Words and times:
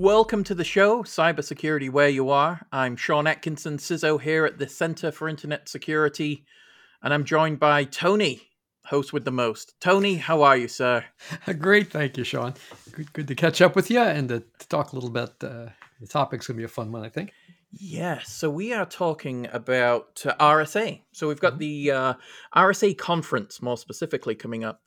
Welcome 0.00 0.44
to 0.44 0.54
the 0.54 0.62
show, 0.62 1.02
Cybersecurity 1.02 1.90
Where 1.90 2.08
You 2.08 2.30
Are. 2.30 2.64
I'm 2.70 2.94
Sean 2.94 3.26
Atkinson, 3.26 3.78
CISO 3.78 4.20
here 4.20 4.44
at 4.44 4.56
the 4.56 4.68
Center 4.68 5.10
for 5.10 5.28
Internet 5.28 5.68
Security, 5.68 6.44
and 7.02 7.12
I'm 7.12 7.24
joined 7.24 7.58
by 7.58 7.82
Tony, 7.82 8.42
host 8.84 9.12
with 9.12 9.24
the 9.24 9.32
most. 9.32 9.74
Tony, 9.80 10.14
how 10.14 10.42
are 10.42 10.56
you, 10.56 10.68
sir? 10.68 11.04
Great, 11.58 11.90
thank 11.90 12.16
you, 12.16 12.22
Sean. 12.22 12.54
Good, 12.92 13.12
good 13.12 13.26
to 13.26 13.34
catch 13.34 13.60
up 13.60 13.74
with 13.74 13.90
you 13.90 13.98
and 13.98 14.28
to, 14.28 14.44
to 14.60 14.68
talk 14.68 14.92
a 14.92 14.94
little 14.94 15.10
bit. 15.10 15.30
Uh, 15.42 15.70
the 16.00 16.06
topic's 16.08 16.46
gonna 16.46 16.58
be 16.58 16.62
a 16.62 16.68
fun 16.68 16.92
one, 16.92 17.04
I 17.04 17.08
think. 17.08 17.32
Yes, 17.72 18.30
so 18.30 18.48
we 18.48 18.72
are 18.72 18.86
talking 18.86 19.48
about 19.52 20.22
uh, 20.24 20.32
RSA. 20.36 21.00
So 21.10 21.26
we've 21.26 21.40
got 21.40 21.54
mm-hmm. 21.54 21.58
the 21.58 21.90
uh, 21.90 22.14
RSA 22.54 22.96
conference, 22.98 23.60
more 23.60 23.76
specifically, 23.76 24.36
coming 24.36 24.62
up 24.62 24.80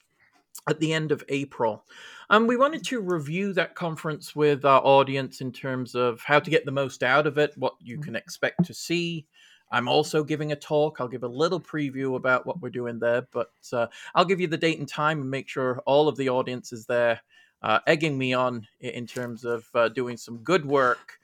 at 0.69 0.79
the 0.79 0.93
end 0.93 1.11
of 1.11 1.21
April. 1.27 1.83
And 2.31 2.47
we 2.47 2.55
wanted 2.55 2.85
to 2.85 3.01
review 3.01 3.51
that 3.53 3.75
conference 3.75 4.33
with 4.33 4.63
our 4.63 4.81
audience 4.85 5.41
in 5.41 5.51
terms 5.51 5.95
of 5.95 6.21
how 6.21 6.39
to 6.39 6.49
get 6.49 6.63
the 6.63 6.71
most 6.71 7.03
out 7.03 7.27
of 7.27 7.37
it, 7.37 7.51
what 7.57 7.73
you 7.81 7.95
mm-hmm. 7.95 8.03
can 8.03 8.15
expect 8.15 8.63
to 8.63 8.73
see. 8.73 9.27
I'm 9.69 9.89
also 9.89 10.23
giving 10.23 10.53
a 10.53 10.55
talk. 10.55 11.01
I'll 11.01 11.09
give 11.09 11.23
a 11.23 11.27
little 11.27 11.59
preview 11.59 12.15
about 12.15 12.45
what 12.45 12.61
we're 12.61 12.69
doing 12.69 12.99
there, 12.99 13.27
but 13.33 13.51
uh, 13.73 13.87
I'll 14.15 14.23
give 14.23 14.39
you 14.39 14.47
the 14.47 14.55
date 14.55 14.79
and 14.79 14.87
time 14.87 15.19
and 15.19 15.29
make 15.29 15.49
sure 15.49 15.81
all 15.85 16.07
of 16.07 16.15
the 16.15 16.29
audience 16.29 16.71
is 16.71 16.85
there, 16.85 17.19
uh, 17.63 17.79
egging 17.85 18.17
me 18.17 18.33
on 18.33 18.65
in 18.79 19.05
terms 19.05 19.43
of 19.43 19.65
uh, 19.75 19.89
doing 19.89 20.15
some 20.15 20.37
good 20.37 20.65
work 20.65 21.19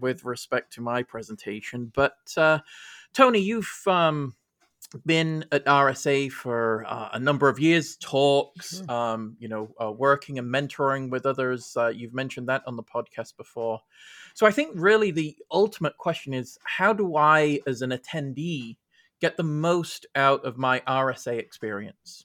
with 0.00 0.24
respect 0.24 0.72
to 0.72 0.80
my 0.80 1.04
presentation. 1.04 1.92
But 1.94 2.16
uh, 2.36 2.58
Tony, 3.14 3.38
you've 3.38 3.82
um, 3.86 4.34
been 5.04 5.44
at 5.52 5.64
RSA 5.66 6.30
for 6.32 6.84
uh, 6.86 7.10
a 7.12 7.18
number 7.18 7.48
of 7.48 7.58
years, 7.58 7.96
talks, 7.96 8.78
sure. 8.78 8.90
um, 8.90 9.36
you 9.38 9.48
know, 9.48 9.74
uh, 9.82 9.90
working 9.90 10.38
and 10.38 10.52
mentoring 10.52 11.10
with 11.10 11.26
others. 11.26 11.76
Uh, 11.76 11.88
you've 11.88 12.14
mentioned 12.14 12.48
that 12.48 12.62
on 12.66 12.76
the 12.76 12.82
podcast 12.82 13.36
before. 13.36 13.80
So 14.34 14.46
I 14.46 14.50
think 14.50 14.72
really 14.74 15.10
the 15.10 15.36
ultimate 15.50 15.96
question 15.98 16.32
is 16.32 16.58
how 16.64 16.92
do 16.92 17.16
I, 17.16 17.60
as 17.66 17.82
an 17.82 17.90
attendee, 17.90 18.76
get 19.20 19.36
the 19.36 19.42
most 19.42 20.06
out 20.14 20.44
of 20.44 20.56
my 20.56 20.80
RSA 20.80 21.38
experience? 21.38 22.24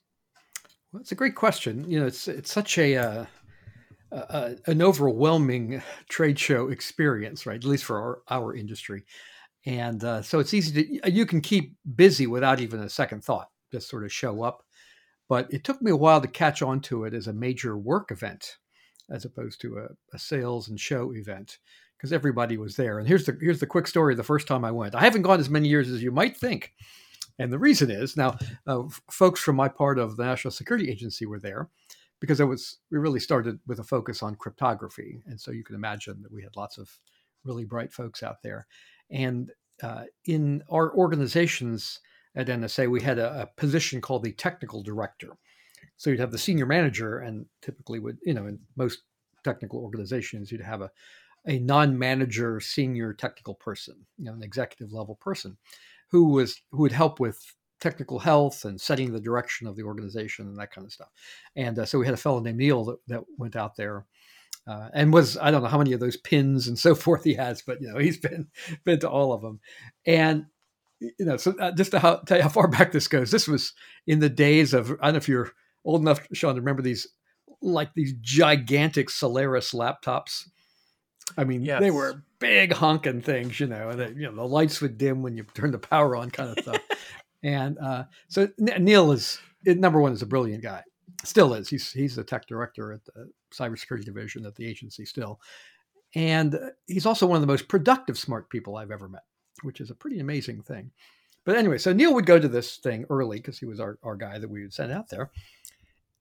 Well, 0.91 1.01
it's 1.01 1.11
a 1.11 1.15
great 1.15 1.35
question. 1.35 1.89
You 1.89 2.01
know, 2.01 2.05
it's 2.05 2.27
it's 2.27 2.51
such 2.51 2.77
a 2.77 2.95
uh, 2.97 3.25
an 4.67 4.81
overwhelming 4.81 5.81
trade 6.07 6.37
show 6.37 6.69
experience, 6.69 7.45
right? 7.45 7.57
At 7.57 7.65
least 7.65 7.85
for 7.85 7.99
our, 7.99 8.21
our 8.29 8.55
industry 8.55 9.05
and 9.65 10.03
uh, 10.03 10.21
so 10.21 10.39
it's 10.39 10.53
easy 10.53 11.01
to 11.01 11.11
you 11.11 11.25
can 11.25 11.41
keep 11.41 11.75
busy 11.95 12.27
without 12.27 12.59
even 12.59 12.81
a 12.81 12.89
second 12.89 13.23
thought 13.23 13.49
just 13.73 13.89
sort 13.89 14.05
of 14.05 14.13
show 14.13 14.43
up. 14.43 14.63
But 15.27 15.51
it 15.51 15.63
took 15.63 15.81
me 15.81 15.91
a 15.91 15.97
while 15.97 16.21
to 16.21 16.27
catch 16.27 16.61
on 16.61 16.79
to 16.81 17.05
it 17.05 17.13
as 17.13 17.27
a 17.27 17.33
major 17.33 17.77
work 17.77 18.11
event 18.11 18.57
as 19.09 19.25
opposed 19.25 19.59
to 19.61 19.77
a, 19.77 20.15
a 20.15 20.19
sales 20.19 20.69
and 20.69 20.79
show 20.79 21.13
event 21.13 21.57
because 21.97 22.13
everybody 22.13 22.55
was 22.57 22.75
there. 22.75 22.99
And 22.99 23.07
here's 23.07 23.25
the 23.25 23.37
here's 23.41 23.59
the 23.59 23.65
quick 23.65 23.87
story 23.87 24.15
the 24.15 24.23
first 24.23 24.47
time 24.47 24.63
i 24.63 24.71
went. 24.71 24.95
I 24.95 25.01
haven't 25.01 25.23
gone 25.23 25.39
as 25.39 25.49
many 25.49 25.67
years 25.67 25.89
as 25.89 26.03
you 26.03 26.11
might 26.11 26.37
think. 26.37 26.73
And 27.39 27.51
the 27.51 27.59
reason 27.59 27.89
is 27.89 28.15
now 28.15 28.37
uh, 28.67 28.83
folks 29.09 29.41
from 29.41 29.55
my 29.55 29.67
part 29.67 29.97
of 29.97 30.17
the 30.17 30.23
national 30.23 30.51
security 30.51 30.91
agency 30.91 31.25
were 31.25 31.39
there 31.39 31.69
because 32.19 32.39
it 32.39 32.45
was 32.45 32.77
we 32.91 32.99
really 32.99 33.19
started 33.19 33.59
with 33.65 33.79
a 33.79 33.83
focus 33.83 34.21
on 34.21 34.35
cryptography. 34.35 35.23
And 35.25 35.41
so 35.41 35.51
you 35.51 35.63
can 35.63 35.75
imagine 35.75 36.21
that 36.21 36.31
we 36.31 36.43
had 36.43 36.55
lots 36.55 36.77
of 36.77 36.99
really 37.43 37.65
bright 37.65 37.91
folks 37.91 38.21
out 38.21 38.43
there 38.43 38.67
and 39.11 39.51
uh, 39.81 40.03
in 40.25 40.63
our 40.69 40.93
organizations 40.93 41.99
at 42.35 42.47
NSA, 42.47 42.89
we 42.89 43.01
had 43.01 43.19
a, 43.19 43.41
a, 43.41 43.47
position 43.57 44.01
called 44.01 44.23
the 44.23 44.31
technical 44.31 44.81
director. 44.81 45.29
So 45.97 46.09
you'd 46.09 46.19
have 46.19 46.31
the 46.31 46.37
senior 46.37 46.65
manager, 46.65 47.19
and 47.19 47.45
typically 47.61 47.99
would, 47.99 48.17
you 48.23 48.33
know, 48.33 48.47
in 48.47 48.59
most 48.75 48.99
technical 49.43 49.79
organizations, 49.79 50.51
you'd 50.51 50.61
have 50.61 50.81
a, 50.81 50.89
a 51.45 51.59
non-manager 51.59 52.59
senior 52.59 53.13
technical 53.13 53.55
person, 53.55 53.95
you 54.17 54.25
know, 54.25 54.33
an 54.33 54.43
executive 54.43 54.93
level 54.93 55.15
person, 55.15 55.57
who 56.09 56.29
was 56.29 56.61
who 56.71 56.81
would 56.81 56.91
help 56.91 57.19
with 57.19 57.39
technical 57.79 58.19
health 58.19 58.63
and 58.63 58.79
setting 58.79 59.11
the 59.11 59.19
direction 59.19 59.67
of 59.67 59.75
the 59.75 59.83
organization 59.83 60.47
and 60.47 60.57
that 60.57 60.71
kind 60.71 60.85
of 60.85 60.93
stuff. 60.93 61.09
And 61.55 61.77
uh, 61.77 61.85
so 61.85 61.99
we 61.99 62.05
had 62.05 62.13
a 62.13 62.17
fellow 62.17 62.39
named 62.39 62.57
Neil 62.57 62.85
that, 62.85 62.97
that 63.07 63.23
went 63.37 63.57
out 63.57 63.75
there 63.75 64.05
uh, 64.67 64.89
and 64.93 65.11
was 65.11 65.37
I 65.37 65.51
don't 65.51 65.63
know 65.63 65.69
how 65.69 65.77
many 65.77 65.93
of 65.93 65.99
those 65.99 66.17
pins 66.17 66.67
and 66.67 66.77
so 66.77 66.95
forth 67.03 67.23
he 67.23 67.33
has, 67.35 67.61
but 67.61 67.81
you 67.81 67.91
know 67.91 67.99
he's 67.99 68.17
been 68.17 68.47
been 68.85 68.99
to 68.99 69.09
all 69.09 69.33
of 69.33 69.41
them, 69.41 69.59
and 70.05 70.45
you 70.99 71.25
know 71.25 71.37
so 71.37 71.53
uh, 71.59 71.71
just 71.71 71.91
to 71.91 71.99
how, 71.99 72.17
tell 72.17 72.37
you 72.37 72.43
how 72.43 72.49
far 72.49 72.67
back 72.69 72.91
this 72.91 73.07
goes. 73.07 73.31
This 73.31 73.47
was 73.47 73.73
in 74.07 74.19
the 74.19 74.29
days 74.29 74.73
of 74.73 74.91
I 74.91 75.05
don't 75.05 75.13
know 75.13 75.17
if 75.17 75.29
you're 75.29 75.51
old 75.85 76.01
enough, 76.01 76.25
Sean, 76.33 76.55
to 76.55 76.61
remember 76.61 76.81
these 76.81 77.07
like 77.61 77.93
these 77.93 78.13
gigantic 78.21 79.09
Solaris 79.09 79.73
laptops. 79.73 80.47
I 81.37 81.45
mean, 81.45 81.63
yes. 81.63 81.79
they 81.79 81.91
were 81.91 82.23
big 82.39 82.73
honking 82.73 83.21
things, 83.21 83.57
you 83.57 83.67
know, 83.67 83.89
and 83.89 83.99
they, 83.99 84.09
you 84.09 84.29
know 84.29 84.35
the 84.35 84.43
lights 84.43 84.81
would 84.81 84.97
dim 84.97 85.21
when 85.21 85.35
you 85.35 85.45
turn 85.53 85.71
the 85.71 85.79
power 85.79 86.15
on, 86.15 86.31
kind 86.31 86.57
of 86.57 86.63
stuff. 86.63 86.81
and 87.43 87.77
uh, 87.79 88.03
so 88.27 88.49
Neil 88.57 89.11
is 89.11 89.39
number 89.65 90.01
one 90.01 90.13
is 90.13 90.21
a 90.21 90.25
brilliant 90.25 90.63
guy, 90.63 90.83
still 91.23 91.53
is. 91.53 91.69
He's 91.69 91.91
he's 91.91 92.15
the 92.15 92.23
tech 92.23 92.47
director 92.47 92.93
at 92.93 93.05
the 93.05 93.29
cybersecurity 93.53 94.05
division 94.05 94.45
at 94.45 94.55
the 94.55 94.65
agency 94.65 95.05
still, 95.05 95.39
and 96.15 96.55
uh, 96.55 96.69
he's 96.87 97.05
also 97.05 97.25
one 97.25 97.37
of 97.37 97.41
the 97.41 97.47
most 97.47 97.67
productive 97.67 98.17
smart 98.17 98.49
people 98.49 98.75
I've 98.75 98.91
ever 98.91 99.09
met, 99.09 99.23
which 99.63 99.81
is 99.81 99.89
a 99.89 99.95
pretty 99.95 100.19
amazing 100.19 100.61
thing. 100.61 100.91
But 101.45 101.57
anyway, 101.57 101.77
so 101.77 101.91
Neil 101.91 102.13
would 102.13 102.25
go 102.25 102.39
to 102.39 102.47
this 102.47 102.77
thing 102.77 103.05
early 103.09 103.37
because 103.37 103.59
he 103.59 103.65
was 103.65 103.79
our, 103.79 103.99
our 104.03 104.15
guy 104.15 104.39
that 104.39 104.49
we 104.49 104.61
would 104.61 104.73
send 104.73 104.91
out 104.91 105.09
there, 105.09 105.31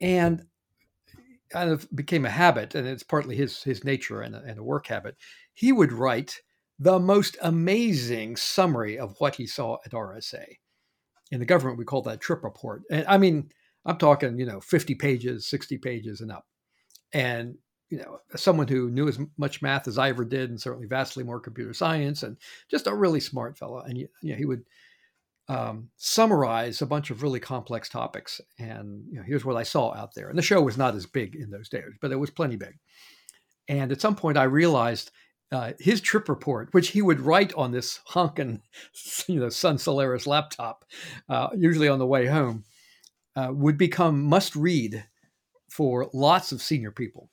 and 0.01 0.41
uh, 0.41 1.21
kind 1.51 1.71
of 1.71 1.89
became 1.95 2.25
a 2.25 2.31
habit, 2.31 2.75
and 2.75 2.87
it's 2.87 3.03
partly 3.03 3.37
his 3.37 3.63
his 3.63 3.85
nature 3.85 4.23
and 4.23 4.35
a, 4.35 4.43
and 4.43 4.59
a 4.59 4.65
work 4.65 4.87
habit. 4.87 5.17
He 5.55 5.73
would 5.73 5.93
write 5.93 6.41
the 6.79 6.99
most 6.99 7.37
amazing 7.43 8.37
summary 8.37 8.99
of 8.99 9.15
what 9.19 9.37
he 9.37 9.47
saw 9.47 9.79
at 9.85 9.93
RSA. 9.93 10.45
In 11.31 11.39
the 11.39 11.47
government, 11.47 11.79
we 11.79 11.85
call 11.85 12.03
that 12.03 12.21
trip 12.21 12.43
report. 12.43 12.83
And 12.91 13.07
I 13.07 13.19
mean, 13.19 13.51
I'm 13.85 13.99
talking, 13.99 14.39
you 14.39 14.47
know, 14.47 14.61
50 14.61 14.95
pages, 14.95 15.47
60 15.47 15.79
pages 15.79 16.21
and 16.21 16.31
up. 16.31 16.47
And, 17.13 17.57
you 17.91 17.99
know, 17.99 18.19
someone 18.37 18.69
who 18.69 18.91
knew 18.91 19.09
as 19.09 19.19
much 19.37 19.61
math 19.61 19.87
as 19.87 19.99
I 19.99 20.09
ever 20.09 20.25
did, 20.25 20.51
and 20.51 20.61
certainly 20.61 20.87
vastly 20.87 21.25
more 21.25 21.41
computer 21.41 21.75
science, 21.75 22.23
and 22.23 22.37
just 22.71 22.87
a 22.87 22.95
really 22.95 23.21
smart 23.21 23.59
fellow. 23.59 23.81
And, 23.81 23.99
you 23.99 24.09
know, 24.23 24.37
he 24.37 24.47
would 24.47 24.65
um, 25.49 25.91
summarize 25.97 26.81
a 26.81 26.87
bunch 26.87 27.11
of 27.11 27.23
really 27.23 27.41
complex 27.41 27.89
topics. 27.89 28.41
And, 28.59 29.05
you 29.11 29.19
know, 29.19 29.25
here's 29.27 29.45
what 29.45 29.57
I 29.57 29.63
saw 29.63 29.95
out 29.95 30.15
there. 30.15 30.29
And 30.29 30.39
the 30.39 30.43
show 30.43 30.63
was 30.63 30.79
not 30.79 30.95
as 30.95 31.07
big 31.07 31.35
in 31.35 31.51
those 31.51 31.69
days, 31.69 31.93
but 32.01 32.13
it 32.13 32.17
was 32.17 32.31
plenty 32.31 32.57
big. 32.57 32.79
And 33.69 33.93
at 33.93 34.01
some 34.01 34.17
point, 34.17 34.39
I 34.39 34.45
realized 34.45 35.11
uh, 35.51 35.73
his 35.79 36.01
trip 36.01 36.29
report, 36.29 36.73
which 36.73 36.89
he 36.89 37.03
would 37.03 37.21
write 37.21 37.53
on 37.55 37.73
this 37.73 38.01
honking, 38.07 38.63
you 39.27 39.41
know, 39.41 39.51
Sun 39.51 39.79
Solaris 39.79 40.27
laptop, 40.27 40.85
uh, 41.29 41.49
usually 41.55 41.89
on 41.89 41.99
the 41.99 42.07
way 42.07 42.27
home, 42.27 42.65
uh, 43.37 43.51
would 43.53 43.79
become 43.79 44.23
must 44.23 44.57
read 44.57 45.05
for 45.69 46.11
lots 46.13 46.53
of 46.53 46.63
senior 46.63 46.91
people. 46.91 47.31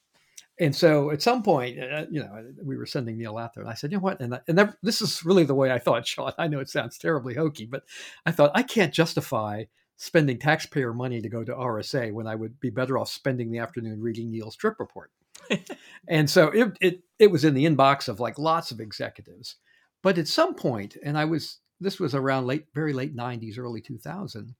And 0.59 0.75
so 0.75 1.11
at 1.11 1.21
some 1.21 1.41
point, 1.41 1.79
uh, 1.79 2.05
you 2.11 2.19
know, 2.19 2.45
we 2.61 2.75
were 2.75 2.85
sending 2.85 3.17
Neil 3.17 3.37
out 3.37 3.53
there, 3.53 3.63
and 3.63 3.71
I 3.71 3.75
said, 3.75 3.91
you 3.91 3.97
know 3.97 4.03
what? 4.03 4.19
And, 4.19 4.39
and 4.47 4.57
that, 4.57 4.75
this 4.83 5.01
is 5.01 5.23
really 5.23 5.45
the 5.45 5.55
way 5.55 5.71
I 5.71 5.79
thought, 5.79 6.05
Sean. 6.07 6.33
I 6.37 6.47
know 6.47 6.59
it 6.59 6.69
sounds 6.69 6.97
terribly 6.97 7.33
hokey, 7.33 7.65
but 7.65 7.83
I 8.25 8.31
thought 8.31 8.51
I 8.53 8.63
can't 8.63 8.93
justify 8.93 9.65
spending 9.95 10.37
taxpayer 10.37 10.93
money 10.93 11.21
to 11.21 11.29
go 11.29 11.43
to 11.43 11.53
RSA 11.53 12.13
when 12.13 12.27
I 12.27 12.35
would 12.35 12.59
be 12.59 12.69
better 12.69 12.97
off 12.97 13.09
spending 13.09 13.51
the 13.51 13.59
afternoon 13.59 14.01
reading 14.01 14.31
Neil's 14.31 14.55
trip 14.55 14.79
report. 14.79 15.11
and 16.07 16.29
so 16.29 16.47
it, 16.49 16.77
it 16.79 16.99
it 17.17 17.31
was 17.31 17.43
in 17.43 17.53
the 17.53 17.65
inbox 17.65 18.07
of 18.07 18.19
like 18.19 18.37
lots 18.37 18.71
of 18.71 18.79
executives. 18.79 19.55
But 20.01 20.17
at 20.17 20.27
some 20.27 20.55
point, 20.55 20.95
and 21.03 21.17
I 21.17 21.25
was 21.25 21.59
this 21.81 21.99
was 21.99 22.15
around 22.15 22.47
late, 22.47 22.67
very 22.73 22.93
late 22.93 23.15
'90s, 23.15 23.57
early 23.57 23.81
2000. 23.81 24.55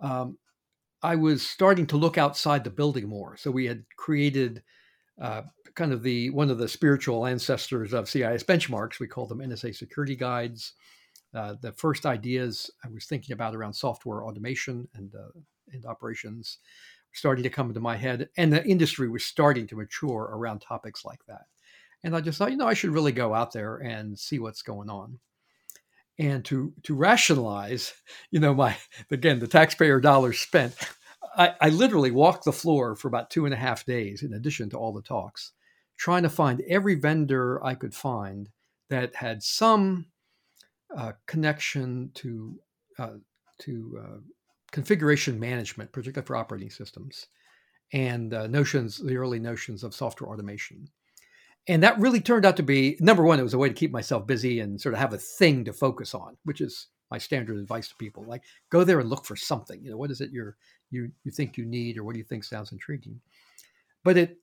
Um, 0.00 0.38
I 1.02 1.16
was 1.16 1.46
starting 1.46 1.86
to 1.88 1.96
look 1.96 2.16
outside 2.16 2.64
the 2.64 2.70
building 2.70 3.08
more. 3.08 3.36
So 3.36 3.50
we 3.50 3.66
had 3.66 3.84
created 3.96 4.62
uh, 5.20 5.42
kind 5.74 5.92
of 5.92 6.02
the 6.02 6.30
one 6.30 6.50
of 6.50 6.58
the 6.58 6.68
spiritual 6.68 7.26
ancestors 7.26 7.92
of 7.92 8.08
CIS 8.08 8.44
benchmarks. 8.44 9.00
We 9.00 9.08
call 9.08 9.26
them 9.26 9.38
NSA 9.38 9.74
security 9.74 10.16
guides. 10.16 10.74
Uh, 11.34 11.54
the 11.60 11.72
first 11.72 12.04
ideas 12.04 12.70
I 12.84 12.88
was 12.88 13.06
thinking 13.06 13.32
about 13.32 13.54
around 13.54 13.72
software 13.72 14.24
automation 14.24 14.88
and 14.94 15.14
uh, 15.14 15.38
and 15.72 15.86
operations 15.86 16.58
starting 17.14 17.42
to 17.42 17.50
come 17.50 17.68
into 17.68 17.80
my 17.80 17.96
head, 17.96 18.28
and 18.36 18.52
the 18.52 18.64
industry 18.64 19.08
was 19.08 19.24
starting 19.24 19.66
to 19.66 19.76
mature 19.76 20.30
around 20.32 20.60
topics 20.60 21.04
like 21.04 21.24
that. 21.26 21.42
And 22.04 22.16
I 22.16 22.20
just 22.20 22.38
thought, 22.38 22.50
you 22.50 22.56
know, 22.56 22.66
I 22.66 22.74
should 22.74 22.90
really 22.90 23.12
go 23.12 23.34
out 23.34 23.52
there 23.52 23.76
and 23.76 24.18
see 24.18 24.38
what's 24.38 24.62
going 24.62 24.90
on. 24.90 25.18
And 26.22 26.44
to 26.44 26.72
to 26.84 26.94
rationalize, 26.94 27.92
you 28.30 28.38
know, 28.38 28.54
my 28.54 28.76
again 29.10 29.40
the 29.40 29.48
taxpayer 29.48 29.98
dollars 29.98 30.38
spent, 30.38 30.72
I, 31.36 31.54
I 31.60 31.68
literally 31.70 32.12
walked 32.12 32.44
the 32.44 32.52
floor 32.52 32.94
for 32.94 33.08
about 33.08 33.28
two 33.28 33.44
and 33.44 33.52
a 33.52 33.56
half 33.56 33.84
days, 33.84 34.22
in 34.22 34.32
addition 34.32 34.70
to 34.70 34.78
all 34.78 34.92
the 34.92 35.02
talks, 35.02 35.52
trying 35.96 36.22
to 36.22 36.28
find 36.28 36.62
every 36.68 36.94
vendor 36.94 37.64
I 37.64 37.74
could 37.74 37.92
find 37.92 38.50
that 38.88 39.16
had 39.16 39.42
some 39.42 40.06
uh, 40.96 41.12
connection 41.26 42.12
to 42.14 42.60
uh, 43.00 43.16
to 43.62 44.00
uh, 44.00 44.18
configuration 44.70 45.40
management, 45.40 45.90
particularly 45.90 46.26
for 46.26 46.36
operating 46.36 46.70
systems, 46.70 47.26
and 47.92 48.32
uh, 48.32 48.46
notions, 48.46 48.98
the 48.98 49.16
early 49.16 49.40
notions 49.40 49.82
of 49.82 49.92
software 49.92 50.30
automation. 50.30 50.86
And 51.68 51.82
that 51.82 51.98
really 52.00 52.20
turned 52.20 52.44
out 52.44 52.56
to 52.56 52.62
be 52.62 52.96
number 53.00 53.22
one, 53.22 53.38
it 53.38 53.44
was 53.44 53.54
a 53.54 53.58
way 53.58 53.68
to 53.68 53.74
keep 53.74 53.92
myself 53.92 54.26
busy 54.26 54.60
and 54.60 54.80
sort 54.80 54.94
of 54.94 55.00
have 55.00 55.12
a 55.12 55.18
thing 55.18 55.64
to 55.64 55.72
focus 55.72 56.14
on, 56.14 56.36
which 56.44 56.60
is 56.60 56.88
my 57.10 57.18
standard 57.18 57.58
advice 57.58 57.88
to 57.88 57.96
people. 57.96 58.24
Like 58.26 58.42
go 58.70 58.84
there 58.84 59.00
and 59.00 59.08
look 59.08 59.24
for 59.24 59.36
something. 59.36 59.82
You 59.82 59.90
know, 59.90 59.96
what 59.96 60.10
is 60.10 60.20
it 60.20 60.30
you're 60.32 60.56
you 60.90 61.10
you 61.24 61.30
think 61.30 61.56
you 61.56 61.64
need 61.64 61.98
or 61.98 62.04
what 62.04 62.14
do 62.14 62.18
you 62.18 62.24
think 62.24 62.44
sounds 62.44 62.72
intriguing? 62.72 63.20
But 64.02 64.16
it 64.16 64.38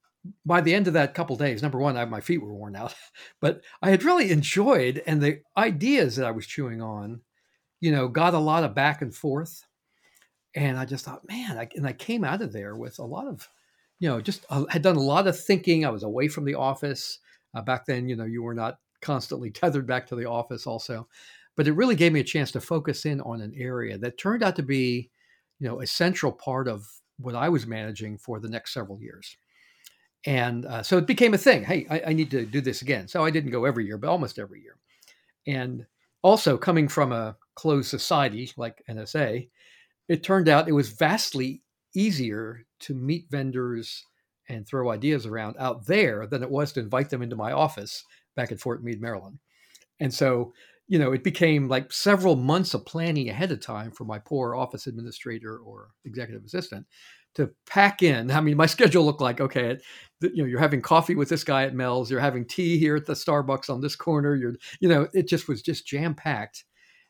by 0.45 0.61
the 0.61 0.73
end 0.73 0.87
of 0.87 0.93
that 0.93 1.13
couple 1.13 1.35
days, 1.35 1.61
number 1.61 1.79
one, 1.79 1.97
I, 1.97 2.05
my 2.05 2.21
feet 2.21 2.41
were 2.41 2.53
worn 2.53 2.75
out, 2.75 2.93
but 3.41 3.61
I 3.81 3.89
had 3.89 4.03
really 4.03 4.31
enjoyed 4.31 5.01
and 5.05 5.21
the 5.21 5.41
ideas 5.57 6.15
that 6.15 6.25
I 6.25 6.31
was 6.31 6.47
chewing 6.47 6.81
on, 6.81 7.21
you 7.81 7.91
know, 7.91 8.07
got 8.07 8.33
a 8.33 8.39
lot 8.39 8.63
of 8.63 8.75
back 8.75 9.01
and 9.01 9.13
forth 9.13 9.65
and 10.55 10.77
I 10.77 10.85
just 10.85 11.05
thought, 11.05 11.27
man, 11.27 11.57
I, 11.57 11.69
and 11.75 11.85
I 11.85 11.93
came 11.93 12.23
out 12.23 12.41
of 12.41 12.51
there 12.51 12.75
with 12.75 12.99
a 12.99 13.05
lot 13.05 13.27
of, 13.27 13.47
you 13.99 14.07
know, 14.07 14.21
just 14.21 14.45
uh, 14.49 14.65
had 14.69 14.81
done 14.81 14.95
a 14.95 15.01
lot 15.01 15.27
of 15.27 15.39
thinking. 15.39 15.85
I 15.85 15.89
was 15.89 16.03
away 16.03 16.27
from 16.27 16.45
the 16.45 16.55
office 16.55 17.19
uh, 17.53 17.61
back 17.61 17.85
then. 17.85 18.07
You 18.07 18.15
know, 18.15 18.25
you 18.25 18.41
were 18.41 18.53
not 18.53 18.79
constantly 19.01 19.51
tethered 19.51 19.87
back 19.87 20.07
to 20.07 20.15
the 20.15 20.25
office, 20.25 20.65
also, 20.65 21.07
but 21.55 21.67
it 21.67 21.73
really 21.73 21.95
gave 21.95 22.13
me 22.13 22.19
a 22.19 22.25
chance 22.25 22.51
to 22.51 22.61
focus 22.61 23.05
in 23.05 23.21
on 23.21 23.41
an 23.41 23.53
area 23.55 23.97
that 23.97 24.17
turned 24.17 24.43
out 24.43 24.55
to 24.55 24.63
be, 24.63 25.09
you 25.59 25.67
know, 25.67 25.81
a 25.81 25.87
central 25.87 26.31
part 26.31 26.67
of 26.67 26.87
what 27.17 27.35
I 27.35 27.49
was 27.49 27.67
managing 27.67 28.17
for 28.17 28.39
the 28.39 28.49
next 28.49 28.73
several 28.73 28.99
years. 29.01 29.35
And 30.25 30.65
uh, 30.65 30.83
so 30.83 30.97
it 30.97 31.07
became 31.07 31.33
a 31.33 31.37
thing. 31.37 31.63
Hey, 31.63 31.85
I, 31.89 32.03
I 32.07 32.13
need 32.13 32.31
to 32.31 32.45
do 32.45 32.61
this 32.61 32.81
again. 32.81 33.07
So 33.07 33.23
I 33.23 33.31
didn't 33.31 33.51
go 33.51 33.65
every 33.65 33.85
year, 33.85 33.97
but 33.97 34.09
almost 34.09 34.39
every 34.39 34.61
year. 34.61 34.77
And 35.47 35.85
also 36.21 36.57
coming 36.57 36.87
from 36.87 37.11
a 37.11 37.37
closed 37.55 37.89
society 37.89 38.51
like 38.57 38.83
NSA, 38.89 39.49
it 40.07 40.23
turned 40.23 40.49
out 40.49 40.67
it 40.67 40.73
was 40.73 40.89
vastly 40.89 41.61
easier 41.95 42.65
to 42.81 42.93
meet 42.93 43.29
vendors 43.29 44.05
and 44.47 44.67
throw 44.67 44.91
ideas 44.91 45.25
around 45.25 45.55
out 45.59 45.85
there 45.85 46.25
than 46.25 46.43
it 46.43 46.49
was 46.49 46.71
to 46.73 46.79
invite 46.79 47.09
them 47.09 47.21
into 47.21 47.35
my 47.35 47.51
office 47.51 48.03
back 48.35 48.51
at 48.51 48.59
Fort 48.59 48.83
Meade, 48.83 49.01
Maryland. 49.01 49.39
And 49.99 50.13
so, 50.13 50.53
you 50.87 50.97
know, 50.97 51.11
it 51.11 51.23
became 51.23 51.67
like 51.67 51.93
several 51.93 52.35
months 52.35 52.73
of 52.73 52.85
planning 52.85 53.29
ahead 53.29 53.51
of 53.51 53.61
time 53.61 53.91
for 53.91 54.05
my 54.05 54.17
poor 54.17 54.55
office 54.55 54.87
administrator 54.87 55.57
or 55.57 55.89
executive 56.05 56.43
assistant 56.43 56.87
to 57.35 57.51
pack 57.67 58.01
in. 58.01 58.31
I 58.31 58.41
mean, 58.41 58.57
my 58.57 58.65
schedule 58.65 59.05
looked 59.05 59.21
like 59.21 59.39
okay, 59.39 59.77
you 60.21 60.37
know, 60.37 60.45
you're 60.45 60.59
having 60.59 60.81
coffee 60.81 61.15
with 61.15 61.29
this 61.29 61.43
guy 61.43 61.63
at 61.63 61.75
Mel's, 61.75 62.09
you're 62.09 62.19
having 62.19 62.45
tea 62.45 62.79
here 62.79 62.95
at 62.95 63.05
the 63.05 63.13
Starbucks 63.13 63.69
on 63.69 63.81
this 63.81 63.95
corner. 63.95 64.35
You're, 64.35 64.55
you 64.79 64.89
know, 64.89 65.07
it 65.13 65.27
just 65.27 65.47
was 65.47 65.61
just 65.61 65.85
jam 65.85 66.15
packed. 66.15 66.65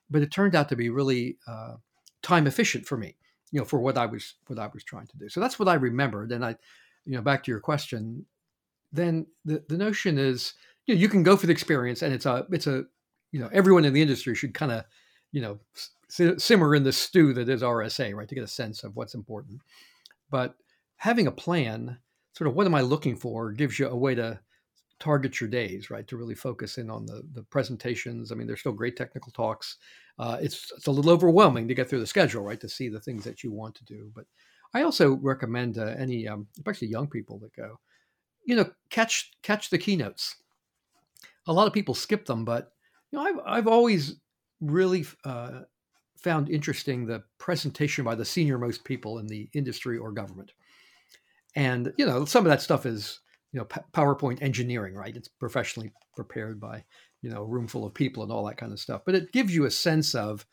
But 0.10 0.24
it 0.24 0.32
turned 0.32 0.56
out 0.56 0.70
to 0.70 0.76
be 0.76 0.90
really 0.90 1.38
uh, 1.48 1.76
time 2.24 2.48
efficient 2.48 2.88
for 2.88 2.98
me, 2.98 3.16
you 3.52 3.60
know, 3.60 3.66
for 3.66 3.80
what 3.80 3.98
I 3.98 4.06
was 4.06 4.36
what 4.48 4.60
I 4.60 4.70
was 4.74 4.84
trying 4.84 5.08
to 5.08 5.18
do. 5.18 5.30
So 5.30 5.40
that's 5.40 5.60
what 5.60 5.68
I 5.68 5.76
remembered. 5.76 6.32
And 6.32 6.46
I, 6.46 6.56
you 7.06 7.16
know, 7.16 7.22
back 7.22 7.44
to 7.44 7.52
your 7.52 7.60
question, 7.60 8.26
then 8.92 9.26
the, 9.46 9.64
the 9.70 9.78
notion 9.78 10.18
is, 10.18 10.54
you 10.86 10.96
know, 10.96 11.02
you 11.02 11.10
can 11.10 11.24
go 11.24 11.38
for 11.38 11.48
the 11.48 11.52
experience 11.52 12.02
and 12.02 12.14
it's 12.14 12.26
a 12.26 12.46
it's 12.52 12.68
a 12.68 12.86
you 13.32 13.40
know, 13.40 13.50
everyone 13.52 13.86
in 13.86 13.94
the 13.94 14.02
industry 14.02 14.36
should 14.36 14.54
kind 14.54 14.72
of, 14.72 14.84
you 15.32 15.42
know, 15.42 15.60
simmer 16.10 16.74
in 16.74 16.84
the 16.84 16.92
stew 16.92 17.34
that 17.34 17.50
is 17.50 17.62
RSA, 17.62 18.16
right, 18.16 18.28
to 18.28 18.36
get 18.36 18.44
a 18.44 18.48
sense 18.48 18.84
of 18.84 18.96
what's 18.96 19.14
important. 19.14 19.62
But 20.32 20.56
having 20.98 21.28
a 21.28 21.32
plan, 21.32 22.00
sort 22.34 22.48
of 22.48 22.56
what 22.56 22.66
am 22.66 22.76
I 22.76 22.82
looking 22.82 23.16
for, 23.16 23.52
gives 23.52 23.78
you 23.78 23.88
a 23.88 23.96
way 23.96 24.16
to 24.16 24.40
target 25.00 25.40
your 25.40 25.50
days, 25.50 25.90
right? 25.90 26.08
To 26.08 26.18
really 26.18 26.36
focus 26.36 26.78
in 26.78 26.90
on 26.90 27.06
the 27.06 27.24
the 27.34 27.44
presentations. 27.44 28.32
I 28.32 28.36
mean, 28.36 28.48
there's 28.48 28.60
still 28.60 28.72
great 28.72 28.98
technical 28.98 29.32
talks. 29.32 29.78
Uh, 30.20 30.38
it's 30.42 30.72
it's 30.76 30.88
a 30.88 30.92
little 30.92 31.12
overwhelming 31.12 31.68
to 31.68 31.74
get 31.74 31.90
through 31.90 32.02
the 32.02 32.08
schedule, 32.08 32.44
right? 32.44 32.60
To 32.60 32.68
see 32.70 32.90
the 32.90 33.00
things 33.00 33.24
that 33.24 33.42
you 33.44 33.52
want 33.52 33.74
to 33.76 33.86
do. 33.86 34.12
But 34.14 34.26
I 34.74 34.84
also 34.84 35.14
recommend 35.22 35.78
uh, 35.78 35.96
any, 35.98 36.28
um, 36.28 36.46
especially 36.58 36.90
young 36.90 37.08
people 37.08 37.40
that 37.40 37.56
go, 37.56 37.80
you 38.46 38.56
know, 38.56 38.70
catch 38.90 39.32
catch 39.42 39.70
the 39.70 39.78
keynotes. 39.78 40.36
A 41.48 41.54
lot 41.54 41.68
of 41.68 41.74
people 41.74 41.96
skip 41.96 42.26
them, 42.26 42.44
but 42.44 42.74
you 43.12 43.18
know, 43.18 43.26
I've 43.26 43.40
I've 43.46 43.68
always 43.68 44.18
really 44.60 45.06
uh, 45.24 45.62
found 46.22 46.50
interesting 46.50 47.06
the 47.06 47.24
presentation 47.38 48.04
by 48.04 48.16
the 48.16 48.26
senior 48.26 48.58
most 48.58 48.84
people 48.84 49.20
in 49.20 49.28
the 49.28 49.50
industry 49.54 49.98
or 49.98 50.12
government. 50.12 50.52
And 51.56 51.94
you 51.98 52.06
know, 52.06 52.26
some 52.26 52.46
of 52.46 52.50
that 52.50 52.62
stuff 52.62 52.86
is 52.86 53.22
you 53.54 53.60
know 53.60 53.66
PowerPoint 53.66 54.42
engineering, 54.42 54.96
right? 54.96 55.16
It's 55.16 55.30
professionally 55.30 55.92
prepared 56.16 56.60
by 56.60 56.84
you 57.22 57.30
know 57.30 57.44
room 57.44 57.68
full 57.68 57.86
of 57.86 57.94
people 57.94 58.24
and 58.24 58.32
all 58.32 58.46
that 58.46 58.58
kind 58.58 58.72
of 58.72 58.80
stuff. 58.80 59.02
But 59.06 59.16
it 59.16 59.32
gives 59.32 59.54
you 59.54 59.66
a 59.66 59.72
sense 59.72 60.16
of 60.16 60.46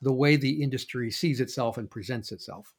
the 0.00 0.12
way 0.12 0.36
the 0.36 0.62
industry 0.62 1.10
sees 1.10 1.40
itself 1.40 1.78
and 1.78 1.90
presents 1.90 2.32
itself. 2.32 2.74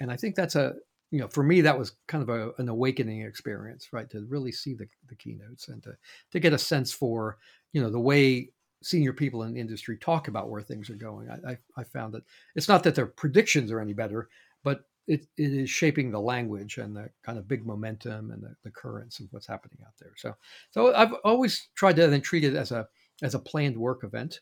And 0.00 0.10
I 0.10 0.16
think 0.16 0.34
that's 0.34 0.56
a 0.56 0.74
you 1.10 1.20
know 1.20 1.28
for 1.28 1.42
me 1.42 1.60
that 1.60 1.78
was 1.78 1.92
kind 2.06 2.22
of 2.22 2.28
a, 2.28 2.52
an 2.58 2.68
awakening 2.68 3.22
experience, 3.22 3.92
right? 3.92 4.08
To 4.10 4.24
really 4.28 4.52
see 4.52 4.74
the, 4.74 4.88
the 5.08 5.14
keynotes 5.14 5.68
and 5.68 5.82
to 5.82 5.96
to 6.32 6.40
get 6.40 6.52
a 6.52 6.58
sense 6.58 6.92
for 6.92 7.38
you 7.72 7.80
know 7.80 7.90
the 7.90 8.00
way 8.00 8.50
senior 8.82 9.14
people 9.14 9.44
in 9.44 9.54
the 9.54 9.60
industry 9.60 9.96
talk 9.96 10.28
about 10.28 10.50
where 10.50 10.60
things 10.60 10.90
are 10.90 10.94
going. 10.94 11.28
I, 11.30 11.52
I, 11.52 11.58
I 11.78 11.84
found 11.84 12.12
that 12.12 12.22
it's 12.54 12.68
not 12.68 12.82
that 12.82 12.94
their 12.94 13.06
predictions 13.06 13.72
are 13.72 13.80
any 13.80 13.94
better, 13.94 14.28
but 14.62 14.84
it, 15.06 15.26
it 15.36 15.52
is 15.52 15.70
shaping 15.70 16.10
the 16.10 16.20
language 16.20 16.78
and 16.78 16.96
the 16.96 17.08
kind 17.22 17.38
of 17.38 17.48
big 17.48 17.66
momentum 17.66 18.30
and 18.30 18.42
the, 18.42 18.54
the 18.62 18.70
currents 18.70 19.20
of 19.20 19.26
what's 19.30 19.46
happening 19.46 19.78
out 19.84 19.92
there. 20.00 20.12
So, 20.16 20.34
so 20.70 20.94
I've 20.94 21.12
always 21.24 21.68
tried 21.74 21.96
to 21.96 22.06
then 22.06 22.20
treat 22.20 22.44
it 22.44 22.54
as 22.54 22.72
a 22.72 22.88
as 23.22 23.34
a 23.34 23.38
planned 23.38 23.76
work 23.76 24.02
event, 24.02 24.40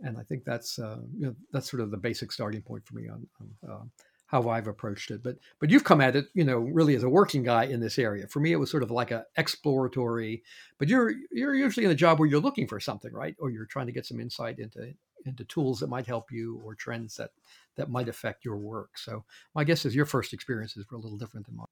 and 0.00 0.16
I 0.16 0.22
think 0.22 0.44
that's 0.44 0.78
uh, 0.78 1.00
you 1.16 1.26
know 1.26 1.34
that's 1.52 1.70
sort 1.70 1.82
of 1.82 1.90
the 1.90 1.96
basic 1.96 2.32
starting 2.32 2.62
point 2.62 2.86
for 2.86 2.94
me 2.94 3.08
on, 3.08 3.26
on 3.40 3.70
uh, 3.70 3.84
how 4.26 4.48
I've 4.48 4.68
approached 4.68 5.10
it. 5.10 5.22
But 5.22 5.36
but 5.58 5.70
you've 5.70 5.84
come 5.84 6.00
at 6.00 6.16
it, 6.16 6.26
you 6.34 6.44
know, 6.44 6.58
really 6.58 6.94
as 6.96 7.02
a 7.02 7.08
working 7.08 7.42
guy 7.42 7.64
in 7.64 7.80
this 7.80 7.98
area. 7.98 8.26
For 8.28 8.40
me, 8.40 8.52
it 8.52 8.56
was 8.56 8.70
sort 8.70 8.82
of 8.82 8.90
like 8.90 9.10
a 9.10 9.24
exploratory. 9.36 10.42
But 10.78 10.88
you're 10.88 11.12
you're 11.32 11.54
usually 11.54 11.86
in 11.86 11.92
a 11.92 11.96
job 11.96 12.18
where 12.18 12.28
you're 12.28 12.40
looking 12.40 12.66
for 12.66 12.78
something, 12.78 13.12
right? 13.12 13.34
Or 13.38 13.50
you're 13.50 13.66
trying 13.66 13.86
to 13.86 13.92
get 13.92 14.06
some 14.06 14.20
insight 14.20 14.58
into 14.58 14.92
into 15.26 15.44
tools 15.44 15.80
that 15.80 15.88
might 15.88 16.06
help 16.06 16.30
you 16.30 16.60
or 16.64 16.74
trends 16.74 17.16
that 17.16 17.30
that 17.76 17.90
might 17.90 18.08
affect 18.08 18.44
your 18.44 18.56
work. 18.56 18.98
So 18.98 19.24
my 19.54 19.64
guess 19.64 19.84
is 19.84 19.94
your 19.94 20.06
first 20.06 20.32
experiences 20.32 20.86
were 20.90 20.96
a 20.96 21.00
little 21.00 21.18
different 21.18 21.46
than 21.46 21.56
mine. 21.56 21.66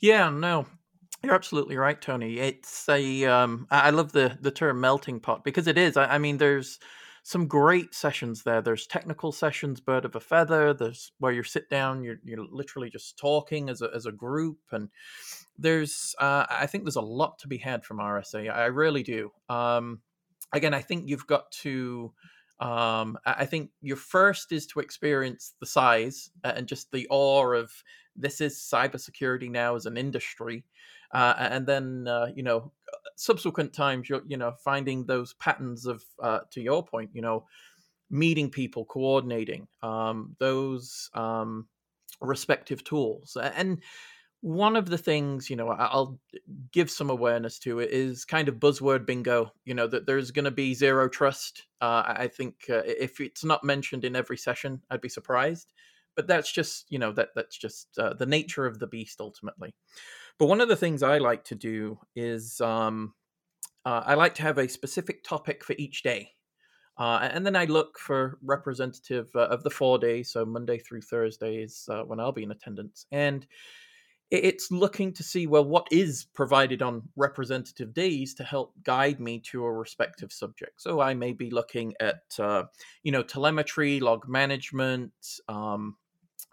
Yeah, 0.00 0.30
no, 0.30 0.66
you're 1.22 1.34
absolutely 1.34 1.76
right, 1.76 2.00
Tony. 2.00 2.38
It's 2.38 2.88
a 2.88 3.24
um, 3.24 3.66
I 3.70 3.90
love 3.90 4.12
the 4.12 4.38
the 4.40 4.50
term 4.50 4.80
melting 4.80 5.20
pot 5.20 5.44
because 5.44 5.66
it 5.66 5.78
is. 5.78 5.96
I, 5.96 6.14
I, 6.14 6.18
mean, 6.18 6.38
there's 6.38 6.78
some 7.22 7.48
great 7.48 7.94
sessions 7.94 8.42
there. 8.42 8.62
There's 8.62 8.86
technical 8.86 9.32
sessions, 9.32 9.80
bird 9.80 10.04
of 10.04 10.14
a 10.14 10.20
feather. 10.20 10.72
There's 10.74 11.12
where 11.18 11.32
you 11.32 11.42
sit 11.42 11.68
down, 11.68 12.02
you're 12.02 12.20
you're 12.24 12.46
literally 12.50 12.90
just 12.90 13.18
talking 13.18 13.68
as 13.68 13.82
a 13.82 13.90
as 13.94 14.06
a 14.06 14.12
group, 14.12 14.58
and 14.70 14.88
there's 15.58 16.14
uh, 16.20 16.46
I 16.48 16.66
think 16.66 16.84
there's 16.84 16.96
a 16.96 17.00
lot 17.00 17.38
to 17.40 17.48
be 17.48 17.58
had 17.58 17.84
from 17.84 17.98
RSA. 17.98 18.54
I 18.54 18.66
really 18.66 19.02
do. 19.02 19.32
Um, 19.48 20.00
again, 20.52 20.74
I 20.74 20.82
think 20.82 21.08
you've 21.08 21.26
got 21.26 21.50
to 21.62 22.12
um, 22.60 23.18
I 23.26 23.44
think 23.44 23.70
your 23.82 23.96
first 23.96 24.50
is 24.50 24.66
to 24.68 24.80
experience 24.80 25.54
the 25.60 25.66
size 25.66 26.30
and 26.42 26.66
just 26.66 26.90
the 26.90 27.06
awe 27.10 27.52
of 27.52 27.70
this 28.16 28.40
is 28.40 28.56
cybersecurity 28.56 29.50
now 29.50 29.76
as 29.76 29.84
an 29.84 29.98
industry, 29.98 30.64
uh, 31.12 31.34
and 31.38 31.66
then 31.66 32.06
uh, 32.08 32.28
you 32.34 32.42
know 32.42 32.72
subsequent 33.16 33.72
times 33.72 34.08
you're 34.08 34.22
you 34.26 34.38
know 34.38 34.52
finding 34.64 35.04
those 35.04 35.34
patterns 35.34 35.86
of 35.86 36.02
uh, 36.22 36.40
to 36.50 36.62
your 36.62 36.84
point 36.84 37.10
you 37.12 37.20
know 37.20 37.44
meeting 38.10 38.50
people 38.50 38.84
coordinating 38.86 39.66
um, 39.82 40.34
those 40.38 41.10
um, 41.14 41.66
respective 42.20 42.82
tools 42.84 43.36
and 43.54 43.82
one 44.40 44.76
of 44.76 44.88
the 44.88 44.98
things 44.98 45.48
you 45.48 45.56
know 45.56 45.70
i'll 45.70 46.18
give 46.72 46.90
some 46.90 47.10
awareness 47.10 47.58
to 47.58 47.80
it 47.80 47.90
is 47.90 48.24
kind 48.24 48.48
of 48.48 48.56
buzzword 48.56 49.06
bingo 49.06 49.50
you 49.64 49.74
know 49.74 49.86
that 49.86 50.06
there's 50.06 50.30
going 50.30 50.44
to 50.44 50.50
be 50.50 50.74
zero 50.74 51.08
trust 51.08 51.64
uh, 51.80 52.02
i 52.06 52.28
think 52.28 52.54
uh, 52.70 52.82
if 52.84 53.20
it's 53.20 53.44
not 53.44 53.64
mentioned 53.64 54.04
in 54.04 54.14
every 54.14 54.36
session 54.36 54.80
i'd 54.90 55.00
be 55.00 55.08
surprised 55.08 55.72
but 56.14 56.26
that's 56.26 56.52
just 56.52 56.86
you 56.90 56.98
know 56.98 57.12
that 57.12 57.30
that's 57.34 57.56
just 57.56 57.88
uh, 57.98 58.12
the 58.14 58.26
nature 58.26 58.66
of 58.66 58.78
the 58.78 58.86
beast 58.86 59.20
ultimately 59.20 59.74
but 60.38 60.46
one 60.46 60.60
of 60.60 60.68
the 60.68 60.76
things 60.76 61.02
i 61.02 61.18
like 61.18 61.44
to 61.44 61.54
do 61.54 61.98
is 62.14 62.60
um, 62.60 63.14
uh, 63.86 64.02
i 64.04 64.14
like 64.14 64.34
to 64.34 64.42
have 64.42 64.58
a 64.58 64.68
specific 64.68 65.24
topic 65.24 65.64
for 65.64 65.74
each 65.78 66.02
day 66.02 66.30
uh, 66.98 67.28
and 67.30 67.44
then 67.44 67.54
I 67.54 67.66
look 67.66 67.98
for 67.98 68.38
representative 68.42 69.28
uh, 69.34 69.40
of 69.48 69.62
the 69.62 69.68
four 69.68 69.98
days, 69.98 70.30
so 70.30 70.46
Monday 70.46 70.78
through 70.78 71.02
Thursday 71.02 71.56
is 71.56 71.86
when 72.06 72.18
I'll 72.18 72.32
be 72.32 72.42
in 72.42 72.50
attendance. 72.50 73.04
And 73.12 73.46
it's 74.30 74.72
looking 74.72 75.12
to 75.12 75.22
see 75.22 75.46
well 75.46 75.64
what 75.64 75.86
is 75.90 76.26
provided 76.34 76.82
on 76.82 77.02
representative 77.14 77.94
days 77.94 78.34
to 78.34 78.44
help 78.44 78.72
guide 78.82 79.20
me 79.20 79.38
to 79.38 79.64
a 79.64 79.72
respective 79.72 80.32
subject. 80.32 80.80
So 80.80 81.00
i 81.00 81.14
may 81.14 81.32
be 81.32 81.50
looking 81.50 81.94
at 82.00 82.22
uh, 82.38 82.64
you 83.02 83.12
know 83.12 83.22
telemetry 83.22 84.00
log 84.00 84.28
management 84.28 85.12
um, 85.48 85.96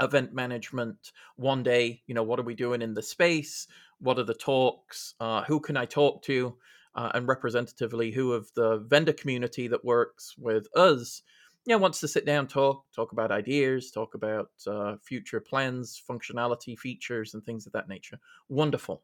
event 0.01 0.34
management 0.34 1.12
one 1.36 1.63
day 1.63 2.01
you 2.08 2.15
know 2.15 2.24
what 2.24 2.39
are 2.39 2.44
we 2.44 2.56
doing 2.56 2.82
in 2.82 2.94
the 2.94 3.03
space? 3.03 3.68
What 4.00 4.20
are 4.20 4.24
the 4.24 4.34
talks? 4.34 5.15
Uh, 5.20 5.44
who 5.44 5.60
can 5.60 5.77
i 5.77 5.86
talk 5.86 6.22
to? 6.24 6.56
Uh, 6.96 7.10
and 7.15 7.27
representatively 7.27 8.12
who 8.12 8.34
of 8.34 8.53
the 8.53 8.77
vendor 8.77 9.13
community 9.13 9.68
that 9.68 9.84
works 9.84 10.36
with 10.38 10.68
us 10.75 11.24
you 11.65 11.74
know, 11.74 11.77
wants 11.77 12.00
to 12.01 12.08
sit 12.08 12.25
down, 12.25 12.48
talk, 12.48 12.86
talk 12.93 13.13
about 13.13 13.32
ideas, 13.32 13.91
talk 13.91 14.15
about 14.15 14.50
uh, 14.67 14.96
future 15.01 15.39
plans, 15.39 16.01
functionality, 16.10 16.77
features, 16.77 17.34
and 17.34 17.43
things 17.43 17.65
of 17.65 17.74
that 17.74 17.88
nature. 17.88 18.20
Wonderful. 18.50 19.01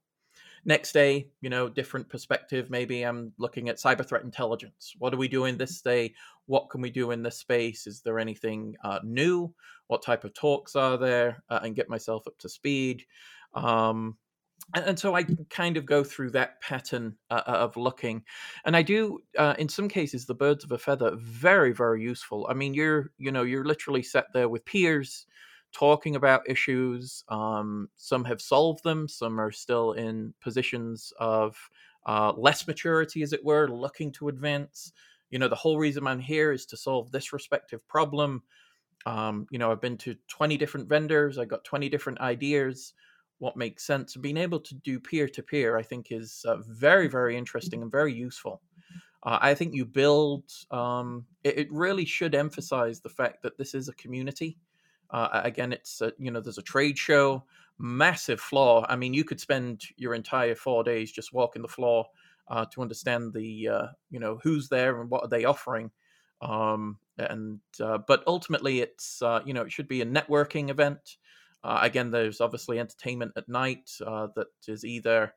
Next 0.65 0.91
day, 0.91 1.29
you 1.39 1.49
know, 1.49 1.69
different 1.69 2.09
perspective. 2.09 2.69
Maybe 2.69 3.03
I'm 3.03 3.31
looking 3.37 3.69
at 3.69 3.77
cyber 3.77 4.05
threat 4.05 4.23
intelligence. 4.23 4.93
What 4.99 5.13
are 5.13 5.17
we 5.17 5.29
doing 5.29 5.57
this 5.57 5.81
day? 5.81 6.13
What 6.47 6.69
can 6.69 6.81
we 6.81 6.89
do 6.89 7.11
in 7.11 7.23
this 7.23 7.37
space? 7.37 7.87
Is 7.87 8.01
there 8.01 8.19
anything 8.19 8.75
uh, 8.83 8.99
new? 9.03 9.53
What 9.87 10.03
type 10.03 10.25
of 10.25 10.33
talks 10.33 10.75
are 10.75 10.97
there? 10.97 11.43
Uh, 11.49 11.61
and 11.63 11.75
get 11.75 11.89
myself 11.89 12.27
up 12.27 12.37
to 12.39 12.49
speed. 12.49 13.03
Um, 13.53 14.17
and, 14.73 14.99
so 14.99 15.15
I 15.15 15.25
kind 15.49 15.77
of 15.77 15.85
go 15.85 16.03
through 16.03 16.31
that 16.31 16.61
pattern 16.61 17.15
uh, 17.29 17.41
uh, 17.47 17.51
of 17.51 17.77
looking, 17.77 18.23
and 18.65 18.75
I 18.75 18.81
do 18.81 19.19
uh, 19.37 19.55
in 19.57 19.69
some 19.69 19.87
cases 19.87 20.25
the 20.25 20.35
birds 20.35 20.63
of 20.63 20.71
a 20.71 20.77
feather 20.77 21.15
very 21.15 21.71
very 21.71 22.01
useful. 22.01 22.47
I 22.49 22.53
mean, 22.53 22.73
you're 22.73 23.11
you 23.17 23.31
know 23.31 23.43
you're 23.43 23.65
literally 23.65 24.03
sat 24.03 24.27
there 24.33 24.49
with 24.49 24.65
peers 24.65 25.25
talking 25.71 26.15
about 26.15 26.49
issues. 26.49 27.23
Um, 27.29 27.89
some 27.95 28.23
have 28.25 28.41
solved 28.41 28.83
them, 28.83 29.07
some 29.07 29.39
are 29.39 29.51
still 29.51 29.93
in 29.93 30.33
positions 30.41 31.13
of 31.19 31.57
uh, 32.05 32.33
less 32.35 32.67
maturity, 32.67 33.21
as 33.23 33.33
it 33.33 33.43
were, 33.43 33.67
looking 33.67 34.11
to 34.13 34.29
advance. 34.29 34.93
You 35.29 35.39
know, 35.39 35.47
the 35.47 35.55
whole 35.55 35.77
reason 35.77 36.07
I'm 36.07 36.19
here 36.19 36.51
is 36.51 36.65
to 36.67 36.77
solve 36.77 37.11
this 37.11 37.33
respective 37.33 37.87
problem. 37.87 38.41
Um, 39.05 39.47
you 39.51 39.59
know, 39.59 39.71
I've 39.71 39.81
been 39.81 39.97
to 39.99 40.15
20 40.27 40.57
different 40.57 40.89
vendors, 40.89 41.37
I 41.37 41.45
got 41.45 41.63
20 41.63 41.87
different 41.89 42.19
ideas 42.19 42.93
what 43.39 43.57
makes 43.57 43.85
sense. 43.85 44.15
Being 44.15 44.37
able 44.37 44.59
to 44.59 44.75
do 44.75 44.99
peer 44.99 45.27
to 45.29 45.41
peer, 45.41 45.77
I 45.77 45.81
think, 45.81 46.11
is 46.11 46.45
uh, 46.47 46.57
very, 46.67 47.07
very 47.07 47.35
interesting 47.35 47.81
and 47.81 47.91
very 47.91 48.13
useful. 48.13 48.61
Uh, 49.23 49.39
I 49.41 49.53
think 49.53 49.73
you 49.73 49.85
build. 49.85 50.43
Um, 50.71 51.25
it, 51.43 51.57
it, 51.57 51.71
really 51.71 52.05
should 52.05 52.35
emphasize 52.35 53.01
the 53.01 53.09
fact 53.09 53.41
that 53.43 53.57
this 53.57 53.73
is 53.73 53.89
a 53.89 53.93
community. 53.93 54.57
Uh, 55.09 55.41
again, 55.43 55.73
it's 55.73 56.01
a, 56.01 56.13
you 56.17 56.31
know 56.31 56.39
there's 56.39 56.57
a 56.57 56.63
trade 56.63 56.97
show, 56.97 57.43
massive 57.77 58.39
floor. 58.39 58.85
I 58.87 58.95
mean, 58.95 59.13
you 59.13 59.25
could 59.25 59.39
spend 59.39 59.83
your 59.97 60.13
entire 60.13 60.55
four 60.55 60.83
days 60.83 61.11
just 61.11 61.33
walking 61.33 61.61
the 61.61 61.67
floor 61.67 62.05
uh, 62.47 62.65
to 62.73 62.81
understand 62.81 63.33
the 63.33 63.67
uh, 63.67 63.87
you 64.09 64.19
know 64.19 64.39
who's 64.41 64.69
there 64.69 65.01
and 65.01 65.09
what 65.09 65.23
are 65.23 65.29
they 65.29 65.45
offering. 65.45 65.91
Um, 66.41 66.99
and 67.17 67.59
uh, 67.81 67.97
but 68.07 68.23
ultimately, 68.25 68.79
it's 68.79 69.21
you 69.45 69.53
know 69.53 69.63
it 69.63 69.71
should 69.71 69.89
be 69.89 70.01
a 70.01 70.05
networking 70.05 70.69
event. 70.69 71.17
Uh, 71.63 71.79
again, 71.81 72.11
there's 72.11 72.41
obviously 72.41 72.79
entertainment 72.79 73.31
at 73.35 73.49
night 73.49 73.89
uh, 74.05 74.27
that 74.35 74.47
is 74.67 74.85
either 74.85 75.33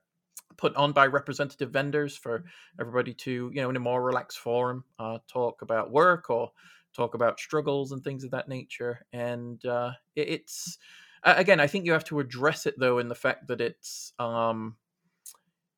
put 0.57 0.75
on 0.77 0.93
by 0.93 1.07
representative 1.07 1.71
vendors 1.71 2.17
for 2.17 2.45
everybody 2.81 3.15
to, 3.15 3.51
you 3.53 3.63
know, 3.63 3.71
in 3.71 3.77
a 3.77 3.81
more 3.81 4.03
relaxed 4.03 4.39
forum, 4.39 4.85
uh, 4.99 5.19
talk 5.27 5.63
about 5.63 5.91
work 5.91 6.31
or 6.31 6.51
talk 6.95 7.15
about 7.15 7.41
struggles 7.41 7.93
and 7.93 8.05
things 8.05 8.25
of 8.25 8.31
that 8.31 8.49
nature. 8.49 9.05
And 9.13 9.65
uh, 9.65 9.93
it, 10.15 10.29
it's 10.29 10.79
again, 11.25 11.61
I 11.61 11.67
think 11.67 11.85
you 11.85 11.93
have 11.93 12.05
to 12.05 12.21
address 12.21 12.67
it 12.67 12.75
though 12.79 12.99
in 12.99 13.09
the 13.09 13.15
fact 13.15 13.49
that 13.49 13.61
it's 13.61 14.13
um, 14.19 14.77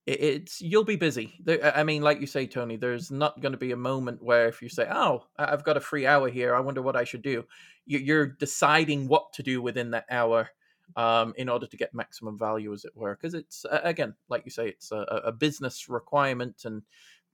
it's 0.06 0.60
you'll 0.60 0.84
be 0.84 0.96
busy. 0.96 1.34
I 1.74 1.82
mean, 1.82 2.02
like 2.02 2.20
you 2.20 2.26
say, 2.26 2.46
Tony, 2.46 2.76
there's 2.76 3.10
not 3.10 3.40
going 3.40 3.52
to 3.52 3.58
be 3.58 3.72
a 3.72 3.76
moment 3.76 4.22
where 4.22 4.48
if 4.48 4.60
you 4.60 4.68
say, 4.68 4.86
"Oh, 4.90 5.24
I've 5.38 5.64
got 5.64 5.78
a 5.78 5.80
free 5.80 6.06
hour 6.06 6.28
here. 6.28 6.54
I 6.54 6.60
wonder 6.60 6.82
what 6.82 6.96
I 6.96 7.04
should 7.04 7.22
do," 7.22 7.44
you're 7.86 8.26
deciding 8.26 9.08
what 9.08 9.32
to 9.34 9.42
do 9.42 9.60
within 9.60 9.90
that 9.92 10.06
hour 10.10 10.48
um, 10.96 11.34
in 11.36 11.48
order 11.48 11.66
to 11.66 11.76
get 11.76 11.94
maximum 11.94 12.38
value, 12.38 12.72
as 12.72 12.84
it 12.84 12.92
were. 12.94 13.14
Because 13.14 13.34
it's 13.34 13.64
again, 13.70 14.14
like 14.28 14.42
you 14.44 14.50
say, 14.50 14.68
it's 14.68 14.92
a, 14.92 15.22
a, 15.24 15.32
business 15.32 15.88
requirement, 15.88 16.62
and 16.64 16.82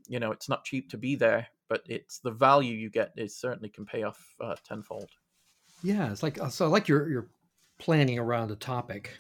you 0.09 0.21
know 0.21 0.33
it's 0.33 0.49
not 0.49 0.65
cheap 0.65 0.91
to 0.91 0.99
be 0.99 1.15
there, 1.15 1.47
but 1.69 1.83
it's 1.89 2.19
the 2.19 2.31
value 2.31 2.75
you 2.75 2.91
get 2.91 3.13
is 3.17 3.37
certainly 3.37 3.69
can 3.69 3.85
pay 3.85 4.03
off 4.03 4.19
uh, 4.41 4.57
tenfold. 4.65 5.11
Yeah, 5.83 6.11
it's 6.11 6.23
like 6.23 6.39
so. 6.51 6.69
Like 6.69 6.89
you're 6.89 7.09
you're 7.09 7.31
planning 7.79 8.19
around 8.19 8.51
a 8.51 8.57
topic 8.57 9.11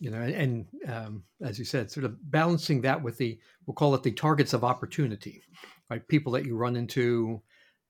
you 0.00 0.10
know, 0.10 0.22
and 0.22 0.66
um, 0.88 1.22
as 1.42 1.58
you 1.58 1.64
said, 1.66 1.90
sort 1.90 2.04
of 2.04 2.16
balancing 2.30 2.80
that 2.80 3.00
with 3.00 3.18
the 3.18 3.38
we'll 3.66 3.74
call 3.74 3.94
it 3.94 4.02
the 4.02 4.10
targets 4.10 4.54
of 4.54 4.64
opportunity, 4.64 5.42
right? 5.90 6.06
People 6.08 6.32
that 6.32 6.46
you 6.46 6.56
run 6.56 6.74
into, 6.74 7.42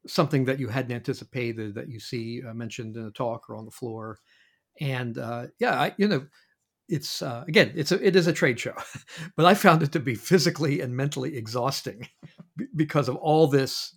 something 0.07 0.45
that 0.45 0.59
you 0.59 0.69
hadn't 0.69 0.95
anticipated 0.95 1.75
that 1.75 1.88
you 1.88 2.00
see 2.00 2.42
uh, 2.47 2.54
mentioned 2.54 2.97
in 2.97 3.07
a 3.07 3.11
talk 3.11 3.49
or 3.49 3.57
on 3.57 3.64
the 3.64 3.71
floor, 3.71 4.19
and 4.80 5.19
uh, 5.19 5.47
yeah, 5.59 5.80
I, 5.80 5.95
you 5.99 6.09
know, 6.09 6.26
it's 6.88 7.23
uh, 7.23 7.45
again, 7.47 7.73
it's 7.75 7.92
a 7.92 8.07
it 8.07 8.16
is 8.16 8.26
a 8.26 8.33
trade 8.33 8.59
show, 8.59 8.75
but 9.37 9.47
I 9.47 9.54
found 9.54 9.83
it 9.83 9.92
to 9.92 10.00
be 10.00 10.14
physically 10.14 10.80
and 10.80 10.97
mentally 10.97 11.37
exhausting 11.37 12.09
because 12.76 13.09
of 13.09 13.16
all 13.16 13.47
this, 13.47 13.95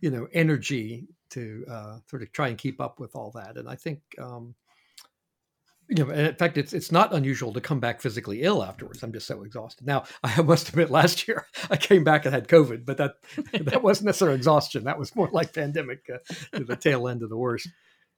you 0.00 0.10
know, 0.10 0.28
energy 0.32 1.08
to 1.30 1.64
uh, 1.70 1.98
sort 2.08 2.22
of 2.22 2.32
try 2.32 2.48
and 2.48 2.58
keep 2.58 2.80
up 2.80 3.00
with 3.00 3.14
all 3.14 3.30
that, 3.32 3.56
and 3.56 3.68
I 3.68 3.76
think. 3.76 4.00
Um, 4.18 4.54
you 5.90 6.04
know, 6.04 6.10
in 6.12 6.36
fact, 6.36 6.56
it's 6.56 6.72
it's 6.72 6.92
not 6.92 7.12
unusual 7.12 7.52
to 7.52 7.60
come 7.60 7.80
back 7.80 8.00
physically 8.00 8.42
ill 8.42 8.62
afterwards. 8.62 9.02
I'm 9.02 9.12
just 9.12 9.26
so 9.26 9.42
exhausted. 9.42 9.86
Now, 9.86 10.04
I 10.22 10.40
must 10.40 10.68
admit, 10.68 10.88
last 10.90 11.26
year 11.26 11.46
I 11.68 11.76
came 11.76 12.04
back 12.04 12.24
and 12.24 12.34
had 12.34 12.46
COVID, 12.46 12.86
but 12.86 12.96
that 12.98 13.16
that 13.64 13.82
wasn't 13.82 14.06
necessarily 14.06 14.36
exhaustion. 14.36 14.84
That 14.84 14.98
was 14.98 15.14
more 15.16 15.28
like 15.32 15.52
pandemic, 15.52 16.08
uh, 16.12 16.18
the 16.52 16.76
tail 16.76 17.08
end 17.08 17.22
of 17.22 17.28
the 17.28 17.36
worst. 17.36 17.68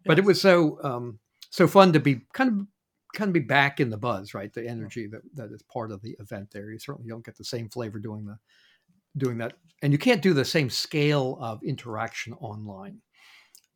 But 0.05 0.19
it 0.19 0.25
was 0.25 0.41
so 0.41 0.79
um, 0.85 1.19
so 1.51 1.67
fun 1.67 1.95
to 1.95 2.01
be 2.01 2.21
kind 2.35 2.51
of 2.51 2.67
kind 3.15 3.29
of 3.29 3.33
be 3.33 3.41
back 3.41 3.81
in 3.81 3.89
the 3.89 3.97
buzz, 3.97 4.35
right? 4.35 4.53
The 4.53 4.69
energy 4.69 5.07
that 5.07 5.23
that 5.35 5.51
is 5.51 5.63
part 5.63 5.93
of 5.93 6.03
the 6.03 6.15
event. 6.21 6.51
There, 6.51 6.71
you 6.71 6.79
certainly 6.79 7.09
don't 7.09 7.25
get 7.25 7.39
the 7.39 7.45
same 7.45 7.71
flavor 7.71 7.99
doing 7.99 8.27
the 8.27 8.37
doing 9.17 9.39
that, 9.39 9.55
and 9.81 9.93
you 9.95 9.99
can't 9.99 10.21
do 10.21 10.35
the 10.35 10.45
same 10.45 10.69
scale 10.69 11.39
of 11.41 11.63
interaction 11.63 12.35
online 12.35 13.01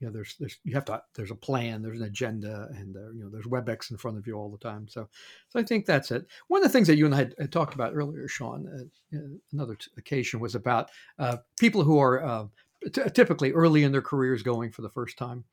you 0.00 0.06
know 0.06 0.12
there's 0.12 0.36
there's 0.38 0.58
you 0.64 0.74
have 0.74 0.84
to 0.84 1.02
there's 1.14 1.30
a 1.30 1.36
plan 1.36 1.82
there's 1.82 2.00
an 2.00 2.06
agenda 2.06 2.68
and 2.76 2.96
uh, 2.96 3.10
you 3.12 3.22
know 3.22 3.30
there's 3.30 3.46
webex 3.46 3.90
in 3.90 3.96
front 3.96 4.18
of 4.18 4.26
you 4.26 4.34
all 4.34 4.50
the 4.50 4.58
time. 4.58 4.86
So 4.88 5.08
so 5.48 5.58
i 5.58 5.62
think 5.62 5.86
that's 5.86 6.10
it. 6.10 6.26
One 6.48 6.60
of 6.60 6.64
the 6.64 6.72
things 6.72 6.86
that 6.88 6.96
you 6.96 7.06
and 7.06 7.14
i 7.14 7.18
had, 7.18 7.34
had 7.38 7.52
talked 7.52 7.74
about 7.74 7.94
earlier 7.94 8.28
sean 8.28 8.68
uh, 9.12 9.18
another 9.52 9.76
t- 9.76 9.90
occasion 9.96 10.40
was 10.40 10.54
about 10.54 10.90
uh, 11.18 11.38
people 11.58 11.82
who 11.82 11.98
are 11.98 12.22
uh, 12.22 12.46
t- 12.92 13.02
typically 13.14 13.52
early 13.52 13.84
in 13.84 13.92
their 13.92 14.02
careers 14.02 14.42
going 14.42 14.70
for 14.70 14.82
the 14.82 14.90
first 14.90 15.16
time 15.16 15.44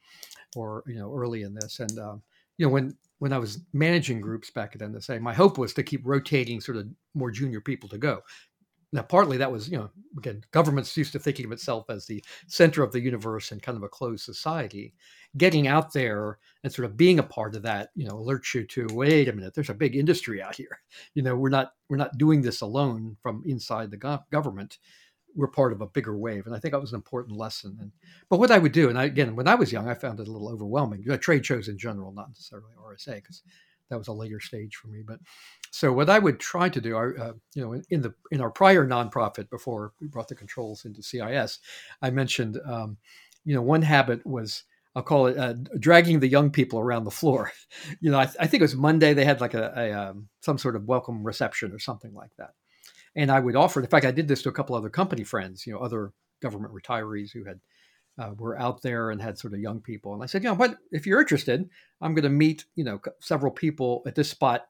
or 0.55 0.83
you 0.87 0.95
know 0.95 1.13
early 1.13 1.43
in 1.43 1.53
this. 1.53 1.79
And 1.79 1.97
um, 1.99 2.21
you 2.57 2.65
know 2.65 2.71
when 2.71 2.95
when 3.19 3.33
I 3.33 3.37
was 3.37 3.59
managing 3.71 4.19
groups 4.19 4.51
back 4.51 4.75
at 4.75 4.81
NSA, 4.81 5.21
my 5.21 5.33
hope 5.33 5.57
was 5.57 5.73
to 5.75 5.83
keep 5.83 6.01
rotating 6.03 6.59
sort 6.59 6.77
of 6.77 6.87
more 7.13 7.31
junior 7.31 7.61
people 7.61 7.87
to 7.89 7.97
go 7.97 8.21
now, 8.93 9.01
partly 9.01 9.37
that 9.37 9.51
was, 9.51 9.67
you 9.67 9.77
know, 9.79 9.89
again, 10.19 10.43
governments 10.51 10.95
used 10.95 11.13
to 11.13 11.19
thinking 11.19 11.45
of 11.45 11.51
itself 11.51 11.89
as 11.89 12.05
the 12.05 12.23
center 12.45 12.83
of 12.83 12.91
the 12.91 13.01
universe 13.01 13.51
and 13.51 13.61
kind 13.61 13.75
of 13.75 13.81
a 13.81 13.89
closed 13.89 14.23
society. 14.23 14.93
Getting 15.35 15.67
out 15.67 15.93
there 15.93 16.37
and 16.63 16.71
sort 16.71 16.85
of 16.85 16.95
being 16.95 17.17
a 17.17 17.23
part 17.23 17.55
of 17.55 17.63
that, 17.63 17.89
you 17.95 18.07
know, 18.07 18.13
alerts 18.13 18.53
you 18.53 18.67
to 18.67 18.87
wait 18.91 19.27
a 19.27 19.33
minute, 19.33 19.55
there's 19.55 19.71
a 19.71 19.73
big 19.73 19.95
industry 19.95 20.41
out 20.41 20.55
here. 20.55 20.79
You 21.15 21.23
know, 21.23 21.35
we're 21.35 21.49
not 21.49 21.73
we're 21.89 21.97
not 21.97 22.17
doing 22.17 22.41
this 22.41 22.61
alone 22.61 23.17
from 23.21 23.43
inside 23.45 23.89
the 23.91 23.97
go- 23.97 24.23
government. 24.31 24.77
We're 25.35 25.47
part 25.47 25.73
of 25.73 25.81
a 25.81 25.87
bigger 25.87 26.15
wave, 26.15 26.45
and 26.45 26.55
I 26.55 26.59
think 26.59 26.71
that 26.71 26.81
was 26.81 26.91
an 26.91 26.97
important 26.97 27.37
lesson. 27.37 27.77
And 27.79 27.91
but 28.29 28.39
what 28.39 28.51
I 28.51 28.59
would 28.59 28.71
do, 28.71 28.89
and 28.89 28.97
I, 28.97 29.05
again, 29.05 29.35
when 29.35 29.47
I 29.47 29.55
was 29.55 29.71
young, 29.71 29.87
I 29.89 29.95
found 29.95 30.19
it 30.19 30.27
a 30.27 30.31
little 30.31 30.49
overwhelming. 30.49 31.01
You 31.01 31.09
know, 31.09 31.17
trade 31.17 31.45
shows 31.45 31.67
in 31.67 31.77
general, 31.77 32.11
not 32.11 32.29
necessarily 32.29 32.73
RSA, 32.79 33.15
because 33.15 33.41
that 33.89 33.97
was 33.97 34.07
a 34.07 34.13
later 34.13 34.39
stage 34.39 34.75
for 34.75 34.87
me. 34.87 35.01
But 35.05 35.19
so 35.71 35.91
what 35.91 36.09
I 36.09 36.19
would 36.19 36.39
try 36.39 36.69
to 36.69 36.81
do, 36.81 36.97
uh, 36.97 37.33
you 37.53 37.61
know, 37.61 37.73
in, 37.73 37.83
in, 37.89 38.01
the 38.01 38.13
in 38.31 38.41
our 38.41 38.49
prior 38.49 38.87
nonprofit 38.87 39.49
before 39.49 39.93
we 39.99 40.07
brought 40.07 40.27
the 40.27 40.35
controls 40.35 40.85
into 40.85 41.03
CIS, 41.03 41.59
I 42.01 42.09
mentioned, 42.09 42.59
um, 42.65 42.97
you 43.45 43.55
know, 43.55 43.61
one 43.61 43.81
habit 43.81 44.25
was 44.25 44.63
I'll 44.95 45.03
call 45.03 45.27
it 45.27 45.37
uh, 45.37 45.53
dragging 45.79 46.19
the 46.19 46.27
young 46.27 46.51
people 46.51 46.79
around 46.79 47.03
the 47.03 47.11
floor. 47.11 47.51
you 47.99 48.11
know, 48.11 48.19
I, 48.19 48.29
I, 48.39 48.47
think 48.47 48.61
it 48.61 48.61
was 48.61 48.75
Monday 48.75 49.13
they 49.13 49.25
had 49.25 49.41
like 49.41 49.55
a, 49.55 49.73
a 49.75 49.91
um, 49.91 50.29
some 50.41 50.57
sort 50.57 50.75
of 50.75 50.85
welcome 50.85 51.23
reception 51.23 51.71
or 51.71 51.79
something 51.79 52.13
like 52.13 52.31
that, 52.37 52.51
and 53.15 53.31
I 53.31 53.39
would 53.39 53.55
offer. 53.55 53.81
In 53.81 53.87
fact, 53.87 54.05
I 54.05 54.11
did 54.11 54.27
this 54.27 54.43
to 54.43 54.49
a 54.49 54.53
couple 54.53 54.75
other 54.75 54.89
company 54.89 55.23
friends, 55.23 55.65
you 55.65 55.73
know, 55.73 55.79
other 55.79 56.13
government 56.41 56.73
retirees 56.73 57.31
who 57.31 57.45
had 57.45 57.59
uh, 58.19 58.31
were 58.37 58.59
out 58.59 58.81
there 58.81 59.11
and 59.11 59.21
had 59.21 59.37
sort 59.37 59.53
of 59.53 59.59
young 59.59 59.81
people. 59.81 60.13
And 60.13 60.21
I 60.23 60.27
said, 60.27 60.43
you 60.43 60.49
know, 60.49 60.55
what 60.55 60.77
if 60.91 61.07
you're 61.07 61.21
interested, 61.21 61.69
I'm 62.01 62.13
going 62.13 62.23
to 62.23 62.29
meet, 62.29 62.65
you 62.75 62.83
know, 62.83 62.99
several 63.19 63.51
people 63.51 64.03
at 64.05 64.15
this 64.15 64.29
spot 64.29 64.67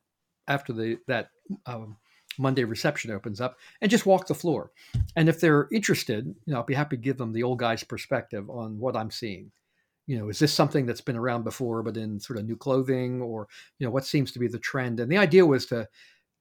after 0.48 0.74
the 0.74 0.98
that 1.08 1.30
um, 1.66 1.98
Monday 2.40 2.64
reception 2.64 3.12
opens 3.12 3.40
up 3.42 3.58
and 3.82 3.92
just 3.92 4.06
walk 4.06 4.28
the 4.28 4.34
floor. 4.34 4.72
And 5.16 5.30
if 5.30 5.40
they're 5.40 5.68
interested, 5.72 6.26
you 6.46 6.54
know, 6.54 6.60
I'll 6.60 6.66
be 6.66 6.74
happy 6.74 6.96
to 6.98 7.02
give 7.02 7.18
them 7.18 7.34
the 7.34 7.44
old 7.44 7.60
guy's 7.60 7.84
perspective 7.84 8.50
on 8.50 8.80
what 8.80 8.96
I'm 8.96 9.12
seeing. 9.12 9.52
you 10.06 10.18
know, 10.18 10.30
is 10.30 10.40
this 10.40 10.54
something 10.54 10.86
that's 10.86 11.02
been 11.02 11.16
around 11.16 11.44
before, 11.44 11.82
but 11.82 11.98
in 11.98 12.20
sort 12.20 12.38
of 12.38 12.46
new 12.46 12.58
clothing, 12.58 13.22
or 13.22 13.48
you 13.80 13.86
know, 13.86 13.92
what 13.92 14.06
seems 14.06 14.32
to 14.34 14.40
be 14.40 14.48
the 14.48 14.60
trend? 14.60 15.00
And 15.00 15.12
the 15.12 15.18
idea 15.18 15.46
was 15.46 15.66
to 15.68 15.88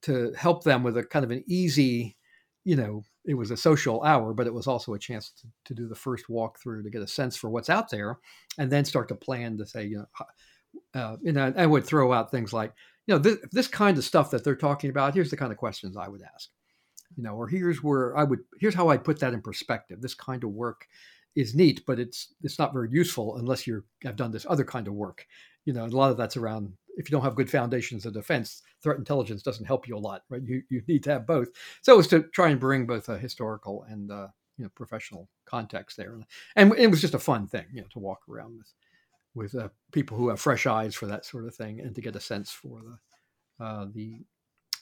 to 0.03 0.33
help 0.37 0.63
them 0.63 0.83
with 0.83 0.97
a 0.97 1.03
kind 1.03 1.23
of 1.23 1.31
an 1.31 1.43
easy, 1.47 2.17
you 2.65 2.75
know, 2.75 3.03
it 3.25 3.33
was 3.33 3.51
a 3.51 3.57
social 3.57 4.03
hour, 4.03 4.33
but 4.33 4.47
it 4.47 4.53
was 4.53 4.67
also 4.67 4.93
a 4.93 4.99
chance 4.99 5.31
to, 5.31 5.47
to 5.65 5.73
do 5.73 5.87
the 5.87 5.95
first 5.95 6.25
walkthrough 6.29 6.83
to 6.83 6.89
get 6.89 7.01
a 7.01 7.07
sense 7.07 7.35
for 7.35 7.49
what's 7.49 7.69
out 7.69 7.89
there, 7.89 8.19
and 8.57 8.71
then 8.71 8.85
start 8.85 9.07
to 9.09 9.15
plan 9.15 9.57
to 9.57 9.65
say, 9.65 9.85
you 9.85 9.97
know, 9.97 10.07
uh, 10.99 11.17
you 11.21 11.31
know, 11.31 11.53
I 11.55 11.65
would 11.65 11.85
throw 11.85 12.13
out 12.13 12.31
things 12.31 12.53
like, 12.53 12.73
you 13.05 13.13
know, 13.13 13.19
this, 13.19 13.37
this 13.51 13.67
kind 13.67 13.97
of 13.97 14.03
stuff 14.03 14.31
that 14.31 14.43
they're 14.43 14.55
talking 14.55 14.89
about. 14.89 15.13
Here's 15.13 15.29
the 15.29 15.37
kind 15.37 15.51
of 15.51 15.57
questions 15.57 15.97
I 15.97 16.07
would 16.07 16.21
ask, 16.21 16.49
you 17.15 17.23
know, 17.23 17.35
or 17.35 17.47
here's 17.47 17.83
where 17.83 18.17
I 18.17 18.23
would, 18.23 18.39
here's 18.59 18.75
how 18.75 18.89
I'd 18.89 19.03
put 19.03 19.19
that 19.19 19.33
in 19.33 19.41
perspective. 19.41 20.01
This 20.01 20.15
kind 20.15 20.43
of 20.43 20.51
work 20.51 20.87
is 21.35 21.55
neat, 21.55 21.83
but 21.85 21.99
it's 21.99 22.33
it's 22.43 22.59
not 22.59 22.73
very 22.73 22.89
useful 22.91 23.37
unless 23.37 23.65
you 23.65 23.83
have 24.03 24.15
done 24.15 24.31
this 24.31 24.45
other 24.49 24.63
kind 24.63 24.87
of 24.87 24.93
work. 24.93 25.25
You 25.65 25.73
know, 25.73 25.85
a 25.85 25.87
lot 25.87 26.11
of 26.11 26.17
that's 26.17 26.37
around 26.37 26.73
if 26.97 27.09
you 27.09 27.15
don't 27.15 27.23
have 27.23 27.35
good 27.35 27.49
foundations 27.49 28.05
of 28.05 28.13
defense, 28.13 28.61
threat 28.81 28.97
intelligence 28.97 29.41
doesn't 29.41 29.65
help 29.65 29.87
you 29.87 29.97
a 29.97 29.99
lot, 29.99 30.23
right? 30.29 30.41
You 30.43 30.63
you 30.69 30.81
need 30.87 31.03
to 31.03 31.11
have 31.11 31.27
both. 31.27 31.49
So 31.81 31.93
it 31.93 31.97
was 31.97 32.07
to 32.07 32.23
try 32.23 32.49
and 32.49 32.59
bring 32.59 32.85
both 32.85 33.09
a 33.09 33.17
historical 33.17 33.85
and 33.89 34.11
uh, 34.11 34.27
you 34.57 34.65
know 34.65 34.71
professional 34.75 35.29
context 35.45 35.97
there, 35.97 36.17
and 36.55 36.73
it 36.77 36.87
was 36.87 37.01
just 37.01 37.13
a 37.13 37.19
fun 37.19 37.47
thing, 37.47 37.65
you 37.73 37.81
know, 37.81 37.87
to 37.93 37.99
walk 37.99 38.21
around 38.29 38.57
with 38.57 38.73
with 39.35 39.55
uh, 39.55 39.69
people 39.91 40.17
who 40.17 40.29
have 40.29 40.39
fresh 40.39 40.65
eyes 40.67 40.95
for 40.95 41.07
that 41.07 41.25
sort 41.25 41.45
of 41.45 41.55
thing, 41.55 41.79
and 41.79 41.95
to 41.95 42.01
get 42.01 42.15
a 42.15 42.19
sense 42.19 42.51
for 42.51 42.81
the 43.59 43.65
uh, 43.65 43.85
the 43.93 44.25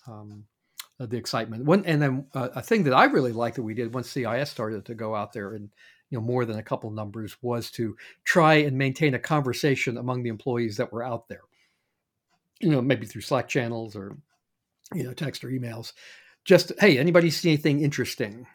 um, 0.08 0.46
uh, 1.00 1.06
the 1.06 1.18
excitement. 1.18 1.66
One 1.66 1.86
and 1.86 2.02
then 2.02 2.26
uh, 2.34 2.50
a 2.56 2.62
thing 2.62 2.84
that 2.84 2.94
I 2.94 3.06
really 3.06 3.32
liked 3.32 3.56
that 3.56 3.64
we 3.64 3.74
did 3.74 3.94
once 3.94 4.10
CIS 4.10 4.50
started 4.50 4.86
to 4.86 4.96
go 4.96 5.16
out 5.16 5.34
there 5.34 5.54
and 5.56 5.70
you 6.10 6.18
know 6.18 6.24
more 6.24 6.46
than 6.46 6.60
a 6.60 6.64
couple 6.64 6.92
numbers 6.92 7.38
was 7.42 7.72
to 7.72 7.96
try 8.24 8.56
and 8.56 8.78
maintain 8.78 9.14
a 9.14 9.20
conversation 9.20 9.98
among 9.98 10.24
the 10.24 10.30
employees 10.30 10.78
that 10.78 10.92
were 10.92 11.04
out 11.04 11.28
there 11.28 11.42
you 12.62 12.70
know 12.70 12.82
maybe 12.82 13.06
through 13.06 13.22
slack 13.22 13.48
channels 13.48 13.96
or 13.96 14.18
you 14.94 15.04
know 15.04 15.14
text 15.14 15.44
or 15.44 15.50
emails. 15.50 15.94
Just 16.46 16.72
hey 16.80 16.98
anybody 16.98 17.30
see 17.30 17.50
anything 17.50 17.82
interesting? 17.82 18.46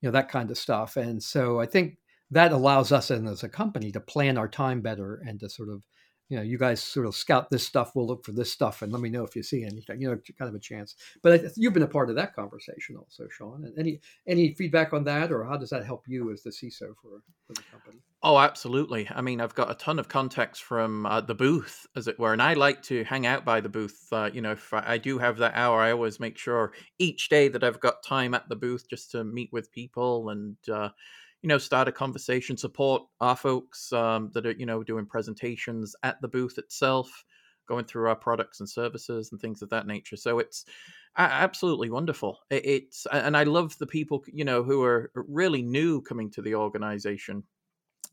You 0.00 0.08
know 0.08 0.12
that 0.12 0.30
kind 0.30 0.50
of 0.50 0.58
stuff. 0.58 0.96
And 0.96 1.22
so 1.22 1.60
i 1.60 1.66
think 1.66 1.98
that 2.30 2.52
allows 2.52 2.92
us 2.92 3.10
and 3.10 3.28
as 3.28 3.42
a 3.44 3.48
company 3.48 3.92
to 3.92 4.00
plan 4.00 4.36
our 4.36 4.48
time 4.48 4.80
better 4.80 5.22
and 5.26 5.38
to 5.40 5.48
sort 5.48 5.68
of 5.68 5.84
you 6.28 6.36
know, 6.36 6.42
you 6.42 6.58
guys 6.58 6.82
sort 6.82 7.06
of 7.06 7.14
scout 7.14 7.50
this 7.50 7.64
stuff. 7.64 7.92
We'll 7.94 8.06
look 8.06 8.24
for 8.24 8.32
this 8.32 8.52
stuff, 8.52 8.82
and 8.82 8.92
let 8.92 9.00
me 9.00 9.10
know 9.10 9.24
if 9.24 9.36
you 9.36 9.42
see 9.42 9.64
anything. 9.64 10.00
You 10.00 10.10
know, 10.10 10.18
kind 10.38 10.48
of 10.48 10.54
a 10.54 10.60
chance. 10.60 10.96
But 11.22 11.56
you've 11.56 11.72
been 11.72 11.84
a 11.84 11.88
part 11.88 12.10
of 12.10 12.16
that 12.16 12.34
conversation 12.34 12.96
also, 12.96 13.28
Sean. 13.30 13.64
And 13.64 13.78
any 13.78 14.00
any 14.26 14.54
feedback 14.54 14.92
on 14.92 15.04
that, 15.04 15.30
or 15.30 15.44
how 15.44 15.56
does 15.56 15.70
that 15.70 15.84
help 15.84 16.04
you 16.08 16.32
as 16.32 16.42
the 16.42 16.50
CISO 16.50 16.94
for, 17.00 17.22
for 17.46 17.54
the 17.54 17.62
company? 17.70 17.98
Oh, 18.22 18.38
absolutely. 18.38 19.08
I 19.14 19.20
mean, 19.20 19.40
I've 19.40 19.54
got 19.54 19.70
a 19.70 19.74
ton 19.74 20.00
of 20.00 20.08
context 20.08 20.64
from 20.64 21.06
uh, 21.06 21.20
the 21.20 21.34
booth, 21.34 21.86
as 21.94 22.08
it 22.08 22.18
were, 22.18 22.32
and 22.32 22.42
I 22.42 22.54
like 22.54 22.82
to 22.84 23.04
hang 23.04 23.26
out 23.26 23.44
by 23.44 23.60
the 23.60 23.68
booth. 23.68 24.08
Uh, 24.10 24.30
you 24.32 24.40
know, 24.40 24.52
if 24.52 24.72
I 24.72 24.98
do 24.98 25.18
have 25.18 25.36
that 25.38 25.54
hour, 25.54 25.80
I 25.80 25.92
always 25.92 26.18
make 26.18 26.38
sure 26.38 26.72
each 26.98 27.28
day 27.28 27.46
that 27.48 27.62
I've 27.62 27.80
got 27.80 28.02
time 28.02 28.34
at 28.34 28.48
the 28.48 28.56
booth 28.56 28.88
just 28.90 29.12
to 29.12 29.22
meet 29.22 29.50
with 29.52 29.70
people 29.72 30.30
and. 30.30 30.56
Uh, 30.68 30.88
you 31.42 31.48
know, 31.48 31.58
start 31.58 31.88
a 31.88 31.92
conversation, 31.92 32.56
support 32.56 33.02
our 33.20 33.36
folks 33.36 33.92
um, 33.92 34.30
that 34.34 34.46
are, 34.46 34.52
you 34.52 34.66
know, 34.66 34.82
doing 34.82 35.06
presentations 35.06 35.94
at 36.02 36.20
the 36.20 36.28
booth 36.28 36.58
itself, 36.58 37.24
going 37.68 37.84
through 37.84 38.08
our 38.08 38.16
products 38.16 38.60
and 38.60 38.68
services 38.68 39.32
and 39.32 39.40
things 39.40 39.62
of 39.62 39.68
that 39.70 39.86
nature. 39.86 40.16
So 40.16 40.38
it's 40.38 40.64
absolutely 41.16 41.90
wonderful. 41.90 42.38
It's, 42.50 43.06
and 43.12 43.36
I 43.36 43.44
love 43.44 43.76
the 43.78 43.86
people, 43.86 44.22
you 44.32 44.44
know, 44.44 44.62
who 44.62 44.82
are 44.82 45.10
really 45.14 45.62
new 45.62 46.00
coming 46.02 46.30
to 46.32 46.42
the 46.42 46.54
organization 46.54 47.44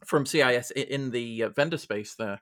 from 0.06 0.26
CIS 0.26 0.72
in 0.72 1.12
the 1.12 1.44
uh, 1.44 1.50
vendor 1.50 1.78
space 1.78 2.16
there, 2.16 2.42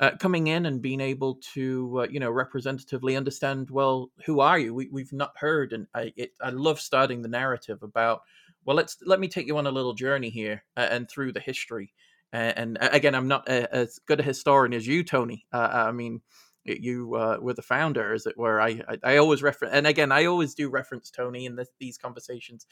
uh, 0.00 0.12
coming 0.18 0.48
in 0.48 0.66
and 0.66 0.82
being 0.82 1.00
able 1.00 1.36
to, 1.54 2.00
uh, 2.00 2.06
you 2.10 2.20
know, 2.20 2.30
representatively 2.30 3.16
understand, 3.16 3.70
well, 3.70 4.10
who 4.24 4.40
are 4.40 4.58
you? 4.58 4.74
We, 4.74 4.88
we've 4.88 5.12
not 5.12 5.32
heard. 5.36 5.72
And 5.72 5.86
I, 5.94 6.12
it, 6.16 6.32
I 6.40 6.50
love 6.50 6.80
starting 6.80 7.22
the 7.22 7.28
narrative 7.28 7.82
about, 7.82 8.22
well, 8.68 8.76
let's 8.76 8.98
let 9.06 9.18
me 9.18 9.28
take 9.28 9.46
you 9.46 9.56
on 9.56 9.66
a 9.66 9.70
little 9.70 9.94
journey 9.94 10.28
here 10.28 10.62
uh, 10.76 10.88
and 10.90 11.08
through 11.08 11.32
the 11.32 11.40
history. 11.40 11.94
Uh, 12.34 12.52
and 12.54 12.76
again, 12.82 13.14
I'm 13.14 13.26
not 13.26 13.48
as 13.48 13.98
good 14.06 14.20
a 14.20 14.22
historian 14.22 14.74
as 14.74 14.86
you, 14.86 15.02
Tony. 15.02 15.46
Uh, 15.50 15.70
I 15.72 15.90
mean, 15.90 16.20
you 16.66 17.14
uh, 17.14 17.38
were 17.40 17.54
the 17.54 17.62
founder, 17.62 18.12
as 18.12 18.26
it 18.26 18.36
were. 18.36 18.60
I, 18.60 18.82
I, 18.86 18.98
I 19.02 19.16
always 19.16 19.42
reference, 19.42 19.72
and 19.72 19.86
again, 19.86 20.12
I 20.12 20.26
always 20.26 20.54
do 20.54 20.68
reference 20.68 21.10
Tony 21.10 21.46
in 21.46 21.58
these 21.80 21.96
conversations 21.96 22.66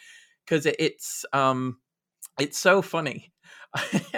because 0.45 0.67
it, 0.67 0.77
it's 0.79 1.25
um, 1.33 1.79
it's 2.39 2.59
so 2.59 2.83
funny. 2.83 3.33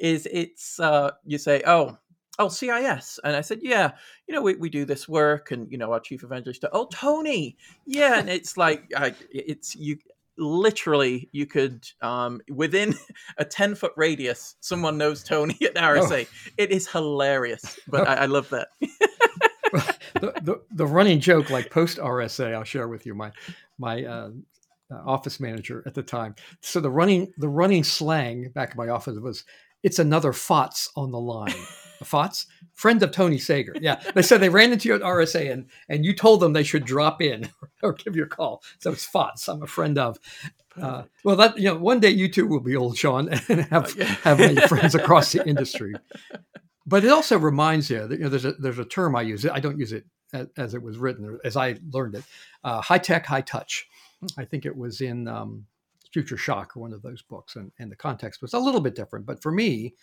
is 0.00 0.26
it's 0.32 0.80
uh, 0.80 1.12
you 1.24 1.38
say, 1.38 1.62
oh, 1.64 1.96
oh 2.40 2.48
CIS, 2.48 3.20
and 3.22 3.36
I 3.36 3.42
said, 3.42 3.60
yeah, 3.62 3.92
you 4.26 4.34
know, 4.34 4.42
we, 4.42 4.56
we 4.56 4.68
do 4.68 4.84
this 4.84 5.08
work, 5.08 5.52
and 5.52 5.70
you 5.70 5.78
know, 5.78 5.92
our 5.92 6.00
chief 6.00 6.24
evangelist, 6.24 6.64
oh 6.72 6.88
Tony, 6.92 7.56
yeah, 7.86 8.18
and 8.18 8.28
it's 8.28 8.56
like 8.56 8.90
I, 8.96 9.14
it's 9.30 9.76
you 9.76 9.96
literally 10.38 11.28
you 11.32 11.46
could 11.46 11.86
um, 12.02 12.40
within 12.48 12.94
a 13.38 13.44
10 13.44 13.74
foot 13.74 13.92
radius 13.96 14.56
someone 14.60 14.96
knows 14.96 15.22
tony 15.22 15.56
at 15.62 15.74
rsa 15.74 16.26
oh. 16.26 16.50
it 16.56 16.70
is 16.70 16.88
hilarious 16.88 17.78
but 17.88 18.08
I, 18.08 18.14
I, 18.14 18.26
love 18.26 18.48
that 18.50 18.68
the, 18.80 20.32
the, 20.42 20.60
the, 20.70 20.86
running 20.86 21.20
joke 21.20 21.50
like 21.50 21.70
post 21.70 21.98
rsa 21.98 22.54
i'll 22.54 22.64
share 22.64 22.88
with 22.88 23.04
you 23.06 23.14
my 23.14 23.32
my 23.78 24.04
uh, 24.04 24.30
uh, 24.90 25.02
office 25.04 25.40
manager 25.40 25.82
at 25.86 25.94
the 25.94 26.02
time 26.02 26.34
so 26.60 26.80
the 26.80 26.90
running 26.90 27.32
the 27.36 27.48
running 27.48 27.84
slang 27.84 28.50
back 28.54 28.70
in 28.70 28.76
my 28.76 28.88
office 28.88 29.18
was 29.18 29.44
it's 29.82 29.98
another 29.98 30.32
FOTS 30.32 30.90
on 30.96 31.10
the 31.10 31.20
line. 31.20 31.54
FOTS, 32.02 32.46
friend 32.72 33.02
of 33.02 33.10
Tony 33.10 33.38
Sager. 33.38 33.74
Yeah, 33.80 34.00
they 34.14 34.22
said 34.22 34.40
they 34.40 34.48
ran 34.48 34.72
into 34.72 34.88
you 34.88 34.94
at 34.94 35.02
RSA 35.02 35.52
and 35.52 35.66
and 35.88 36.04
you 36.04 36.14
told 36.14 36.40
them 36.40 36.52
they 36.52 36.62
should 36.62 36.84
drop 36.84 37.20
in 37.20 37.48
or 37.82 37.92
give 37.92 38.16
you 38.16 38.24
a 38.24 38.28
call. 38.28 38.62
So 38.78 38.92
it's 38.92 39.04
FOTS. 39.04 39.48
I'm 39.48 39.62
a 39.62 39.66
friend 39.66 39.98
of. 39.98 40.18
Uh, 40.80 41.02
well, 41.24 41.36
that 41.36 41.58
you 41.58 41.64
know, 41.64 41.76
one 41.76 42.00
day 42.00 42.10
you 42.10 42.28
too 42.28 42.46
will 42.46 42.60
be 42.60 42.76
old, 42.76 42.96
Sean, 42.96 43.28
and 43.48 43.60
have 43.66 43.92
have 44.22 44.38
many 44.38 44.60
friends 44.68 44.94
across 44.94 45.32
the 45.32 45.46
industry. 45.46 45.94
But 46.86 47.04
it 47.04 47.10
also 47.10 47.38
reminds 47.38 47.90
you 47.90 48.06
that 48.06 48.18
you 48.18 48.24
know, 48.24 48.30
there's 48.30 48.44
a 48.44 48.52
there's 48.52 48.78
a 48.78 48.84
term 48.84 49.14
I 49.16 49.22
use. 49.22 49.46
I 49.46 49.60
don't 49.60 49.78
use 49.78 49.92
it 49.92 50.04
as, 50.32 50.46
as 50.56 50.74
it 50.74 50.82
was 50.82 50.98
written, 50.98 51.38
as 51.44 51.56
I 51.56 51.76
learned 51.92 52.14
it. 52.14 52.24
Uh, 52.64 52.80
high 52.80 52.98
tech, 52.98 53.26
high 53.26 53.42
touch. 53.42 53.86
I 54.36 54.44
think 54.44 54.66
it 54.66 54.76
was 54.76 55.00
in 55.00 55.28
um, 55.28 55.66
Future 56.12 56.36
Shock 56.36 56.76
or 56.76 56.80
one 56.80 56.92
of 56.92 57.02
those 57.02 57.22
books, 57.22 57.56
and, 57.56 57.72
and 57.78 57.90
the 57.90 57.96
context 57.96 58.42
was 58.42 58.54
a 58.54 58.58
little 58.58 58.80
bit 58.80 58.94
different. 58.94 59.26
But 59.26 59.42
for 59.42 59.52
me, 59.52 59.94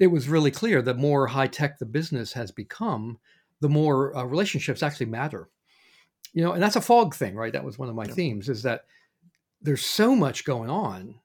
it 0.00 0.08
was 0.08 0.28
really 0.28 0.50
clear 0.50 0.80
that 0.82 0.96
more 0.96 1.28
high 1.28 1.46
tech 1.46 1.78
the 1.78 1.86
business 1.86 2.32
has 2.32 2.50
become, 2.50 3.18
the 3.60 3.68
more 3.68 4.16
uh, 4.16 4.24
relationships 4.24 4.82
actually 4.82 5.06
matter. 5.06 5.50
You 6.32 6.42
know, 6.42 6.52
and 6.52 6.62
that's 6.62 6.76
a 6.76 6.80
fog 6.80 7.14
thing, 7.14 7.36
right? 7.36 7.52
That 7.52 7.64
was 7.64 7.78
one 7.78 7.90
of 7.90 7.94
my 7.94 8.06
yeah. 8.06 8.14
themes 8.14 8.48
is 8.48 8.62
that 8.62 8.86
there's 9.60 9.84
so 9.84 10.16
much 10.16 10.44
going 10.44 10.70
on 10.70 11.16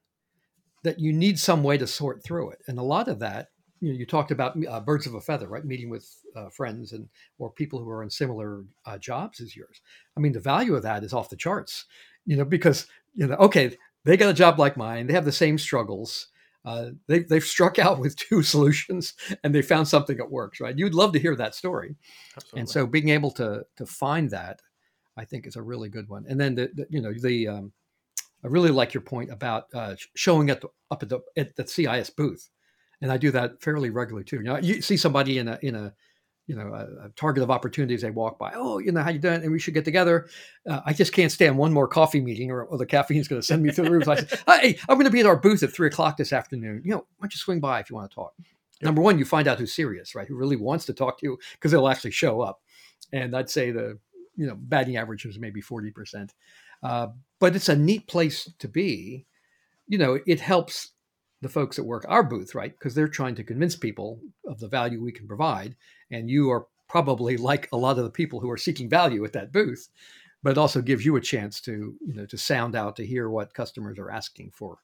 that 0.82 1.00
you 1.00 1.12
need 1.12 1.38
some 1.38 1.62
way 1.62 1.78
to 1.78 1.86
sort 1.86 2.22
through 2.22 2.50
it. 2.50 2.58
And 2.68 2.78
a 2.78 2.82
lot 2.82 3.08
of 3.08 3.18
that, 3.20 3.48
you 3.80 3.92
know, 3.92 3.98
you 3.98 4.04
talked 4.04 4.30
about 4.30 4.56
uh, 4.68 4.80
birds 4.80 5.06
of 5.06 5.14
a 5.14 5.20
feather, 5.20 5.48
right? 5.48 5.64
Meeting 5.64 5.88
with 5.88 6.08
uh, 6.36 6.50
friends 6.50 6.92
and 6.92 7.08
or 7.38 7.50
people 7.50 7.78
who 7.78 7.88
are 7.88 8.02
in 8.02 8.10
similar 8.10 8.64
uh, 8.84 8.98
jobs 8.98 9.40
as 9.40 9.56
yours. 9.56 9.80
I 10.16 10.20
mean, 10.20 10.32
the 10.32 10.40
value 10.40 10.74
of 10.74 10.82
that 10.82 11.02
is 11.02 11.14
off 11.14 11.30
the 11.30 11.36
charts, 11.36 11.86
you 12.26 12.36
know, 12.36 12.44
because 12.44 12.86
you 13.14 13.26
know, 13.26 13.36
okay, 13.36 13.76
they 14.04 14.16
got 14.16 14.30
a 14.30 14.34
job 14.34 14.58
like 14.58 14.76
mine. 14.76 15.06
They 15.06 15.14
have 15.14 15.24
the 15.24 15.32
same 15.32 15.56
struggles. 15.56 16.28
Uh, 16.66 16.90
they, 17.06 17.20
they've 17.20 17.44
struck 17.44 17.78
out 17.78 17.98
with 17.98 18.16
two 18.16 18.42
solutions 18.42 19.14
and 19.42 19.54
they 19.54 19.62
found 19.62 19.88
something 19.88 20.16
that 20.16 20.30
works, 20.30 20.60
right? 20.60 20.76
You'd 20.76 20.94
love 20.94 21.12
to 21.12 21.18
hear 21.18 21.36
that 21.36 21.54
story. 21.54 21.94
Absolutely. 22.36 22.60
And 22.60 22.68
so 22.68 22.86
being 22.86 23.08
able 23.08 23.30
to, 23.32 23.64
to 23.76 23.86
find 23.86 24.28
that, 24.30 24.60
I 25.16 25.24
think 25.24 25.46
is 25.46 25.56
a 25.56 25.62
really 25.62 25.88
good 25.88 26.08
one. 26.08 26.26
And 26.28 26.38
then 26.38 26.54
the, 26.56 26.70
the 26.74 26.86
you 26.90 27.00
know, 27.00 27.14
the, 27.14 27.48
um, 27.48 27.72
I 28.44 28.48
really 28.48 28.70
like 28.70 28.92
your 28.92 29.00
point 29.00 29.30
about 29.30 29.66
uh, 29.72 29.94
showing 30.14 30.50
at 30.50 30.60
the, 30.60 30.68
up 30.90 31.02
at 31.02 31.08
the, 31.08 31.20
at 31.36 31.56
the 31.56 31.66
CIS 31.66 32.10
booth. 32.10 32.50
And 33.00 33.12
I 33.12 33.16
do 33.16 33.30
that 33.30 33.62
fairly 33.62 33.90
regularly 33.90 34.24
too. 34.24 34.36
You 34.36 34.42
know, 34.42 34.58
you 34.58 34.82
see 34.82 34.96
somebody 34.96 35.38
in 35.38 35.48
a, 35.48 35.58
in 35.62 35.74
a, 35.74 35.94
you 36.46 36.54
know, 36.54 36.72
a, 36.72 37.06
a, 37.06 37.08
target 37.16 37.42
of 37.42 37.50
opportunities 37.50 38.02
they 38.02 38.10
walk 38.10 38.38
by. 38.38 38.52
Oh, 38.54 38.78
you 38.78 38.92
know, 38.92 39.02
how 39.02 39.10
you 39.10 39.18
doing? 39.18 39.42
And 39.42 39.50
we 39.50 39.58
should 39.58 39.74
get 39.74 39.84
together. 39.84 40.28
Uh, 40.68 40.80
I 40.86 40.92
just 40.92 41.12
can't 41.12 41.32
stand 41.32 41.58
one 41.58 41.72
more 41.72 41.88
coffee 41.88 42.20
meeting, 42.20 42.50
or, 42.50 42.64
or 42.64 42.78
the 42.78 42.84
is 43.10 43.28
going 43.28 43.40
to 43.40 43.46
send 43.46 43.62
me 43.62 43.72
through 43.72 43.86
the 43.86 43.90
roof. 43.90 44.08
I 44.08 44.16
say, 44.16 44.36
hey, 44.46 44.78
I'm 44.88 44.96
going 44.96 45.06
to 45.06 45.10
be 45.10 45.20
at 45.20 45.26
our 45.26 45.36
booth 45.36 45.62
at 45.62 45.72
three 45.72 45.88
o'clock 45.88 46.16
this 46.16 46.32
afternoon. 46.32 46.82
You 46.84 46.92
know, 46.92 46.98
why 46.98 47.24
don't 47.24 47.34
you 47.34 47.38
swing 47.38 47.60
by 47.60 47.80
if 47.80 47.90
you 47.90 47.96
want 47.96 48.10
to 48.10 48.14
talk? 48.14 48.34
Yep. 48.38 48.46
Number 48.82 49.02
one, 49.02 49.18
you 49.18 49.24
find 49.24 49.48
out 49.48 49.58
who's 49.58 49.74
serious, 49.74 50.14
right? 50.14 50.28
Who 50.28 50.36
really 50.36 50.56
wants 50.56 50.84
to 50.86 50.92
talk 50.92 51.18
to 51.18 51.26
you 51.26 51.38
because 51.52 51.72
they'll 51.72 51.88
actually 51.88 52.12
show 52.12 52.40
up. 52.42 52.60
And 53.12 53.36
I'd 53.36 53.50
say 53.50 53.70
the 53.70 53.98
you 54.36 54.46
know 54.46 54.56
batting 54.56 54.96
average 54.96 55.24
is 55.24 55.38
maybe 55.38 55.60
forty 55.60 55.90
percent, 55.90 56.34
uh, 56.82 57.08
but 57.40 57.56
it's 57.56 57.68
a 57.68 57.76
neat 57.76 58.06
place 58.06 58.50
to 58.58 58.68
be. 58.68 59.26
You 59.88 59.98
know, 59.98 60.18
it 60.26 60.40
helps 60.40 60.90
the 61.46 61.52
folks 61.52 61.76
that 61.76 61.84
work 61.84 62.04
our 62.08 62.22
booth, 62.22 62.54
right? 62.54 62.72
Because 62.72 62.94
they're 62.94 63.08
trying 63.08 63.34
to 63.36 63.44
convince 63.44 63.76
people 63.76 64.20
of 64.46 64.58
the 64.58 64.68
value 64.68 65.02
we 65.02 65.12
can 65.12 65.26
provide. 65.26 65.76
And 66.10 66.28
you 66.28 66.50
are 66.50 66.66
probably 66.88 67.36
like 67.36 67.68
a 67.72 67.76
lot 67.76 67.98
of 67.98 68.04
the 68.04 68.10
people 68.10 68.40
who 68.40 68.50
are 68.50 68.56
seeking 68.56 68.88
value 68.88 69.24
at 69.24 69.32
that 69.32 69.52
booth, 69.52 69.88
but 70.42 70.50
it 70.50 70.58
also 70.58 70.80
gives 70.82 71.04
you 71.04 71.16
a 71.16 71.20
chance 71.20 71.60
to, 71.62 71.94
you 72.06 72.14
know, 72.14 72.26
to 72.26 72.38
sound 72.38 72.76
out, 72.76 72.96
to 72.96 73.06
hear 73.06 73.28
what 73.30 73.54
customers 73.54 73.98
are 73.98 74.10
asking 74.10 74.50
for, 74.52 74.78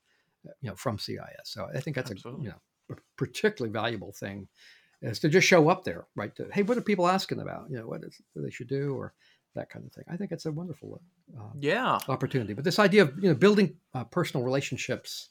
you 0.61 0.71
know, 0.71 0.77
from 0.77 0.99
CIS. 0.99 1.19
So 1.45 1.69
I 1.75 1.81
think 1.81 1.97
that's 1.97 2.11
Absolutely. 2.11 2.43
a, 2.43 2.45
you 2.45 2.51
know, 2.51 2.97
particularly 3.17 3.73
valuable 3.73 4.13
thing 4.13 4.49
is 5.01 5.19
to 5.21 5.29
just 5.29 5.47
show 5.47 5.69
up 5.69 5.85
there, 5.85 6.07
right? 6.15 6.35
To, 6.37 6.49
hey, 6.53 6.63
what 6.63 6.79
are 6.79 6.83
people 6.83 7.09
asking 7.09 7.41
about? 7.41 7.67
You 7.71 7.79
know, 7.79 7.87
what 7.87 8.05
is 8.05 8.21
what 8.33 8.45
they 8.45 8.51
should 8.51 8.69
do 8.69 8.95
or 8.95 9.15
that 9.55 9.71
kind 9.71 9.85
of 9.85 9.93
thing. 9.93 10.05
I 10.09 10.17
think 10.17 10.33
it's 10.33 10.47
a 10.47 10.53
wonderful 10.53 11.01
uh, 11.39 11.43
yeah 11.61 11.99
opportunity. 12.09 12.55
But 12.55 12.65
this 12.65 12.79
idea 12.79 13.03
of 13.03 13.13
you 13.21 13.29
know 13.29 13.35
building 13.35 13.77
uh, 13.95 14.05
personal 14.05 14.45
relationships, 14.45 15.31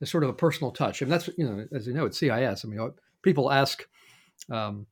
is 0.00 0.10
sort 0.10 0.24
of 0.24 0.30
a 0.30 0.34
personal 0.34 0.70
touch. 0.70 1.02
I 1.02 1.04
mean, 1.04 1.10
that's 1.10 1.28
you 1.36 1.44
know, 1.44 1.66
as 1.72 1.86
you 1.86 1.94
know, 1.94 2.06
at 2.06 2.14
CIS. 2.14 2.64
I 2.64 2.68
mean, 2.68 2.90
people 3.22 3.50
ask, 3.50 3.86
um, 4.50 4.86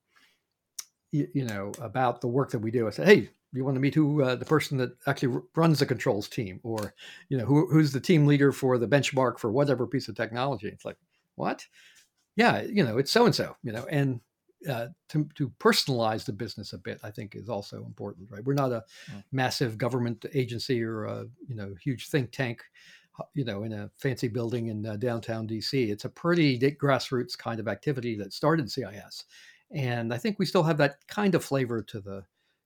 you, 1.12 1.28
you, 1.34 1.44
know, 1.44 1.72
about 1.80 2.20
the 2.20 2.28
work 2.28 2.50
that 2.50 2.58
we 2.58 2.70
do. 2.70 2.86
I 2.86 2.90
say, 2.90 3.04
hey, 3.04 3.30
you 3.52 3.64
want 3.64 3.76
to 3.76 3.80
meet 3.80 3.94
who 3.94 4.22
uh, 4.22 4.36
the 4.36 4.44
person 4.44 4.78
that 4.78 4.96
actually 5.06 5.40
runs 5.54 5.78
the 5.78 5.86
controls 5.86 6.28
team, 6.28 6.60
or 6.62 6.94
you 7.28 7.38
know, 7.38 7.44
who, 7.44 7.66
who's 7.70 7.92
the 7.92 8.00
team 8.00 8.26
leader 8.26 8.52
for 8.52 8.78
the 8.78 8.88
benchmark 8.88 9.38
for 9.38 9.50
whatever 9.50 9.86
piece 9.86 10.08
of 10.08 10.16
technology? 10.16 10.68
It's 10.68 10.84
like, 10.84 10.96
what? 11.36 11.64
Yeah, 12.36 12.62
you 12.62 12.84
know, 12.84 12.98
it's 12.98 13.10
so 13.10 13.24
and 13.24 13.34
so. 13.34 13.56
You 13.62 13.72
know, 13.72 13.86
and 13.90 14.20
uh, 14.68 14.88
to, 15.10 15.28
to 15.36 15.48
personalize 15.60 16.24
the 16.24 16.32
business 16.32 16.72
a 16.72 16.78
bit, 16.78 16.98
I 17.02 17.10
think 17.10 17.34
is 17.34 17.48
also 17.48 17.84
important, 17.84 18.28
right? 18.30 18.44
We're 18.44 18.54
not 18.54 18.72
a 18.72 18.84
mm. 19.10 19.22
massive 19.32 19.78
government 19.78 20.24
agency 20.34 20.82
or 20.82 21.04
a 21.04 21.26
you 21.46 21.54
know 21.54 21.74
huge 21.82 22.08
think 22.08 22.32
tank, 22.32 22.62
you 23.34 23.44
know, 23.44 23.62
in 23.62 23.72
a 23.72 23.90
fancy 23.96 24.28
building 24.28 24.68
in 24.68 24.86
uh, 24.86 24.96
downtown 24.96 25.46
DC. 25.46 25.88
It's 25.90 26.04
a 26.04 26.10
pretty 26.10 26.58
grassroots 26.58 27.36
kind 27.36 27.60
of 27.60 27.68
activity 27.68 28.16
that 28.16 28.32
started 28.32 28.70
CIS, 28.70 29.24
and 29.70 30.12
I 30.12 30.18
think 30.18 30.38
we 30.38 30.46
still 30.46 30.62
have 30.62 30.78
that 30.78 31.06
kind 31.08 31.34
of 31.34 31.44
flavor 31.44 31.82
to 31.82 32.00
the 32.00 32.24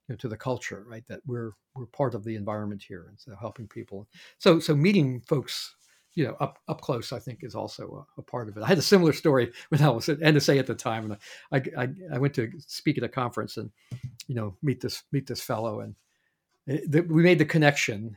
you 0.08 0.14
know, 0.14 0.16
to 0.16 0.28
the 0.28 0.36
culture, 0.36 0.84
right? 0.88 1.04
That 1.08 1.20
we're 1.26 1.52
we're 1.74 1.86
part 1.86 2.14
of 2.14 2.24
the 2.24 2.36
environment 2.36 2.82
here, 2.86 3.06
and 3.08 3.18
so 3.18 3.34
helping 3.40 3.68
people. 3.68 4.08
So 4.38 4.58
so 4.58 4.74
meeting 4.74 5.20
folks 5.20 5.74
you 6.14 6.24
know, 6.24 6.36
up 6.40 6.58
up 6.68 6.80
close, 6.80 7.12
I 7.12 7.18
think 7.18 7.40
is 7.42 7.54
also 7.54 8.06
a, 8.16 8.20
a, 8.20 8.22
part 8.22 8.48
of 8.48 8.56
it. 8.56 8.62
I 8.62 8.66
had 8.66 8.78
a 8.78 8.82
similar 8.82 9.12
story 9.12 9.52
when 9.68 9.82
I 9.82 9.90
was 9.90 10.08
at 10.08 10.18
NSA 10.18 10.58
at 10.58 10.66
the 10.66 10.74
time, 10.74 11.04
and 11.04 11.16
I, 11.52 11.82
I, 11.82 11.88
I 12.14 12.18
went 12.18 12.34
to 12.34 12.50
speak 12.66 12.98
at 12.98 13.04
a 13.04 13.08
conference 13.08 13.56
and 13.56 13.70
you 14.26 14.34
know 14.34 14.56
meet 14.62 14.80
this 14.80 15.04
meet 15.12 15.26
this 15.26 15.40
fellow, 15.40 15.80
and 15.80 15.94
it, 16.66 17.08
we 17.08 17.22
made 17.22 17.38
the 17.38 17.44
connection 17.44 18.16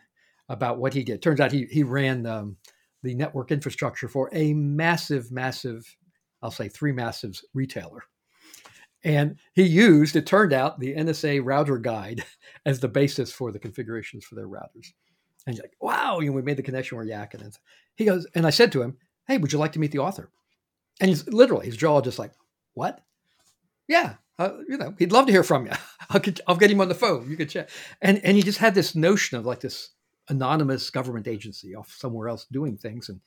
about 0.50 0.78
what 0.78 0.94
he 0.94 1.04
did. 1.04 1.22
Turns 1.22 1.40
out 1.40 1.52
he 1.52 1.66
he 1.66 1.84
ran 1.84 2.26
um, 2.26 2.58
the 3.04 3.14
network 3.14 3.52
infrastructure 3.52 4.08
for 4.08 4.30
a 4.34 4.54
massive, 4.54 5.32
massive, 5.32 5.96
I'll 6.42 6.52
say 6.52 6.70
three 6.70 6.94
massives 6.94 7.44
retailer. 7.54 8.04
And 9.04 9.38
he 9.54 9.64
used, 9.64 10.16
it 10.16 10.26
turned 10.26 10.54
out, 10.54 10.80
the 10.80 10.96
NSA 10.96 11.42
router 11.44 11.78
guide 11.78 12.24
as 12.66 12.80
the 12.80 12.88
basis 12.88 13.32
for 13.32 13.52
the 13.52 13.60
configurations 13.60 14.24
for 14.24 14.36
their 14.36 14.48
routers. 14.48 14.94
And 15.46 15.54
he's 15.54 15.62
like, 15.62 15.74
wow, 15.82 16.20
you 16.22 16.28
know, 16.28 16.32
we 16.32 16.42
made 16.42 16.56
the 16.56 16.64
connection, 16.64 16.98
we're 16.98 17.06
yakking. 17.06 17.42
And 17.42 17.58
he 17.96 18.06
goes, 18.06 18.26
and 18.34 18.48
I 18.48 18.50
said 18.50 18.72
to 18.72 18.82
him, 18.82 18.98
hey, 19.28 19.38
would 19.38 19.52
you 19.52 19.60
like 19.60 19.74
to 19.74 19.80
meet 19.80 19.92
the 19.92 20.00
author? 20.00 20.32
And 21.02 21.10
he's 21.10 21.28
literally, 21.28 21.66
his 21.66 21.76
jaw 21.76 22.00
just 22.00 22.20
like, 22.20 22.32
what? 22.76 23.02
Yeah, 23.90 24.16
uh, 24.40 24.52
you 24.70 24.78
know, 24.78 24.96
he'd 24.98 25.12
love 25.12 25.26
to 25.26 25.34
hear 25.34 25.44
from 25.44 25.66
you. 25.66 25.74
I'll 26.10 26.22
get, 26.22 26.40
I'll 26.48 26.56
get 26.56 26.72
him 26.72 26.80
on 26.80 26.88
the 26.88 26.96
phone. 26.96 27.30
You 27.30 27.36
could 27.36 27.50
chat. 27.50 27.70
And, 28.02 28.24
and 28.24 28.38
he 28.38 28.44
just 28.44 28.60
had 28.60 28.74
this 28.74 28.96
notion 28.96 29.38
of 29.38 29.46
like 29.46 29.60
this 29.60 29.90
anonymous 30.30 30.90
government 30.90 31.28
agency 31.28 31.76
off 31.76 31.92
somewhere 31.92 32.30
else 32.30 32.46
doing 32.52 32.78
things. 32.78 33.10
And, 33.10 33.20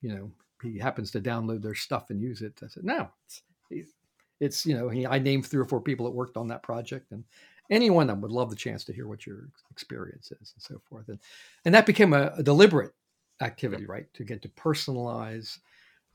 you 0.00 0.14
know, 0.14 0.30
he 0.62 0.78
happens 0.78 1.10
to 1.12 1.20
download 1.20 1.62
their 1.62 1.74
stuff 1.74 2.10
and 2.10 2.20
use 2.20 2.42
it. 2.42 2.60
I 2.62 2.68
said, 2.68 2.84
no, 2.84 3.08
it's, 3.70 3.92
it's 4.40 4.66
you 4.66 4.76
know, 4.76 4.88
he, 4.88 5.06
I 5.06 5.18
named 5.18 5.46
three 5.46 5.60
or 5.60 5.64
four 5.64 5.80
people 5.80 6.06
that 6.06 6.12
worked 6.12 6.36
on 6.36 6.48
that 6.48 6.62
project. 6.62 7.12
And 7.12 7.24
anyone 7.70 8.10
of 8.10 8.16
them 8.16 8.20
would 8.22 8.30
love 8.30 8.50
the 8.50 8.56
chance 8.56 8.84
to 8.84 8.92
hear 8.92 9.06
what 9.06 9.26
your 9.26 9.48
experience 9.70 10.32
is 10.32 10.52
and 10.54 10.62
so 10.62 10.80
forth. 10.88 11.08
And, 11.08 11.18
and 11.64 11.74
that 11.74 11.86
became 11.86 12.12
a, 12.12 12.32
a 12.36 12.42
deliberate 12.42 12.92
activity, 13.40 13.86
right? 13.86 14.12
To 14.14 14.24
get 14.24 14.42
to 14.42 14.48
personalize, 14.48 15.58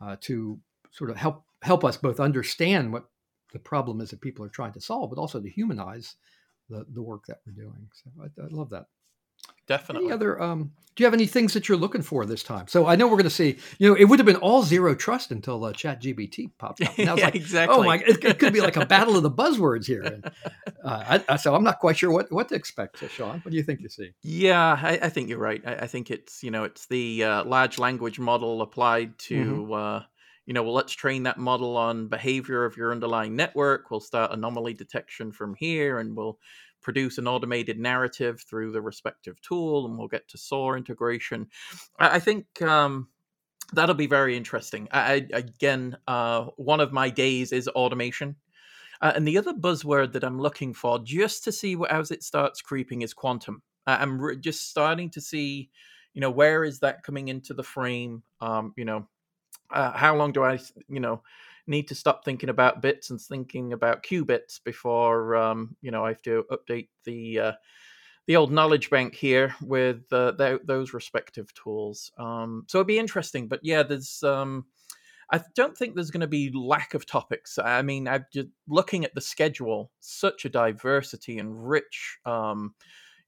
uh, 0.02 0.16
to 0.22 0.60
sort 0.92 1.10
of 1.10 1.18
help 1.18 1.44
help 1.64 1.84
us 1.84 1.98
both 1.98 2.20
understand 2.20 2.94
what 2.94 3.10
the 3.52 3.60
problem 3.60 4.00
is 4.02 4.12
that 4.12 4.22
people 4.22 4.46
are 4.46 4.50
trying 4.50 4.74
to 4.74 4.82
solve, 4.82 5.10
but 5.10 5.20
also 5.20 5.42
to 5.42 5.50
humanize 5.50 6.16
the, 6.70 6.86
the 6.94 7.02
work 7.02 7.26
that 7.26 7.40
we're 7.46 7.54
doing. 7.54 7.90
So 7.94 8.12
I, 8.22 8.26
I 8.42 8.48
love 8.50 8.70
that. 8.70 8.86
Definitely. 9.68 10.08
Any 10.08 10.14
other? 10.14 10.42
Um, 10.42 10.72
do 10.98 11.04
you 11.04 11.06
have 11.06 11.14
any 11.14 11.28
things 11.28 11.54
that 11.54 11.70
you're 11.70 11.78
looking 11.78 12.02
for 12.02 12.26
this 12.26 12.42
time? 12.42 12.68
So 12.68 12.88
I 12.88 12.96
know 12.96 13.06
we're 13.06 13.18
going 13.18 13.26
to 13.26 13.30
see. 13.30 13.58
You 13.78 13.90
know, 13.90 13.96
it 13.96 14.06
would 14.06 14.18
have 14.18 14.26
been 14.26 14.38
all 14.38 14.64
zero 14.64 14.96
trust 14.96 15.30
until 15.30 15.64
uh, 15.64 15.72
Chat 15.72 16.02
GPT 16.02 16.50
popped 16.58 16.82
up. 16.82 16.92
And 16.98 17.08
I 17.08 17.14
was 17.14 17.20
yeah, 17.20 17.26
like, 17.26 17.36
exactly. 17.36 17.78
Oh 17.78 17.84
my! 17.84 17.98
It, 17.98 18.24
it, 18.24 18.40
could 18.40 18.52
be 18.52 18.62
like 18.62 18.78
a 18.78 18.86
battle 18.86 19.16
of 19.16 19.22
the 19.22 19.30
buzzwords 19.30 19.86
here. 19.86 20.02
And, 20.02 20.26
uh, 20.84 21.20
I, 21.30 21.36
so 21.36 21.54
I'm 21.54 21.64
not 21.64 21.78
quite 21.78 21.98
sure 21.98 22.10
what 22.10 22.32
what 22.32 22.50
to 22.50 22.56
expect. 22.56 22.98
So 22.98 23.08
Sean, 23.08 23.42
what 23.42 23.52
do 23.52 23.58
you 23.58 23.62
think 23.62 23.82
you 23.82 23.90
see? 23.90 24.10
Yeah, 24.24 24.80
I, 24.82 25.00
I 25.04 25.10
think 25.10 25.30
you're 25.30 25.38
right. 25.38 25.62
I, 25.68 25.76
I, 25.76 25.88
think 25.88 26.10
it's 26.10 26.42
you 26.42 26.50
know 26.50 26.64
it's 26.64 26.88
the 26.88 27.24
uh, 27.24 27.44
large 27.46 27.78
language 27.78 28.18
model 28.18 28.64
applied 28.64 29.20
to. 29.20 29.46
Mm-hmm. 29.46 29.74
Uh, 29.74 30.02
you 30.48 30.54
know, 30.54 30.64
well, 30.64 30.74
let's 30.74 30.94
train 30.94 31.24
that 31.24 31.38
model 31.38 31.76
on 31.76 32.08
behavior 32.08 32.64
of 32.64 32.78
your 32.78 32.94
underlying 32.94 33.36
network. 33.36 33.92
We'll 33.92 34.00
start 34.00 34.32
anomaly 34.32 34.76
detection 34.76 35.34
from 35.34 35.56
here, 35.56 36.00
and 36.00 36.16
we'll 36.16 36.40
produce 36.82 37.18
an 37.18 37.28
automated 37.28 37.80
narrative 37.80 38.42
through 38.42 38.72
the 38.72 38.82
respective 38.82 39.42
tool, 39.42 39.86
and 39.86 39.98
we'll 39.98 40.08
get 40.08 40.28
to 40.30 40.38
SOAR 40.38 40.78
integration. 40.78 41.48
I, 42.00 42.20
think 42.20 42.62
um, 42.62 43.08
that'll 43.74 43.96
be 43.96 44.08
very 44.08 44.38
interesting. 44.38 44.88
I, 44.92 45.28
again, 45.34 45.98
uh, 46.08 46.46
one 46.56 46.80
of 46.80 46.94
my 46.94 47.10
days 47.10 47.52
is 47.52 47.68
automation. 47.70 48.36
Uh, 49.02 49.14
and 49.16 49.28
the 49.28 49.38
other 49.38 49.54
buzzword 49.54 50.14
that 50.14 50.24
I'm 50.24 50.40
looking 50.40 50.74
for, 50.74 51.00
just 51.00 51.44
to 51.44 51.52
see 51.52 51.76
what, 51.76 51.92
as 51.92 52.12
it 52.12 52.24
starts 52.24 52.62
creeping, 52.62 53.04
is 53.04 53.14
quantum. 53.14 53.62
I'm 53.86 54.20
re- 54.20 54.38
just 54.38 54.70
starting 54.70 55.10
to 55.12 55.22
see, 55.22 55.70
you 56.14 56.22
know, 56.22 56.32
where 56.32 56.64
is 56.64 56.80
that 56.80 57.04
coming 57.04 57.28
into 57.28 57.54
the 57.54 57.64
frame? 57.64 58.24
Um, 58.42 58.74
you 58.76 58.86
know, 58.86 59.08
uh, 59.72 59.92
how 59.92 60.16
long 60.16 60.32
do 60.32 60.44
I, 60.44 60.60
you 60.90 61.00
know, 61.00 61.22
need 61.68 61.88
to 61.90 61.96
stop 61.96 62.24
thinking 62.24 62.50
about 62.50 62.82
bits 62.82 63.10
and 63.10 63.20
thinking 63.20 63.74
about 63.74 64.04
qubits 64.04 64.64
before 64.64 65.36
um, 65.36 65.76
you 65.82 65.92
know 65.92 66.06
I 66.06 66.10
have 66.10 66.22
to 66.24 66.46
update 66.52 66.90
the 67.04 67.40
uh, 67.40 67.52
the 68.28 68.36
old 68.36 68.52
knowledge 68.52 68.90
bank 68.90 69.16
here 69.16 69.56
with 69.62 70.02
uh, 70.12 70.34
th- 70.34 70.62
those 70.66 70.94
respective 70.94 71.54
tools. 71.54 72.12
Um, 72.18 72.66
so 72.68 72.80
it'd 72.80 72.88
be 72.88 73.00
interesting, 73.00 73.48
but 73.48 73.62
yeah, 73.64 73.84
there's. 73.84 74.22
Um, 74.24 74.66
I 75.30 75.42
don't 75.56 75.78
think 75.78 75.94
there's 75.94 76.12
going 76.12 76.22
to 76.22 76.28
be 76.28 76.52
lack 76.54 76.94
of 76.94 77.06
topics. 77.06 77.60
I 77.60 77.82
mean, 77.82 78.08
I'm 78.08 78.26
just 78.32 78.48
looking 78.70 79.04
at 79.04 79.14
the 79.14 79.20
schedule, 79.20 79.92
such 80.00 80.46
a 80.46 80.50
diversity 80.50 81.40
and 81.40 81.68
rich, 81.68 82.18
um, 82.26 82.74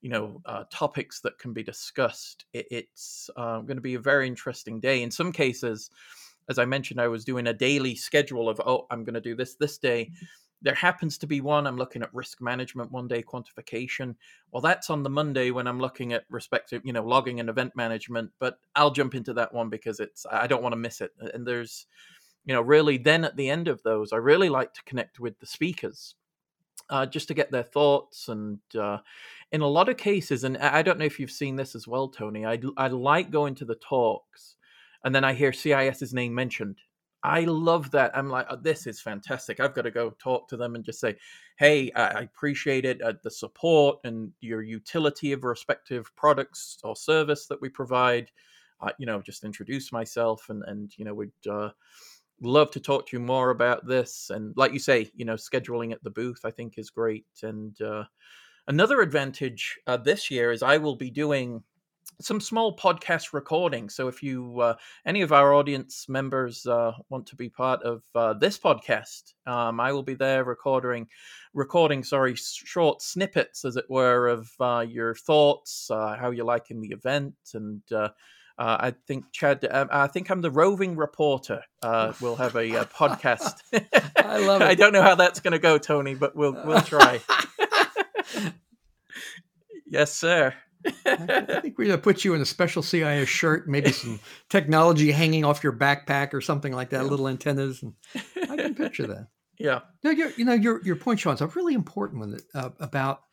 you 0.02 0.10
know, 0.10 0.41
uh, 0.45 0.63
topics 0.71 1.19
that 1.21 1.38
can 1.39 1.52
be 1.52 1.62
discussed. 1.62 2.45
It, 2.54 2.67
it's 2.71 3.30
uh, 3.36 3.60
going 3.62 3.75
to 3.75 3.82
be 3.82 3.95
a 3.95 3.99
very 3.99 4.28
interesting 4.28 4.80
day. 4.80 5.04
In 5.04 5.12
some 5.12 5.34
cases, 5.34 5.89
as 6.49 6.57
I 6.57 6.65
mentioned, 6.65 6.99
I 6.99 7.07
was 7.07 7.23
doing 7.23 7.47
a 7.47 7.53
daily 7.53 7.95
schedule 7.95 8.49
of, 8.49 8.59
oh, 8.65 8.88
I'm 8.89 9.03
going 9.03 9.13
to 9.13 9.21
do 9.21 9.35
this 9.35 9.55
this 9.55 9.77
day. 9.77 10.05
Mm-hmm. 10.05 10.25
There 10.62 10.75
happens 10.75 11.17
to 11.19 11.27
be 11.27 11.39
one 11.39 11.65
I'm 11.65 11.77
looking 11.77 12.01
at 12.01 12.13
risk 12.13 12.41
management 12.41 12.91
one 12.91 13.07
day, 13.07 13.23
quantification. 13.23 14.15
Well, 14.51 14.62
that's 14.62 14.89
on 14.89 15.03
the 15.03 15.09
Monday 15.09 15.51
when 15.51 15.67
I'm 15.67 15.79
looking 15.79 16.12
at 16.12 16.25
respective, 16.29 16.81
you 16.83 16.91
know, 16.91 17.03
logging 17.03 17.39
and 17.39 17.49
event 17.49 17.77
management. 17.77 18.31
But 18.39 18.59
I'll 18.75 18.91
jump 18.91 19.15
into 19.15 19.33
that 19.35 19.53
one 19.53 19.69
because 19.69 20.01
it's 20.01 20.25
I 20.29 20.47
don't 20.47 20.63
want 20.63 20.73
to 20.73 20.77
miss 20.77 20.99
it. 20.99 21.12
And 21.33 21.47
there's, 21.47 21.85
you 22.43 22.53
know, 22.53 22.62
really 22.62 22.97
then 22.97 23.23
at 23.23 23.38
the 23.38 23.49
end 23.49 23.69
of 23.69 23.81
those, 23.83 24.12
I 24.12 24.17
really 24.17 24.49
like 24.49 24.73
to 24.73 24.83
connect 24.83 25.17
with 25.19 25.39
the 25.39 25.45
speakers 25.45 26.15
uh, 26.89 27.05
just 27.05 27.29
to 27.29 27.33
get 27.33 27.51
their 27.51 27.63
thoughts. 27.63 28.27
And 28.27 28.59
uh, 28.77 28.97
in 29.53 29.62
a 29.62 29.67
lot 29.67 29.88
of 29.88 29.95
cases, 29.95 30.43
and 30.43 30.57
I 30.57 30.81
don't 30.81 30.99
know 30.99 31.05
if 31.05 31.19
you've 31.19 31.31
seen 31.31 31.55
this 31.55 31.73
as 31.73 31.88
well, 31.88 32.09
Tony, 32.09 32.45
I, 32.45 32.59
I 32.75 32.88
like 32.88 33.31
going 33.31 33.55
to 33.55 33.65
the 33.65 33.75
talks 33.75 34.57
and 35.03 35.13
then 35.13 35.23
I 35.23 35.33
hear 35.33 35.53
CIS's 35.53 36.13
name 36.13 36.33
mentioned. 36.33 36.77
I 37.23 37.41
love 37.41 37.91
that. 37.91 38.17
I'm 38.17 38.29
like, 38.29 38.47
oh, 38.49 38.55
this 38.55 38.88
is 38.88 39.01
fantastic. 39.01 39.59
I've 39.59 39.75
got 39.75 39.81
to 39.81 39.91
go 39.91 40.12
talk 40.19 40.47
to 40.49 40.57
them 40.57 40.75
and 40.75 40.85
just 40.85 41.01
say, 41.01 41.17
hey, 41.57 41.91
I 41.91 42.21
appreciate 42.21 42.85
it, 42.85 43.01
uh, 43.01 43.13
the 43.23 43.31
support 43.31 43.99
and 44.05 44.31
your 44.39 44.62
utility 44.62 45.33
of 45.33 45.43
respective 45.43 46.09
products 46.15 46.77
or 46.83 46.95
service 46.95 47.47
that 47.47 47.62
we 47.62 47.69
provide. 47.69 48.31
Uh, 48.81 48.91
you 48.97 49.05
know, 49.05 49.21
just 49.21 49.43
introduce 49.43 49.91
myself 49.91 50.45
and 50.49 50.63
and 50.67 50.93
you 50.95 51.03
know 51.03 51.13
we'd 51.13 51.31
uh, 51.49 51.69
love 52.41 52.71
to 52.71 52.79
talk 52.79 53.07
to 53.07 53.17
you 53.17 53.21
more 53.21 53.49
about 53.49 53.85
this. 53.85 54.29
And 54.29 54.53
like 54.55 54.71
you 54.71 54.79
say, 54.79 55.12
you 55.15 55.25
know, 55.25 55.35
scheduling 55.35 55.91
at 55.91 56.01
the 56.03 56.09
booth 56.09 56.39
I 56.45 56.51
think 56.51 56.77
is 56.77 56.89
great. 56.89 57.25
And 57.43 57.79
uh, 57.81 58.05
another 58.67 59.01
advantage 59.01 59.77
uh, 59.88 59.97
this 59.97 60.31
year 60.31 60.53
is 60.53 60.63
I 60.63 60.77
will 60.77 60.95
be 60.95 61.12
doing 61.12 61.62
some 62.21 62.41
small 62.41 62.75
podcast 62.75 63.31
recording. 63.33 63.89
So 63.89 64.07
if 64.07 64.21
you, 64.21 64.59
uh, 64.59 64.75
any 65.05 65.21
of 65.21 65.31
our 65.31 65.53
audience 65.53 66.07
members, 66.09 66.65
uh, 66.65 66.91
want 67.09 67.27
to 67.27 67.35
be 67.35 67.49
part 67.49 67.81
of 67.83 68.03
uh, 68.13 68.33
this 68.33 68.57
podcast, 68.57 69.33
um, 69.47 69.79
I 69.79 69.93
will 69.93 70.03
be 70.03 70.15
there 70.15 70.43
recording, 70.43 71.07
recording, 71.53 72.03
sorry, 72.03 72.35
short 72.35 73.01
snippets, 73.01 73.63
as 73.63 73.77
it 73.77 73.85
were, 73.89 74.27
of 74.27 74.49
uh, 74.59 74.85
your 74.88 75.15
thoughts, 75.15 75.89
uh, 75.89 76.17
how 76.19 76.31
you're 76.31 76.45
liking 76.45 76.81
the 76.81 76.91
event, 76.91 77.35
and. 77.53 77.81
Uh, 77.91 78.09
I 78.62 78.93
think 79.07 79.23
Chad. 79.31 79.65
Um, 79.71 79.88
I 79.89 80.07
think 80.07 80.29
I'm 80.29 80.41
the 80.41 80.51
roving 80.51 80.97
reporter. 80.97 81.63
we'll 82.19 82.35
have 82.35 82.57
a, 82.57 82.69
a 82.75 82.83
podcast. 82.83 83.53
I 84.17 84.45
love 84.45 84.62
it. 84.62 84.65
I 84.65 84.75
don't 84.75 84.91
know 84.91 85.01
how 85.01 85.15
that's 85.15 85.39
going 85.39 85.53
to 85.53 85.59
go, 85.59 85.77
Tony, 85.77 86.13
but 86.13 86.35
we'll 86.35 86.62
we'll 86.65 86.81
try. 86.81 87.21
yes, 89.85 90.13
sir. 90.13 90.53
I 90.86 91.60
think 91.62 91.78
we're 91.78 91.86
gonna 91.88 91.98
put 91.98 92.24
you 92.24 92.34
in 92.34 92.42
a 92.42 92.46
special 92.46 92.82
CIS 92.82 93.28
shirt, 93.28 93.68
maybe 93.68 93.92
some 93.92 94.20
technology 94.50 95.12
hanging 95.12 95.44
off 95.44 95.63
your 95.63 95.74
backpack 95.74 96.34
or 96.34 96.42
something 96.42 96.74
like 96.74 96.89
that, 96.92 97.04
yeah. 97.04 97.10
little 97.10 97.28
antennas, 97.28 97.84
and 97.84 97.94
I 98.50 98.56
can 98.56 98.76
picture 98.76 99.08
that. 99.08 99.28
Yeah. 99.62 99.82
No, 100.06 100.12
you 100.12 100.32
you 100.38 100.46
know 100.46 100.54
your 100.54 100.82
your 100.86 100.96
point, 100.96 101.20
Sean, 101.20 101.34
is 101.34 101.42
a 101.42 101.48
really 101.48 101.74
important 101.74 102.22
one 102.22 102.32
that, 102.32 102.44
uh, 102.56 102.70
about 102.80 103.24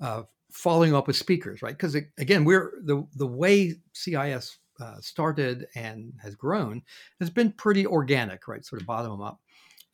uh, 0.00 0.22
following 0.50 0.96
up 0.96 1.06
with 1.06 1.14
speakers, 1.14 1.62
right? 1.62 1.78
Because 1.78 1.94
again, 2.18 2.44
we're 2.44 2.72
the 2.82 3.06
the 3.14 3.26
way 3.28 3.76
CIS 3.92 4.58
uh, 4.80 4.96
started 5.00 5.68
and 5.76 6.12
has 6.20 6.34
grown 6.34 6.82
has 7.20 7.30
been 7.30 7.52
pretty 7.52 7.86
organic, 7.86 8.48
right? 8.48 8.64
Sort 8.64 8.82
of 8.82 8.86
bottom 8.88 9.20
up. 9.20 9.40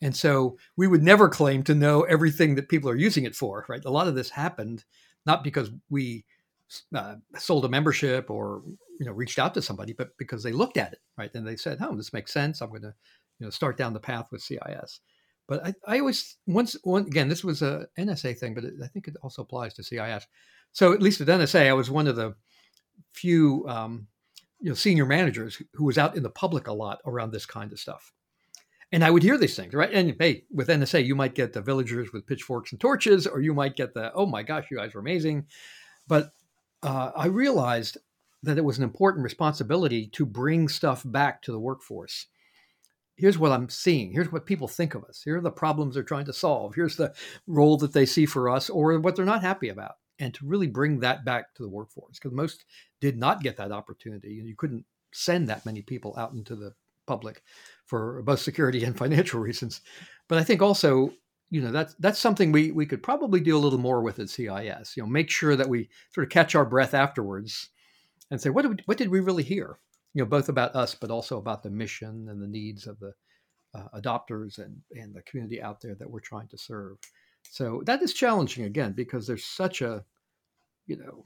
And 0.01 0.15
so 0.15 0.57
we 0.75 0.87
would 0.87 1.03
never 1.03 1.29
claim 1.29 1.63
to 1.63 1.75
know 1.75 2.01
everything 2.01 2.55
that 2.55 2.69
people 2.69 2.89
are 2.89 2.95
using 2.95 3.23
it 3.23 3.35
for, 3.35 3.65
right? 3.69 3.85
A 3.85 3.91
lot 3.91 4.07
of 4.07 4.15
this 4.15 4.31
happened 4.31 4.83
not 5.25 5.43
because 5.43 5.71
we 5.89 6.25
uh, 6.95 7.15
sold 7.37 7.65
a 7.65 7.69
membership 7.69 8.29
or 8.29 8.63
you 8.99 9.05
know 9.05 9.11
reached 9.11 9.39
out 9.39 9.53
to 9.53 9.61
somebody, 9.61 9.93
but 9.93 10.17
because 10.17 10.43
they 10.43 10.51
looked 10.51 10.77
at 10.77 10.93
it, 10.93 10.99
right? 11.17 11.33
And 11.33 11.47
they 11.47 11.55
said, 11.55 11.77
"Oh, 11.81 11.95
this 11.95 12.13
makes 12.13 12.33
sense. 12.33 12.61
I'm 12.61 12.69
going 12.69 12.81
to 12.83 12.93
you 13.39 13.45
know 13.45 13.49
start 13.49 13.77
down 13.77 13.93
the 13.93 13.99
path 13.99 14.27
with 14.31 14.41
CIS." 14.41 14.99
But 15.47 15.65
I, 15.65 15.73
I 15.87 15.99
always 15.99 16.37
once 16.47 16.75
one 16.83 17.03
again, 17.03 17.29
this 17.29 17.43
was 17.43 17.61
a 17.61 17.87
NSA 17.97 18.37
thing, 18.37 18.53
but 18.53 18.63
it, 18.63 18.73
I 18.83 18.87
think 18.87 19.07
it 19.07 19.15
also 19.21 19.41
applies 19.41 19.73
to 19.75 19.83
CIS. 19.83 20.25
So 20.71 20.93
at 20.93 21.01
least 21.01 21.21
at 21.21 21.27
NSA, 21.27 21.67
I 21.67 21.73
was 21.73 21.91
one 21.91 22.07
of 22.07 22.15
the 22.15 22.35
few 23.11 23.65
um, 23.67 24.07
you 24.61 24.69
know 24.69 24.75
senior 24.75 25.05
managers 25.05 25.61
who 25.73 25.85
was 25.85 25.97
out 25.97 26.15
in 26.15 26.23
the 26.23 26.29
public 26.29 26.67
a 26.67 26.73
lot 26.73 26.99
around 27.05 27.31
this 27.31 27.45
kind 27.45 27.71
of 27.71 27.79
stuff. 27.79 28.11
And 28.93 29.03
I 29.03 29.09
would 29.09 29.23
hear 29.23 29.39
these 29.39 29.55
things, 29.55 29.73
right? 29.73 29.91
And 29.91 30.15
hey, 30.19 30.43
with 30.51 30.67
NSA, 30.67 31.03
you 31.03 31.15
might 31.15 31.33
get 31.33 31.51
the 31.51 31.61
villagers 31.61 32.13
with 32.13 32.27
pitchforks 32.27 32.71
and 32.71 32.79
torches, 32.79 33.25
or 33.25 33.41
you 33.41 33.51
might 33.51 33.75
get 33.75 33.95
the, 33.95 34.13
oh 34.13 34.27
my 34.27 34.43
gosh, 34.43 34.67
you 34.69 34.77
guys 34.77 34.93
are 34.93 34.99
amazing. 34.99 35.47
But 36.07 36.31
uh, 36.83 37.11
I 37.15 37.27
realized 37.27 37.97
that 38.43 38.57
it 38.57 38.65
was 38.65 38.77
an 38.77 38.83
important 38.83 39.23
responsibility 39.23 40.07
to 40.07 40.25
bring 40.25 40.67
stuff 40.67 41.01
back 41.05 41.41
to 41.43 41.51
the 41.51 41.59
workforce. 41.59 42.27
Here's 43.15 43.37
what 43.37 43.51
I'm 43.51 43.69
seeing. 43.69 44.11
Here's 44.11 44.31
what 44.31 44.45
people 44.45 44.67
think 44.67 44.95
of 44.95 45.03
us. 45.05 45.21
Here 45.23 45.37
are 45.37 45.41
the 45.41 45.51
problems 45.51 45.95
they're 45.95 46.03
trying 46.03 46.25
to 46.25 46.33
solve. 46.33 46.75
Here's 46.75 46.97
the 46.97 47.13
role 47.47 47.77
that 47.77 47.93
they 47.93 48.05
see 48.05 48.25
for 48.25 48.49
us 48.49 48.69
or 48.69 48.99
what 48.99 49.15
they're 49.15 49.23
not 49.23 49.41
happy 49.41 49.69
about. 49.69 49.93
And 50.19 50.33
to 50.35 50.45
really 50.45 50.67
bring 50.67 50.99
that 50.99 51.25
back 51.25 51.53
to 51.55 51.63
the 51.63 51.69
workforce, 51.69 52.19
because 52.19 52.35
most 52.35 52.65
did 53.01 53.17
not 53.17 53.41
get 53.41 53.57
that 53.57 53.71
opportunity. 53.71 54.41
You 54.43 54.55
couldn't 54.55 54.85
send 55.11 55.47
that 55.47 55.65
many 55.65 55.81
people 55.81 56.15
out 56.17 56.33
into 56.33 56.55
the 56.55 56.73
public 57.07 57.43
for 57.85 58.21
both 58.23 58.39
security 58.39 58.83
and 58.83 58.97
financial 58.97 59.39
reasons. 59.39 59.81
But 60.27 60.37
I 60.37 60.43
think 60.43 60.61
also, 60.61 61.13
you 61.53 61.61
know, 61.61 61.71
that's 61.71 61.93
that's 61.99 62.17
something 62.17 62.51
we 62.51 62.71
we 62.71 62.87
could 62.87 63.03
probably 63.03 63.39
do 63.39 63.55
a 63.55 63.59
little 63.59 63.77
more 63.77 64.01
with 64.01 64.17
at 64.17 64.27
CIS. 64.27 64.97
You 64.97 65.03
know, 65.03 65.07
make 65.07 65.29
sure 65.29 65.55
that 65.55 65.69
we 65.69 65.87
sort 66.11 66.25
of 66.25 66.31
catch 66.31 66.55
our 66.55 66.65
breath 66.65 66.95
afterwards 66.95 67.69
and 68.31 68.41
say, 68.41 68.49
what 68.49 68.63
did 68.63 68.71
we, 68.71 68.77
what 68.85 68.97
did 68.97 69.11
we 69.11 69.19
really 69.19 69.43
hear? 69.43 69.77
You 70.15 70.23
know, 70.23 70.27
both 70.27 70.49
about 70.49 70.75
us, 70.75 70.95
but 70.95 71.11
also 71.11 71.37
about 71.37 71.61
the 71.61 71.69
mission 71.69 72.27
and 72.27 72.41
the 72.41 72.47
needs 72.47 72.87
of 72.87 72.99
the 72.99 73.13
uh, 73.75 73.87
adopters 73.93 74.57
and 74.57 74.81
and 74.99 75.13
the 75.13 75.21
community 75.21 75.61
out 75.61 75.79
there 75.79 75.93
that 75.93 76.09
we're 76.09 76.21
trying 76.21 76.47
to 76.47 76.57
serve. 76.57 76.97
So 77.43 77.83
that 77.85 78.01
is 78.01 78.15
challenging 78.15 78.65
again 78.65 78.93
because 78.93 79.27
there's 79.27 79.45
such 79.45 79.83
a, 79.83 80.03
you 80.87 80.97
know, 80.97 81.23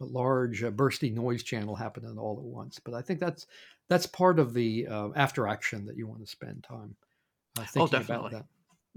a 0.00 0.04
large 0.04 0.62
uh, 0.62 0.70
bursty 0.70 1.12
noise 1.12 1.42
channel 1.42 1.74
happening 1.74 2.16
all 2.16 2.36
at 2.38 2.44
once. 2.44 2.78
But 2.78 2.94
I 2.94 3.02
think 3.02 3.18
that's 3.18 3.48
that's 3.88 4.06
part 4.06 4.38
of 4.38 4.54
the 4.54 4.86
uh, 4.86 5.08
after 5.16 5.48
action 5.48 5.86
that 5.86 5.96
you 5.96 6.06
want 6.06 6.20
to 6.20 6.30
spend 6.30 6.62
time 6.62 6.94
uh, 7.58 7.62
oh, 7.62 7.64
thinking 7.64 7.82
oh, 7.82 7.86
definitely. 7.86 8.28
about 8.28 8.30
that. 8.30 8.46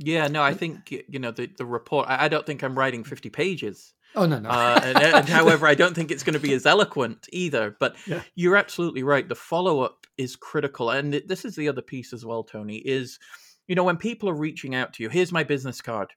Yeah, 0.01 0.27
no, 0.27 0.41
I 0.41 0.53
think 0.53 0.91
you 0.91 1.19
know 1.19 1.31
the 1.31 1.47
the 1.57 1.65
report. 1.65 2.07
I, 2.09 2.25
I 2.25 2.27
don't 2.29 2.45
think 2.45 2.63
I'm 2.63 2.77
writing 2.77 3.03
50 3.03 3.29
pages. 3.29 3.93
Oh 4.15 4.25
no, 4.25 4.39
no. 4.39 4.49
uh, 4.49 4.79
and, 4.83 4.97
and, 4.97 5.29
however, 5.29 5.67
I 5.67 5.75
don't 5.75 5.93
think 5.93 6.09
it's 6.09 6.23
going 6.23 6.33
to 6.33 6.39
be 6.39 6.53
as 6.55 6.65
eloquent 6.65 7.27
either. 7.31 7.75
But 7.79 7.95
yeah. 8.07 8.21
you're 8.33 8.55
absolutely 8.55 9.03
right. 9.03 9.27
The 9.27 9.35
follow 9.35 9.81
up 9.81 10.07
is 10.17 10.35
critical, 10.35 10.89
and 10.89 11.13
it, 11.13 11.27
this 11.27 11.45
is 11.45 11.55
the 11.55 11.67
other 11.67 11.81
piece 11.81 12.13
as 12.13 12.25
well, 12.25 12.43
Tony. 12.43 12.77
Is 12.77 13.19
you 13.67 13.75
know 13.75 13.83
when 13.83 13.97
people 13.97 14.29
are 14.29 14.33
reaching 14.33 14.73
out 14.73 14.93
to 14.93 15.03
you, 15.03 15.09
here's 15.09 15.31
my 15.31 15.43
business 15.43 15.81
card, 15.81 16.13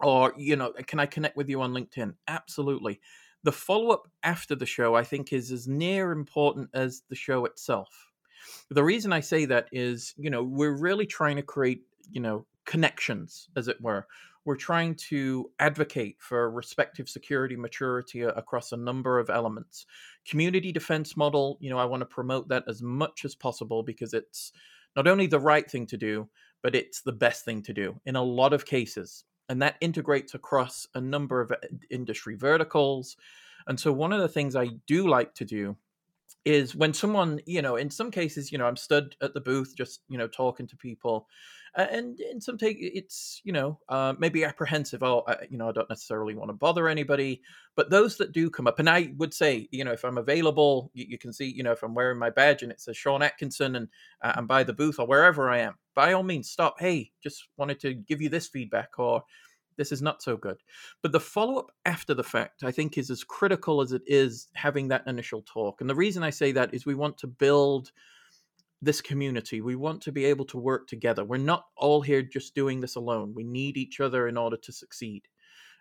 or 0.00 0.34
you 0.36 0.56
know, 0.56 0.72
can 0.86 1.00
I 1.00 1.06
connect 1.06 1.36
with 1.36 1.48
you 1.48 1.62
on 1.62 1.72
LinkedIn? 1.72 2.14
Absolutely 2.28 3.00
the 3.44 3.52
follow 3.52 3.90
up 3.90 4.08
after 4.22 4.56
the 4.56 4.66
show, 4.66 4.94
I 4.94 5.04
think, 5.04 5.32
is 5.32 5.52
as 5.52 5.68
near 5.68 6.10
important 6.12 6.70
as 6.74 7.02
the 7.10 7.14
show 7.14 7.44
itself. 7.44 7.88
The 8.70 8.82
reason 8.82 9.12
I 9.12 9.20
say 9.20 9.44
that 9.44 9.68
is, 9.70 10.14
you 10.16 10.30
know, 10.30 10.42
we're 10.42 10.76
really 10.76 11.06
trying 11.06 11.36
to 11.36 11.42
create, 11.42 11.82
you 12.10 12.20
know, 12.20 12.46
connections, 12.64 13.48
as 13.56 13.68
it 13.68 13.80
were. 13.80 14.06
We're 14.44 14.56
trying 14.56 14.96
to 15.08 15.50
advocate 15.58 16.16
for 16.18 16.50
respective 16.50 17.08
security 17.08 17.56
maturity 17.56 18.22
across 18.22 18.72
a 18.72 18.76
number 18.76 19.18
of 19.18 19.30
elements. 19.30 19.86
Community 20.28 20.70
defense 20.70 21.16
model, 21.16 21.56
you 21.60 21.70
know, 21.70 21.78
I 21.78 21.86
want 21.86 22.02
to 22.02 22.06
promote 22.06 22.48
that 22.48 22.64
as 22.68 22.82
much 22.82 23.24
as 23.24 23.34
possible 23.34 23.82
because 23.82 24.12
it's 24.12 24.52
not 24.96 25.08
only 25.08 25.26
the 25.26 25.40
right 25.40 25.68
thing 25.68 25.86
to 25.86 25.96
do, 25.96 26.28
but 26.62 26.74
it's 26.74 27.00
the 27.00 27.12
best 27.12 27.44
thing 27.44 27.62
to 27.62 27.72
do 27.72 28.00
in 28.04 28.16
a 28.16 28.22
lot 28.22 28.52
of 28.52 28.66
cases 28.66 29.24
and 29.48 29.60
that 29.62 29.76
integrates 29.80 30.34
across 30.34 30.86
a 30.94 31.00
number 31.00 31.40
of 31.40 31.52
uh, 31.52 31.56
industry 31.90 32.34
verticals. 32.34 33.16
And 33.66 33.78
so, 33.78 33.92
one 33.92 34.12
of 34.12 34.20
the 34.20 34.28
things 34.28 34.56
I 34.56 34.68
do 34.86 35.08
like 35.08 35.34
to 35.34 35.44
do 35.44 35.76
is 36.44 36.74
when 36.74 36.92
someone, 36.92 37.40
you 37.46 37.62
know, 37.62 37.76
in 37.76 37.90
some 37.90 38.10
cases, 38.10 38.52
you 38.52 38.58
know, 38.58 38.66
I'm 38.66 38.76
stood 38.76 39.16
at 39.22 39.32
the 39.32 39.40
booth 39.40 39.74
just, 39.76 40.00
you 40.08 40.18
know, 40.18 40.28
talking 40.28 40.66
to 40.66 40.76
people, 40.76 41.26
and 41.76 42.20
in 42.20 42.40
some 42.40 42.56
take 42.56 42.76
it's, 42.80 43.40
you 43.44 43.52
know, 43.52 43.78
uh, 43.88 44.14
maybe 44.18 44.44
apprehensive. 44.44 45.02
Oh, 45.02 45.24
I, 45.26 45.36
you 45.50 45.58
know, 45.58 45.68
I 45.68 45.72
don't 45.72 45.88
necessarily 45.88 46.34
want 46.34 46.50
to 46.50 46.54
bother 46.54 46.88
anybody, 46.88 47.42
but 47.74 47.90
those 47.90 48.16
that 48.18 48.32
do 48.32 48.50
come 48.50 48.66
up, 48.66 48.78
and 48.78 48.88
I 48.88 49.12
would 49.16 49.34
say, 49.34 49.68
you 49.72 49.84
know, 49.84 49.92
if 49.92 50.04
I'm 50.04 50.18
available, 50.18 50.90
you, 50.94 51.06
you 51.10 51.18
can 51.18 51.32
see, 51.32 51.46
you 51.46 51.62
know, 51.62 51.72
if 51.72 51.82
I'm 51.82 51.94
wearing 51.94 52.18
my 52.18 52.30
badge 52.30 52.62
and 52.62 52.70
it 52.70 52.80
says 52.80 52.96
Sean 52.96 53.22
Atkinson, 53.22 53.76
and 53.76 53.88
uh, 54.22 54.34
I'm 54.36 54.46
by 54.46 54.62
the 54.62 54.72
booth 54.72 54.98
or 54.98 55.06
wherever 55.06 55.50
I 55.50 55.58
am, 55.58 55.74
by 55.94 56.12
all 56.12 56.22
means, 56.22 56.50
stop. 56.50 56.76
Hey, 56.78 57.10
just 57.22 57.48
wanted 57.56 57.80
to 57.80 57.94
give 57.94 58.20
you 58.22 58.28
this 58.28 58.48
feedback, 58.48 58.98
or 58.98 59.24
this 59.76 59.90
is 59.90 60.02
not 60.02 60.22
so 60.22 60.36
good. 60.36 60.58
But 61.02 61.12
the 61.12 61.20
follow 61.20 61.58
up 61.58 61.72
after 61.84 62.14
the 62.14 62.22
fact, 62.22 62.62
I 62.62 62.70
think, 62.70 62.96
is 62.96 63.10
as 63.10 63.24
critical 63.24 63.80
as 63.80 63.92
it 63.92 64.02
is 64.06 64.48
having 64.54 64.88
that 64.88 65.06
initial 65.06 65.42
talk. 65.42 65.80
And 65.80 65.90
the 65.90 65.94
reason 65.94 66.22
I 66.22 66.30
say 66.30 66.52
that 66.52 66.72
is 66.72 66.86
we 66.86 66.94
want 66.94 67.18
to 67.18 67.26
build 67.26 67.90
this 68.82 69.00
community. 69.00 69.60
We 69.60 69.76
want 69.76 70.02
to 70.02 70.12
be 70.12 70.24
able 70.26 70.44
to 70.46 70.58
work 70.58 70.86
together. 70.86 71.24
We're 71.24 71.38
not 71.38 71.66
all 71.76 72.00
here 72.02 72.22
just 72.22 72.54
doing 72.54 72.80
this 72.80 72.96
alone. 72.96 73.32
We 73.34 73.44
need 73.44 73.76
each 73.76 74.00
other 74.00 74.28
in 74.28 74.36
order 74.36 74.56
to 74.56 74.72
succeed. 74.72 75.22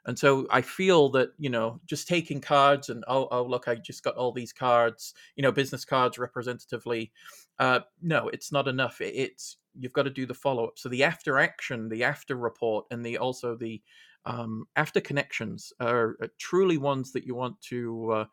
And 0.05 0.19
so 0.19 0.47
I 0.49 0.61
feel 0.61 1.09
that, 1.11 1.29
you 1.37 1.49
know, 1.49 1.79
just 1.85 2.07
taking 2.07 2.41
cards 2.41 2.89
and, 2.89 3.03
oh, 3.07 3.27
oh 3.31 3.43
look, 3.43 3.67
I 3.67 3.75
just 3.75 4.03
got 4.03 4.15
all 4.15 4.33
these 4.33 4.51
cards, 4.51 5.13
you 5.35 5.43
know, 5.43 5.51
business 5.51 5.85
cards 5.85 6.17
representatively. 6.17 7.11
Uh, 7.57 7.81
no, 8.01 8.27
it's 8.29 8.51
not 8.51 8.67
enough. 8.67 8.99
It's 8.99 9.57
you've 9.79 9.93
got 9.93 10.03
to 10.03 10.09
do 10.09 10.25
the 10.25 10.33
follow 10.33 10.65
up. 10.65 10.77
So 10.77 10.89
the 10.89 11.03
after 11.03 11.39
action, 11.39 11.87
the 11.87 12.03
after 12.03 12.35
report, 12.35 12.85
and 12.91 13.05
the 13.05 13.17
also 13.17 13.55
the 13.55 13.81
um, 14.25 14.65
after 14.75 15.01
connections 15.01 15.73
are, 15.79 16.15
are, 16.21 16.29
truly 16.39 16.77
ones 16.77 17.11
that 17.11 17.25
you 17.25 17.35
want 17.35 17.59
to 17.63 18.11
uh, 18.11 18.25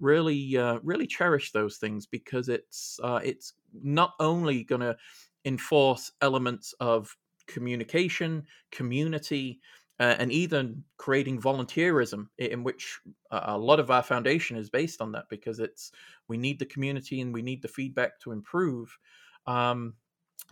really 0.00 0.56
uh, 0.56 0.78
really 0.82 1.06
cherish 1.06 1.52
those 1.52 1.76
things 1.76 2.06
because 2.06 2.48
it's 2.48 2.98
uh, 3.02 3.20
it's 3.22 3.54
not 3.82 4.14
only 4.20 4.64
going 4.64 4.80
to 4.80 4.96
enforce 5.44 6.12
elements 6.20 6.74
of 6.80 7.16
communication, 7.46 8.44
community. 8.70 9.60
Uh, 10.00 10.16
and 10.18 10.32
even 10.32 10.82
creating 10.96 11.40
volunteerism 11.40 12.26
in 12.38 12.64
which 12.64 12.98
a 13.30 13.56
lot 13.56 13.78
of 13.78 13.92
our 13.92 14.02
foundation 14.02 14.56
is 14.56 14.68
based 14.68 15.00
on 15.00 15.12
that 15.12 15.24
because 15.30 15.60
it's 15.60 15.92
we 16.26 16.36
need 16.36 16.58
the 16.58 16.66
community 16.66 17.20
and 17.20 17.32
we 17.32 17.42
need 17.42 17.62
the 17.62 17.68
feedback 17.68 18.18
to 18.18 18.32
improve 18.32 18.98
um, 19.46 19.94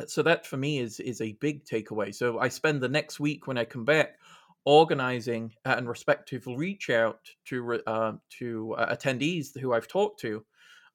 so 0.07 0.23
that 0.23 0.47
for 0.47 0.57
me 0.57 0.79
is 0.79 1.01
is 1.01 1.21
a 1.21 1.33
big 1.41 1.65
takeaway 1.65 2.15
so 2.15 2.39
i 2.39 2.49
spend 2.49 2.81
the 2.81 2.89
next 2.89 3.21
week 3.21 3.47
when 3.47 3.59
i 3.59 3.65
come 3.65 3.85
back 3.85 4.19
organizing 4.65 5.53
and 5.65 5.89
respective 5.89 6.47
reach 6.47 6.89
out 6.89 7.21
to 7.45 7.81
uh, 7.87 8.13
to 8.31 8.75
uh, 8.75 8.95
attendees 8.95 9.59
who 9.59 9.73
i've 9.73 9.89
talked 9.89 10.21
to 10.21 10.45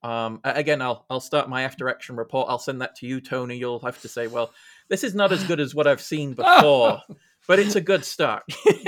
um, 0.03 0.39
again 0.43 0.81
i'll 0.81 1.05
i'll 1.09 1.19
start 1.19 1.49
my 1.49 1.63
after 1.63 1.89
action 1.89 2.15
report 2.15 2.47
i'll 2.49 2.59
send 2.59 2.81
that 2.81 2.95
to 2.95 3.07
you 3.07 3.19
tony 3.19 3.57
you'll 3.57 3.79
have 3.79 4.01
to 4.01 4.07
say 4.07 4.27
well 4.27 4.51
this 4.89 5.03
is 5.03 5.15
not 5.15 5.31
as 5.31 5.43
good 5.45 5.59
as 5.59 5.73
what 5.73 5.87
i've 5.87 6.01
seen 6.01 6.33
before 6.35 7.01
but 7.47 7.59
it's 7.59 7.75
a 7.75 7.81
good 7.81 8.05
start 8.05 8.43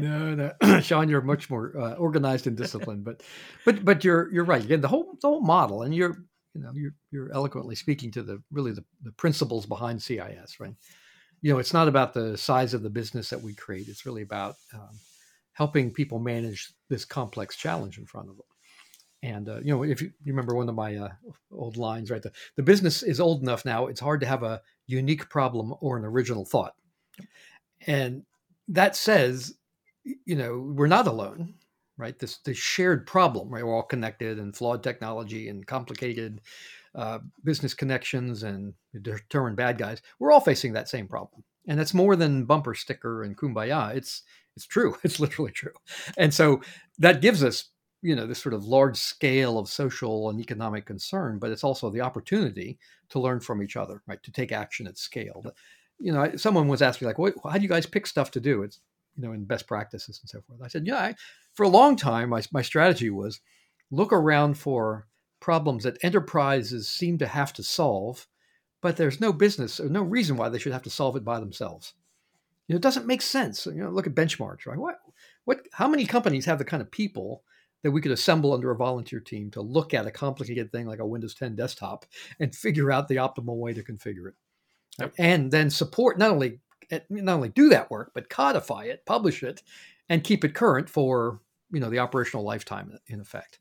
no 0.00 0.34
no 0.34 0.52
sean 0.80 1.08
you're 1.08 1.20
much 1.20 1.50
more 1.50 1.72
uh, 1.78 1.94
organized 1.94 2.46
and 2.46 2.56
disciplined 2.56 3.04
but 3.04 3.22
but 3.64 3.84
but 3.84 4.04
you're 4.04 4.32
you're 4.32 4.44
right 4.44 4.64
again 4.64 4.80
the 4.80 4.88
whole 4.88 5.16
the 5.20 5.28
whole 5.28 5.42
model 5.42 5.82
and 5.82 5.94
you're 5.94 6.18
you 6.58 6.64
know 6.64 6.72
you're 6.74 6.94
you're 7.10 7.32
eloquently 7.32 7.74
speaking 7.74 8.10
to 8.12 8.22
the 8.22 8.42
really 8.50 8.72
the, 8.72 8.84
the 9.02 9.12
principles 9.12 9.66
behind 9.66 10.02
CIS, 10.02 10.58
right? 10.58 10.74
You 11.40 11.52
know, 11.52 11.58
it's 11.58 11.72
not 11.72 11.88
about 11.88 12.14
the 12.14 12.36
size 12.36 12.74
of 12.74 12.82
the 12.82 12.90
business 12.90 13.30
that 13.30 13.40
we 13.40 13.54
create. 13.54 13.88
It's 13.88 14.04
really 14.04 14.22
about 14.22 14.56
um, 14.74 14.98
helping 15.52 15.92
people 15.92 16.18
manage 16.18 16.72
this 16.88 17.04
complex 17.04 17.56
challenge 17.56 17.98
in 17.98 18.06
front 18.06 18.28
of 18.28 18.36
them. 18.36 18.46
And 19.22 19.48
uh, 19.48 19.58
you 19.60 19.74
know, 19.74 19.82
if 19.82 20.00
you, 20.00 20.12
you, 20.24 20.32
remember 20.32 20.54
one 20.54 20.68
of 20.68 20.74
my 20.74 20.96
uh, 20.96 21.08
old 21.50 21.76
lines, 21.76 22.10
right? 22.10 22.22
The, 22.22 22.32
the 22.56 22.62
business 22.62 23.02
is 23.02 23.20
old 23.20 23.42
enough 23.42 23.64
now; 23.64 23.86
it's 23.86 24.00
hard 24.00 24.20
to 24.20 24.26
have 24.26 24.42
a 24.42 24.62
unique 24.86 25.28
problem 25.28 25.74
or 25.80 25.96
an 25.96 26.04
original 26.04 26.44
thought. 26.44 26.74
And 27.86 28.22
that 28.68 28.94
says, 28.94 29.54
you 30.04 30.36
know, 30.36 30.72
we're 30.74 30.86
not 30.86 31.06
alone 31.06 31.54
right? 31.98 32.18
This 32.18 32.38
this 32.38 32.56
shared 32.56 33.06
problem, 33.06 33.50
right? 33.50 33.64
We're 33.64 33.74
all 33.74 33.82
connected 33.82 34.38
and 34.38 34.56
flawed 34.56 34.82
technology 34.82 35.48
and 35.48 35.66
complicated 35.66 36.40
uh, 36.94 37.18
business 37.44 37.74
connections 37.74 38.44
and 38.44 38.72
determined 39.02 39.56
bad 39.56 39.76
guys. 39.76 40.00
We're 40.18 40.32
all 40.32 40.40
facing 40.40 40.72
that 40.72 40.88
same 40.88 41.08
problem, 41.08 41.44
and 41.66 41.78
that's 41.78 41.92
more 41.92 42.16
than 42.16 42.44
bumper 42.44 42.74
sticker 42.74 43.24
and 43.24 43.36
kumbaya. 43.36 43.94
It's 43.94 44.22
it's 44.56 44.66
true. 44.66 44.96
It's 45.02 45.20
literally 45.20 45.52
true, 45.52 45.74
and 46.16 46.32
so 46.32 46.62
that 46.98 47.20
gives 47.20 47.44
us 47.44 47.68
you 48.02 48.14
know 48.14 48.26
this 48.26 48.42
sort 48.42 48.54
of 48.54 48.64
large 48.64 48.96
scale 48.96 49.58
of 49.58 49.68
social 49.68 50.30
and 50.30 50.40
economic 50.40 50.86
concern, 50.86 51.38
but 51.38 51.50
it's 51.50 51.64
also 51.64 51.90
the 51.90 52.00
opportunity 52.00 52.78
to 53.10 53.20
learn 53.20 53.40
from 53.40 53.62
each 53.62 53.76
other, 53.76 54.02
right? 54.06 54.22
To 54.22 54.32
take 54.32 54.52
action 54.52 54.86
at 54.86 54.98
scale. 54.98 55.40
But, 55.42 55.54
you 55.98 56.12
know, 56.12 56.36
someone 56.36 56.68
was 56.68 56.82
asking 56.82 57.08
like, 57.08 57.18
"What? 57.18 57.34
How 57.44 57.56
do 57.56 57.62
you 57.62 57.68
guys 57.68 57.86
pick 57.86 58.06
stuff 58.06 58.30
to 58.32 58.40
do?" 58.40 58.62
It's 58.62 58.80
you 59.18 59.26
know, 59.26 59.32
in 59.32 59.44
best 59.44 59.66
practices 59.66 60.20
and 60.22 60.30
so 60.30 60.40
forth. 60.40 60.62
I 60.62 60.68
said, 60.68 60.86
yeah, 60.86 60.98
I, 60.98 61.14
for 61.54 61.64
a 61.64 61.68
long 61.68 61.96
time, 61.96 62.30
my, 62.30 62.42
my 62.52 62.62
strategy 62.62 63.10
was 63.10 63.40
look 63.90 64.12
around 64.12 64.54
for 64.54 65.06
problems 65.40 65.84
that 65.84 66.02
enterprises 66.02 66.88
seem 66.88 67.18
to 67.18 67.26
have 67.26 67.52
to 67.54 67.62
solve, 67.62 68.26
but 68.80 68.96
there's 68.96 69.20
no 69.20 69.32
business 69.32 69.80
or 69.80 69.88
no 69.88 70.02
reason 70.02 70.36
why 70.36 70.48
they 70.48 70.58
should 70.58 70.72
have 70.72 70.84
to 70.84 70.90
solve 70.90 71.16
it 71.16 71.24
by 71.24 71.40
themselves. 71.40 71.94
You 72.68 72.74
know, 72.74 72.76
it 72.76 72.82
doesn't 72.82 73.06
make 73.06 73.22
sense. 73.22 73.66
You 73.66 73.82
know, 73.82 73.90
look 73.90 74.06
at 74.06 74.14
benchmarks, 74.14 74.66
right? 74.66 74.78
What, 74.78 75.00
what, 75.44 75.60
how 75.72 75.88
many 75.88 76.06
companies 76.06 76.44
have 76.44 76.58
the 76.58 76.64
kind 76.64 76.82
of 76.82 76.90
people 76.90 77.42
that 77.82 77.90
we 77.90 78.00
could 78.00 78.12
assemble 78.12 78.52
under 78.52 78.70
a 78.70 78.76
volunteer 78.76 79.20
team 79.20 79.50
to 79.52 79.60
look 79.60 79.94
at 79.94 80.06
a 80.06 80.10
complicated 80.10 80.72
thing 80.72 80.86
like 80.86 80.98
a 80.98 81.06
Windows 81.06 81.34
10 81.34 81.54
desktop 81.54 82.06
and 82.40 82.54
figure 82.54 82.90
out 82.90 83.08
the 83.08 83.16
optimal 83.16 83.56
way 83.56 83.72
to 83.72 83.82
configure 83.82 84.28
it? 84.28 84.34
Uh, 85.00 85.04
yep. 85.04 85.14
And 85.18 85.50
then 85.50 85.70
support 85.70 86.18
not 86.18 86.30
only 86.30 86.60
eh, 86.90 87.00
not 87.08 87.34
only 87.34 87.50
do 87.50 87.68
that 87.68 87.90
work, 87.90 88.12
but 88.14 88.28
codify 88.28 88.84
it, 88.84 89.06
publish 89.06 89.42
it, 89.42 89.62
and 90.08 90.24
keep 90.24 90.44
it 90.44 90.54
current 90.54 90.88
for 90.88 91.40
you 91.70 91.80
know 91.80 91.90
the 91.90 92.00
operational 92.00 92.44
lifetime 92.44 92.98
in 93.06 93.20
effect. 93.20 93.58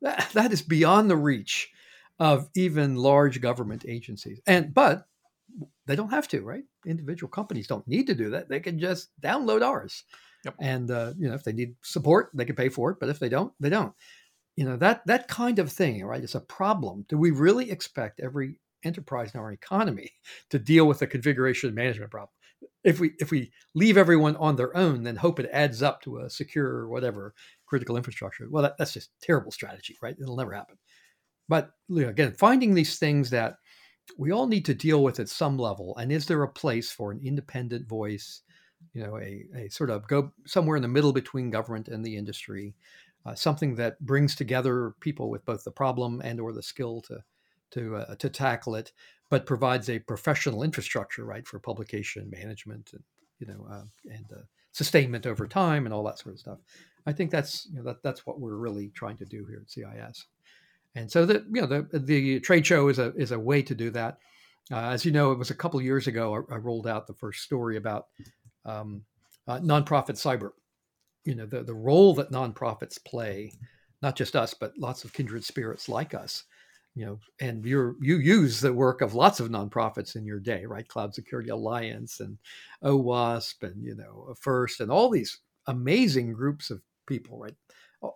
That, 0.00 0.30
that 0.34 0.52
is 0.52 0.62
beyond 0.62 1.10
the 1.10 1.16
reach 1.16 1.70
of 2.18 2.48
even 2.54 2.96
large 2.96 3.40
government 3.40 3.84
agencies. 3.86 4.40
And 4.46 4.72
but 4.72 5.06
they 5.86 5.96
don't 5.96 6.10
have 6.10 6.28
to, 6.28 6.42
right? 6.42 6.64
Individual 6.86 7.30
companies 7.30 7.66
don't 7.66 7.86
need 7.88 8.06
to 8.06 8.14
do 8.14 8.30
that. 8.30 8.48
They 8.48 8.60
can 8.60 8.78
just 8.78 9.08
download 9.20 9.62
ours. 9.62 10.04
Yep. 10.44 10.54
And 10.60 10.90
uh, 10.90 11.12
you 11.18 11.28
know, 11.28 11.34
if 11.34 11.44
they 11.44 11.52
need 11.52 11.74
support, 11.82 12.30
they 12.34 12.44
can 12.44 12.56
pay 12.56 12.68
for 12.68 12.90
it. 12.90 12.98
But 13.00 13.08
if 13.08 13.18
they 13.18 13.28
don't, 13.28 13.52
they 13.60 13.70
don't. 13.70 13.92
You 14.56 14.64
know 14.64 14.76
that 14.76 15.06
that 15.06 15.28
kind 15.28 15.58
of 15.58 15.70
thing, 15.70 16.04
right? 16.04 16.22
It's 16.22 16.34
a 16.34 16.40
problem. 16.40 17.04
Do 17.08 17.18
we 17.18 17.30
really 17.30 17.70
expect 17.70 18.20
every 18.20 18.60
enterprise 18.84 19.32
in 19.34 19.40
our 19.40 19.52
economy 19.52 20.10
to 20.50 20.58
deal 20.58 20.86
with 20.86 21.00
the 21.00 21.06
configuration 21.06 21.74
management 21.74 22.10
problem? 22.10 22.30
if 22.84 23.00
we 23.00 23.12
if 23.20 23.30
we 23.30 23.50
leave 23.74 23.96
everyone 23.96 24.36
on 24.36 24.56
their 24.56 24.76
own, 24.76 25.02
then 25.02 25.16
hope 25.16 25.38
it 25.38 25.50
adds 25.52 25.82
up 25.82 26.00
to 26.02 26.18
a 26.18 26.30
secure 26.30 26.88
whatever 26.88 27.34
critical 27.66 27.96
infrastructure. 27.96 28.46
Well, 28.50 28.62
that, 28.62 28.76
that's 28.78 28.92
just 28.92 29.10
terrible 29.20 29.50
strategy, 29.50 29.96
right? 30.02 30.16
It'll 30.20 30.36
never 30.36 30.52
happen. 30.52 30.76
But 31.48 31.70
you 31.88 32.02
know, 32.02 32.08
again, 32.08 32.32
finding 32.32 32.74
these 32.74 32.98
things 32.98 33.30
that 33.30 33.56
we 34.16 34.32
all 34.32 34.46
need 34.46 34.64
to 34.66 34.74
deal 34.74 35.02
with 35.02 35.20
at 35.20 35.28
some 35.28 35.58
level, 35.58 35.96
and 35.96 36.10
is 36.10 36.26
there 36.26 36.42
a 36.42 36.48
place 36.52 36.90
for 36.90 37.12
an 37.12 37.20
independent 37.22 37.88
voice? 37.88 38.42
You 38.92 39.04
know, 39.04 39.18
a, 39.18 39.44
a 39.54 39.68
sort 39.68 39.90
of 39.90 40.06
go 40.08 40.32
somewhere 40.46 40.76
in 40.76 40.82
the 40.82 40.88
middle 40.88 41.12
between 41.12 41.50
government 41.50 41.88
and 41.88 42.04
the 42.04 42.16
industry, 42.16 42.74
uh, 43.26 43.34
something 43.34 43.74
that 43.76 44.00
brings 44.00 44.34
together 44.34 44.94
people 45.00 45.30
with 45.30 45.44
both 45.44 45.64
the 45.64 45.70
problem 45.70 46.20
and 46.24 46.40
or 46.40 46.52
the 46.52 46.62
skill 46.62 47.00
to 47.02 47.22
to 47.72 47.96
uh, 47.96 48.14
to 48.16 48.28
tackle 48.30 48.74
it, 48.74 48.92
but 49.30 49.46
provides 49.46 49.88
a 49.88 49.98
professional 49.98 50.62
infrastructure, 50.62 51.24
right, 51.24 51.46
for 51.46 51.58
publication 51.58 52.30
management 52.30 52.90
and 52.92 53.02
you 53.38 53.46
know 53.46 53.66
uh, 53.70 53.84
and 54.10 54.26
uh, 54.32 54.42
sustainment 54.72 55.26
over 55.26 55.46
time 55.46 55.84
and 55.84 55.94
all 55.94 56.04
that 56.04 56.18
sort 56.18 56.34
of 56.34 56.40
stuff. 56.40 56.58
I 57.06 57.12
think 57.12 57.30
that's 57.30 57.66
you 57.70 57.76
know 57.76 57.84
that 57.84 58.02
that's 58.02 58.26
what 58.26 58.40
we're 58.40 58.56
really 58.56 58.90
trying 58.94 59.16
to 59.18 59.24
do 59.24 59.44
here 59.46 59.62
at 59.62 59.70
CIS. 59.70 60.26
And 60.94 61.10
so 61.10 61.26
the 61.26 61.44
you 61.52 61.60
know 61.60 61.66
the 61.66 61.98
the 61.98 62.40
trade 62.40 62.66
show 62.66 62.88
is 62.88 62.98
a 62.98 63.14
is 63.14 63.32
a 63.32 63.38
way 63.38 63.62
to 63.62 63.74
do 63.74 63.90
that. 63.90 64.18
Uh, 64.70 64.90
as 64.90 65.04
you 65.04 65.12
know, 65.12 65.32
it 65.32 65.38
was 65.38 65.50
a 65.50 65.54
couple 65.54 65.80
years 65.80 66.06
ago 66.06 66.44
I, 66.50 66.54
I, 66.54 66.58
rolled 66.58 66.86
out 66.86 67.06
the 67.06 67.14
first 67.14 67.42
story 67.42 67.78
about 67.78 68.08
um, 68.64 69.02
uh, 69.46 69.60
nonprofit 69.60 70.16
cyber. 70.16 70.50
You 71.24 71.34
know 71.34 71.46
the 71.46 71.62
the 71.62 71.74
role 71.74 72.14
that 72.14 72.32
nonprofits 72.32 73.02
play, 73.04 73.52
not 74.02 74.16
just 74.16 74.36
us, 74.36 74.54
but 74.54 74.78
lots 74.78 75.04
of 75.04 75.12
kindred 75.12 75.44
spirits 75.44 75.88
like 75.88 76.14
us 76.14 76.44
you 76.98 77.06
know, 77.06 77.20
and 77.40 77.64
you 77.64 77.94
you 78.00 78.18
use 78.18 78.60
the 78.60 78.72
work 78.72 79.02
of 79.02 79.14
lots 79.14 79.38
of 79.38 79.50
nonprofits 79.50 80.16
in 80.16 80.24
your 80.24 80.40
day, 80.40 80.64
right? 80.66 80.88
Cloud 80.88 81.14
Security 81.14 81.48
Alliance 81.48 82.18
and 82.18 82.36
OWASP 82.82 83.62
and 83.62 83.84
you 83.84 83.94
know 83.94 84.34
First 84.40 84.80
and 84.80 84.90
all 84.90 85.08
these 85.08 85.38
amazing 85.68 86.32
groups 86.32 86.70
of 86.70 86.82
people, 87.06 87.38
right? 87.38 87.54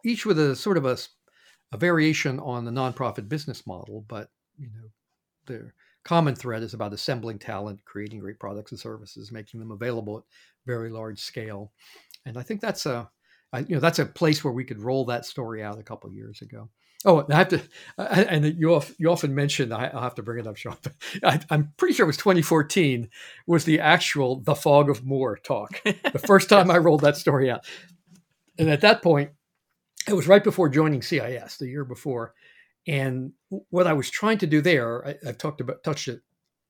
Each 0.05 0.27
with 0.27 0.37
a 0.41 0.57
sort 0.57 0.77
of 0.77 0.85
a, 0.85 0.99
a 1.71 1.77
variation 1.77 2.41
on 2.41 2.65
the 2.65 2.73
nonprofit 2.73 3.29
business 3.29 3.69
model, 3.69 4.05
but 4.09 4.31
you 4.59 4.67
know, 4.67 4.89
their 5.47 5.75
common 6.05 6.35
thread 6.35 6.63
is 6.63 6.75
about 6.75 6.93
assembling 6.93 7.39
talent, 7.39 7.85
creating 7.85 8.21
great 8.21 8.39
products 8.39 8.73
and 8.73 8.81
services, 8.81 9.33
making 9.33 9.61
them 9.61 9.71
available 9.71 10.19
at 10.19 10.25
very 10.67 10.91
large 10.91 11.21
scale, 11.21 11.73
and 12.27 12.37
I 12.37 12.43
think 12.43 12.61
that's 12.61 12.87
a 12.87 13.11
you 13.67 13.75
know 13.75 13.81
that's 13.81 13.99
a 13.99 14.07
place 14.07 14.43
where 14.43 14.53
we 14.53 14.65
could 14.65 14.81
roll 14.81 15.05
that 15.07 15.27
story 15.27 15.63
out 15.63 15.79
a 15.79 15.83
couple 15.83 16.13
years 16.13 16.41
ago. 16.43 16.71
Oh, 17.05 17.27
I 17.29 17.35
have 17.35 17.49
to, 17.49 17.63
and 17.99 18.45
you 18.59 18.81
you 18.99 19.11
often 19.11 19.35
mention 19.35 19.73
I, 19.73 19.91
will 19.93 20.01
have 20.01 20.15
to 20.17 20.23
bring 20.23 20.39
it 20.39 20.47
up, 20.47 20.57
Sean. 20.57 20.77
I, 21.25 21.41
am 21.51 21.73
pretty 21.77 21.95
sure 21.95 22.05
it 22.05 22.07
was 22.07 22.17
2014 22.17 23.09
was 23.47 23.65
the 23.65 23.81
actual 23.81 24.41
the 24.41 24.55
fog 24.55 24.89
of 24.89 25.05
war 25.07 25.37
talk. 25.37 25.83
The 25.85 26.23
first 26.25 26.49
time 26.49 26.71
I 26.71 26.79
rolled 26.79 27.01
that 27.03 27.17
story 27.17 27.51
out, 27.51 27.67
and 28.59 28.71
at 28.71 28.83
that 28.83 29.03
point, 29.03 29.31
it 30.09 30.15
was 30.15 30.29
right 30.29 30.45
before 30.45 30.69
joining 30.69 31.03
CIS 31.03 31.57
the 31.59 31.69
year 31.69 31.85
before, 31.85 32.35
and 32.87 33.33
what 33.71 33.87
I 33.87 33.93
was 33.93 34.11
trying 34.11 34.39
to 34.39 34.47
do 34.47 34.61
there, 34.61 35.07
I, 35.07 35.15
have 35.25 35.39
talked 35.39 35.61
about 35.61 35.83
touched 35.85 36.09
it 36.09 36.21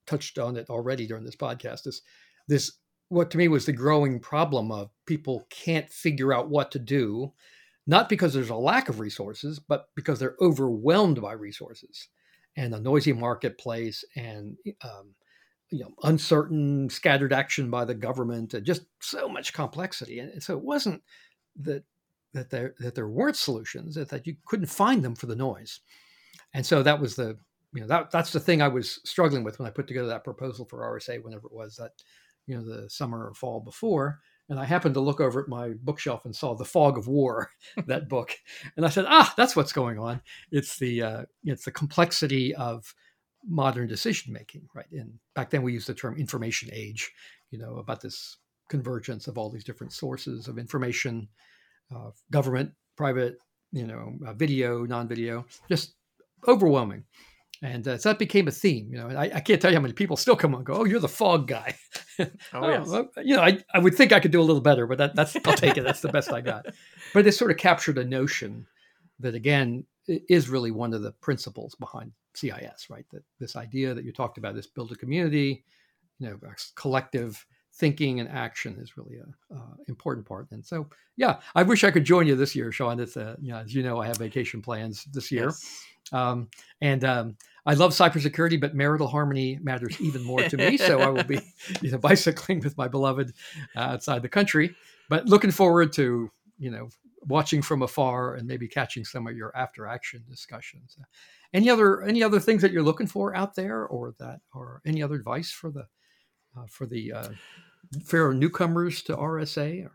touched 0.07 0.38
on 0.38 0.57
it 0.57 0.68
already 0.68 1.07
during 1.07 1.25
this 1.25 1.37
podcast. 1.37 1.87
Is 1.87 2.03
this 2.48 2.72
what 3.09 3.31
to 3.31 3.38
me 3.38 3.48
was 3.48 3.66
the 3.66 3.72
growing 3.72 4.20
problem 4.20 4.72
of 4.72 4.90
people 5.07 5.46
can't 5.51 5.88
figure 5.90 6.33
out 6.33 6.48
what 6.48 6.70
to 6.72 6.79
do 6.79 7.33
not 7.87 8.09
because 8.09 8.33
there's 8.33 8.51
a 8.51 8.55
lack 8.55 8.88
of 8.88 9.01
resources, 9.01 9.59
but 9.59 9.87
because 9.96 10.20
they're 10.20 10.37
overwhelmed 10.40 11.20
by 11.20 11.33
resources 11.33 12.09
and 12.57 12.75
a 12.75 12.81
noisy 12.81 13.12
marketplace 13.12 14.05
and 14.14 14.57
um, 14.85 15.14
you 15.70 15.81
know 15.81 15.94
uncertain 16.03 16.88
scattered 16.90 17.33
action 17.33 17.70
by 17.70 17.85
the 17.85 17.94
government 17.94 18.55
and 18.55 18.66
just 18.66 18.83
so 19.01 19.29
much 19.29 19.55
complexity 19.55 20.18
and 20.18 20.42
so 20.42 20.57
it 20.57 20.62
wasn't 20.62 21.03
that 21.59 21.83
that 22.35 22.51
there 22.51 22.75
that 22.79 22.94
there 22.94 23.09
weren't 23.09 23.37
solutions 23.37 23.94
that, 23.94 24.11
that 24.11 24.27
you 24.27 24.37
couldn't 24.46 24.66
find 24.66 25.03
them 25.03 25.14
for 25.14 25.27
the 25.27 25.35
noise 25.35 25.81
and 26.55 26.65
so 26.65 26.83
that 26.83 27.01
was 27.01 27.17
the 27.17 27.37
you 27.75 27.81
know 27.81 27.87
that 27.87 28.11
that's 28.11 28.33
the 28.33 28.41
thing 28.41 28.61
i 28.62 28.69
was 28.69 29.01
struggling 29.05 29.45
with 29.45 29.59
when 29.59 29.67
i 29.67 29.71
put 29.71 29.87
together 29.87 30.09
that 30.09 30.25
proposal 30.25 30.65
for 30.65 30.79
rsa 30.79 31.23
whenever 31.23 31.47
it 31.47 31.53
was 31.53 31.77
that 31.77 31.93
you 32.47 32.57
know 32.57 32.65
the 32.65 32.88
summer 32.88 33.29
or 33.29 33.35
fall 33.35 33.61
before 33.61 34.21
and 34.53 34.61
I 34.61 34.67
happened 34.67 34.95
to 34.97 35.01
look 35.01 35.21
over 35.21 35.41
at 35.41 35.49
my 35.49 35.71
bookshelf 35.83 36.27
and 36.27 36.37
saw 36.37 36.55
The 36.55 36.67
Fog 36.67 36.99
of 36.99 37.09
War, 37.09 37.51
that 37.87 38.09
book, 38.09 38.37
and 38.77 38.85
I 38.85 38.91
said, 38.91 39.07
"Ah, 39.09 39.33
that's 39.37 39.57
what's 39.57 39.73
going 39.73 39.99
on. 39.99 40.21
It's 40.51 40.79
the 40.79 41.03
uh, 41.03 41.23
it's 41.45 41.65
the 41.65 41.71
complexity 41.71 42.55
of 42.55 42.95
modern 43.47 43.88
decision 43.88 44.33
making, 44.33 44.69
right?" 44.75 44.91
And 44.93 45.19
back 45.35 45.49
then 45.49 45.62
we 45.62 45.73
used 45.73 45.88
the 45.88 45.95
term 45.95 46.19
information 46.19 46.69
age, 46.71 47.11
you 47.51 47.59
know, 47.59 47.77
about 47.77 48.03
this 48.03 48.37
convergence 48.69 49.27
of 49.27 49.38
all 49.38 49.49
these 49.49 49.65
different 49.65 49.93
sources 49.93 50.49
of 50.49 50.59
information, 50.59 51.29
uh, 51.95 52.11
government, 52.31 52.73
private, 52.97 53.38
you 53.71 53.87
know, 53.87 54.15
uh, 54.27 54.35
video, 54.35 54.85
non-video, 54.85 55.47
just 55.69 55.95
overwhelming. 56.47 57.05
And 57.63 57.87
uh, 57.87 57.97
so 57.97 58.09
that 58.09 58.19
became 58.19 58.49
a 58.49 58.51
theme. 58.51 58.89
You 58.91 58.99
know, 58.99 59.09
I, 59.09 59.31
I, 59.37 59.41
can't 59.41 59.63
tell 59.63 59.71
you 59.71 59.77
how 59.77 59.83
many 59.83 59.95
people 59.95 60.17
still 60.17 60.35
come 60.35 60.53
and 60.53 60.67
go, 60.67 60.75
"Oh, 60.75 60.85
you're 60.85 60.99
the 60.99 61.09
fog 61.09 61.47
guy." 61.47 61.77
oh, 62.19 62.27
oh 62.55 62.69
yes. 62.69 62.89
well, 62.89 63.09
you 63.23 63.37
know, 63.37 63.43
I, 63.43 63.59
I 63.73 63.79
would 63.79 63.95
think 63.95 64.13
I 64.13 64.19
could 64.19 64.33
do 64.33 64.41
a 64.41 64.43
little 64.43 64.61
better, 64.61 64.85
but 64.89 64.99
that, 64.99 65.15
that's 65.15 65.37
I'll 65.45 65.55
take 65.55 65.77
it. 65.77 65.85
That's 65.85 66.01
the 66.01 66.09
best 66.09 66.33
I 66.33 66.41
got. 66.41 66.67
But 67.15 67.27
it 67.27 67.33
sort 67.33 67.51
of 67.51 67.59
captured 67.59 67.99
a 67.99 68.05
notion 68.05 68.67
that, 69.21 69.35
again, 69.35 69.85
is 70.09 70.49
really 70.49 70.71
one 70.71 70.95
of 70.95 71.03
the 71.03 71.13
principles 71.13 71.75
behind 71.77 72.11
CIS, 72.35 72.89
right? 72.91 73.05
That 73.13 73.23
this 73.39 73.55
idea 73.55 73.95
that 73.95 74.05
you 74.05 74.13
talked 74.13 74.39
about, 74.39 74.55
this 74.55 74.67
build 74.67 74.91
a 74.93 74.97
community, 74.97 75.65
you 76.19 76.29
know, 76.29 76.39
collective 76.75 77.45
thinking 77.75 78.21
and 78.21 78.29
action 78.29 78.77
is 78.81 78.97
really 78.97 79.17
a 79.17 79.55
uh, 79.55 79.75
important 79.89 80.27
part. 80.27 80.49
And 80.51 80.65
so, 80.65 80.89
yeah, 81.17 81.41
I 81.55 81.63
wish 81.63 81.85
I 81.85 81.91
could 81.91 82.05
join 82.05 82.27
you 82.27 82.35
this 82.35 82.55
year, 82.55 82.73
Sean. 82.73 83.01
It's 83.01 83.17
uh, 83.17 83.37
you 83.41 83.53
know, 83.53 83.59
as 83.59 83.75
you 83.75 83.83
know, 83.83 84.01
I 84.01 84.07
have 84.07 84.19
vacation 84.19 84.63
plans 84.63 85.05
this 85.13 85.31
year. 85.31 85.47
Yes. 85.47 85.85
Um, 86.11 86.48
and 86.81 87.05
um, 87.05 87.37
I 87.65 87.75
love 87.75 87.92
cybersecurity, 87.92 88.61
but 88.61 88.75
marital 88.75 89.07
harmony 89.07 89.59
matters 89.63 90.00
even 90.00 90.23
more 90.25 90.42
to 90.42 90.57
me. 90.57 90.77
So 90.77 91.00
I 91.00 91.09
will 91.09 91.25
be, 91.25 91.40
you 91.81 91.92
know, 91.92 91.98
bicycling 91.98 92.61
with 92.61 92.77
my 92.77 92.88
beloved 92.88 93.33
uh, 93.77 93.81
outside 93.81 94.23
the 94.23 94.29
country, 94.29 94.75
but 95.09 95.27
looking 95.27 95.50
forward 95.50 95.92
to, 95.94 96.31
you 96.59 96.71
know, 96.71 96.88
watching 97.27 97.63
from 97.63 97.83
afar 97.83 98.35
and 98.35 98.46
maybe 98.46 98.67
catching 98.67 99.05
some 99.05 99.27
of 99.27 99.37
your 99.37 99.57
after 99.57 99.87
action 99.87 100.25
discussions. 100.29 100.96
Any 101.55 101.71
other 101.71 102.03
any 102.03 102.23
other 102.23 102.40
things 102.40 102.63
that 102.63 102.73
you're 102.73 102.83
looking 102.83 103.07
for 103.07 103.37
out 103.37 103.55
there, 103.55 103.85
or 103.87 104.15
that, 104.19 104.40
or 104.55 104.81
any 104.87 105.03
other 105.03 105.17
advice 105.17 105.50
for 105.50 105.71
the 105.71 105.87
uh, 106.57 106.67
for 106.69 106.87
the 106.87 107.13
uh, 107.13 107.29
fair 108.05 108.33
newcomers 108.33 109.03
to 109.03 109.17
RSA? 109.17 109.87
Or? 109.87 109.92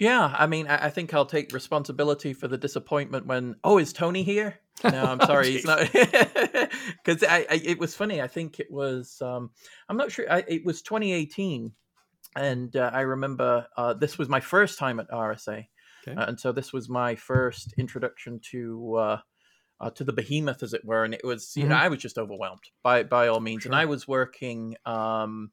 Yeah, 0.00 0.34
I 0.36 0.46
mean, 0.48 0.66
I, 0.66 0.86
I 0.86 0.90
think 0.90 1.14
I'll 1.14 1.26
take 1.26 1.52
responsibility 1.52 2.32
for 2.32 2.48
the 2.48 2.58
disappointment 2.58 3.26
when, 3.26 3.54
oh, 3.62 3.78
is 3.78 3.92
Tony 3.92 4.24
here? 4.24 4.58
No, 4.82 5.04
I'm 5.04 5.20
sorry, 5.26 5.52
he's 5.52 5.64
not. 5.64 5.80
Because 5.92 7.22
I, 7.28 7.46
I, 7.48 7.60
it 7.64 7.78
was 7.78 7.94
funny. 7.94 8.20
I 8.20 8.26
think 8.26 8.58
it 8.58 8.70
was. 8.70 9.20
Um, 9.20 9.50
I'm 9.88 9.96
not 9.96 10.10
sure. 10.10 10.24
I, 10.28 10.42
it 10.48 10.64
was 10.64 10.82
2018 10.82 11.72
and 12.36 12.76
uh, 12.76 12.90
I 12.92 13.00
remember 13.00 13.66
uh, 13.76 13.94
this 13.94 14.18
was 14.18 14.28
my 14.28 14.40
first 14.40 14.78
time 14.78 15.00
at 15.00 15.10
RSA, 15.10 15.66
okay. 16.06 16.16
uh, 16.16 16.26
and 16.26 16.38
so 16.38 16.52
this 16.52 16.72
was 16.72 16.88
my 16.88 17.16
first 17.16 17.74
introduction 17.76 18.40
to 18.52 18.94
uh, 18.96 19.18
uh, 19.80 19.90
to 19.90 20.04
the 20.04 20.12
behemoth, 20.12 20.62
as 20.62 20.72
it 20.72 20.84
were. 20.84 21.04
And 21.04 21.14
it 21.14 21.24
was, 21.24 21.56
you 21.56 21.62
mm-hmm. 21.62 21.70
know, 21.70 21.76
I 21.76 21.88
was 21.88 21.98
just 21.98 22.18
overwhelmed 22.18 22.62
by 22.82 23.02
by 23.02 23.28
all 23.28 23.40
means. 23.40 23.62
Sure. 23.62 23.72
And 23.72 23.76
I 23.76 23.86
was 23.86 24.06
working 24.06 24.76
um, 24.86 25.50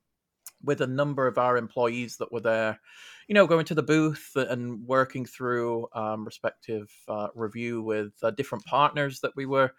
with 0.64 0.82
a 0.82 0.88
number 0.88 1.28
of 1.28 1.38
our 1.38 1.58
employees 1.58 2.18
that 2.18 2.32
were 2.32 2.41
there, 2.41 2.80
you 3.28 3.34
know, 3.34 3.47
going 3.47 3.65
to 3.65 3.75
the 3.75 3.84
booth 3.84 4.32
and 4.36 4.86
working 4.86 5.25
through 5.25 5.88
um, 5.93 6.25
respective 6.25 6.91
uh, 7.07 7.28
review 7.36 7.82
with 7.82 8.13
different 8.36 8.65
partners 8.65 9.19
that 9.21 9.36
we 9.36 9.45
were. 9.45 9.71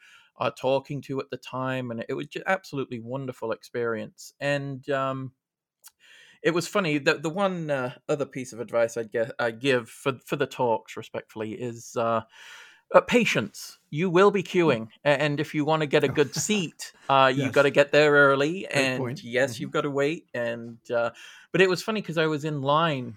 talking 0.57 1.01
to 1.03 1.20
at 1.20 1.30
the 1.30 1.36
time, 1.36 1.90
and 1.90 2.05
it 2.09 2.14
was 2.14 2.26
just 2.28 2.44
absolutely 2.46 3.01
wonderful 3.01 3.53
experience. 3.53 4.34
And 4.40 4.88
um, 4.90 5.32
it 6.42 6.53
was 6.53 6.68
funny. 6.68 6.99
that 6.99 7.22
the 7.22 7.30
one 7.30 7.70
uh, 7.70 7.94
other 8.09 8.26
piece 8.26 8.53
of 8.53 8.61
advice 8.61 8.96
I'd 8.96 9.11
get 9.11 9.32
I 9.38 9.51
give 9.51 9.88
for 9.88 10.12
for 10.24 10.36
the 10.36 10.46
talks, 10.46 10.96
respectfully, 10.96 11.53
is 11.53 11.96
uh, 11.96 12.22
uh, 12.94 13.01
patience. 13.03 13.78
You 13.90 14.11
will 14.11 14.30
be 14.30 14.42
hmm. 14.42 14.46
queuing, 14.46 14.88
and 15.05 15.40
if 15.40 15.55
you 15.55 15.64
want 15.64 15.80
to 15.80 15.86
get 15.86 16.05
a 16.05 16.09
good 16.09 16.34
seat, 16.46 16.92
uh, 17.09 17.32
yes. 17.34 17.44
you 17.44 17.53
got 17.53 17.62
to 17.62 17.70
get 17.70 17.92
there 17.92 18.12
early. 18.12 18.66
Great 18.70 18.72
and 18.72 18.99
point. 18.99 19.24
yes, 19.24 19.55
mm-hmm. 19.55 19.62
you've 19.62 19.72
got 19.72 19.82
to 19.82 19.90
wait. 19.90 20.26
And 20.34 20.78
uh, 20.90 21.11
but 21.53 21.61
it 21.61 21.68
was 21.68 21.82
funny 21.82 22.01
because 22.01 22.18
I 22.18 22.26
was 22.26 22.44
in 22.44 22.62
line 22.62 23.16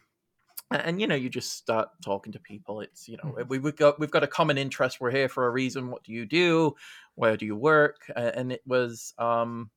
and 0.71 0.99
you 0.99 1.07
know 1.07 1.15
you 1.15 1.29
just 1.29 1.57
start 1.57 1.89
talking 2.03 2.31
to 2.31 2.39
people 2.39 2.81
it's 2.81 3.07
you 3.07 3.17
know 3.17 3.31
mm-hmm. 3.31 3.47
we, 3.47 3.59
we've 3.59 3.75
got 3.75 3.99
we've 3.99 4.11
got 4.11 4.23
a 4.23 4.27
common 4.27 4.57
interest 4.57 4.99
we're 4.99 5.11
here 5.11 5.29
for 5.29 5.45
a 5.45 5.49
reason 5.49 5.89
what 5.89 6.03
do 6.03 6.11
you 6.11 6.25
do 6.25 6.73
where 7.15 7.37
do 7.37 7.45
you 7.45 7.55
work 7.55 8.11
and 8.15 8.51
it 8.51 8.61
was 8.65 9.13
um 9.17 9.69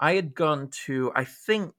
i 0.00 0.14
had 0.14 0.34
gone 0.34 0.68
to 0.86 1.12
i 1.14 1.24
think 1.24 1.74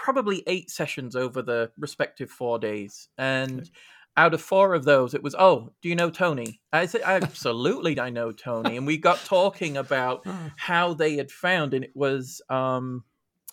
probably 0.00 0.42
eight 0.46 0.70
sessions 0.70 1.14
over 1.14 1.42
the 1.42 1.70
respective 1.78 2.30
four 2.30 2.58
days. 2.58 3.08
And 3.18 3.60
okay. 3.60 3.70
out 4.16 4.32
of 4.32 4.40
four 4.40 4.72
of 4.72 4.84
those, 4.84 5.12
it 5.12 5.22
was, 5.22 5.34
oh, 5.38 5.72
do 5.82 5.90
you 5.90 5.94
know 5.94 6.10
Tony? 6.10 6.60
I 6.72 6.86
said, 6.86 7.02
absolutely, 7.04 8.00
I 8.00 8.08
know 8.08 8.32
Tony. 8.32 8.78
And 8.78 8.86
we 8.86 8.96
got 8.96 9.18
talking 9.26 9.76
about 9.76 10.22
oh. 10.24 10.50
how 10.56 10.94
they 10.94 11.16
had 11.16 11.30
found, 11.30 11.74
and 11.74 11.84
it 11.84 11.94
was, 11.94 12.40
um, 12.48 13.04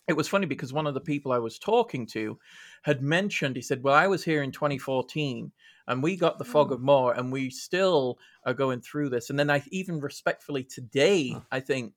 it 0.08 0.16
was 0.16 0.28
funny 0.28 0.46
because 0.46 0.72
one 0.72 0.88
of 0.88 0.94
the 0.94 1.02
people 1.02 1.32
I 1.32 1.40
was 1.40 1.60
talking 1.60 2.06
to 2.08 2.40
had 2.84 3.02
mentioned, 3.02 3.56
he 3.56 3.62
said, 3.62 3.84
Well, 3.84 3.94
I 3.94 4.08
was 4.08 4.24
here 4.24 4.42
in 4.42 4.52
2014 4.52 5.52
and 5.88 6.04
we 6.04 6.16
got 6.16 6.38
the 6.38 6.46
fog 6.46 6.72
of 6.72 6.82
war 6.82 7.14
and 7.14 7.32
we 7.32 7.50
still 7.50 8.18
are 8.46 8.54
going 8.54 8.82
through 8.82 9.10
this. 9.10 9.30
And 9.30 9.38
then 9.38 9.50
I 9.50 9.64
even 9.72 10.00
respectfully 10.00 10.64
today, 10.64 11.36
I 11.52 11.60
think, 11.60 11.94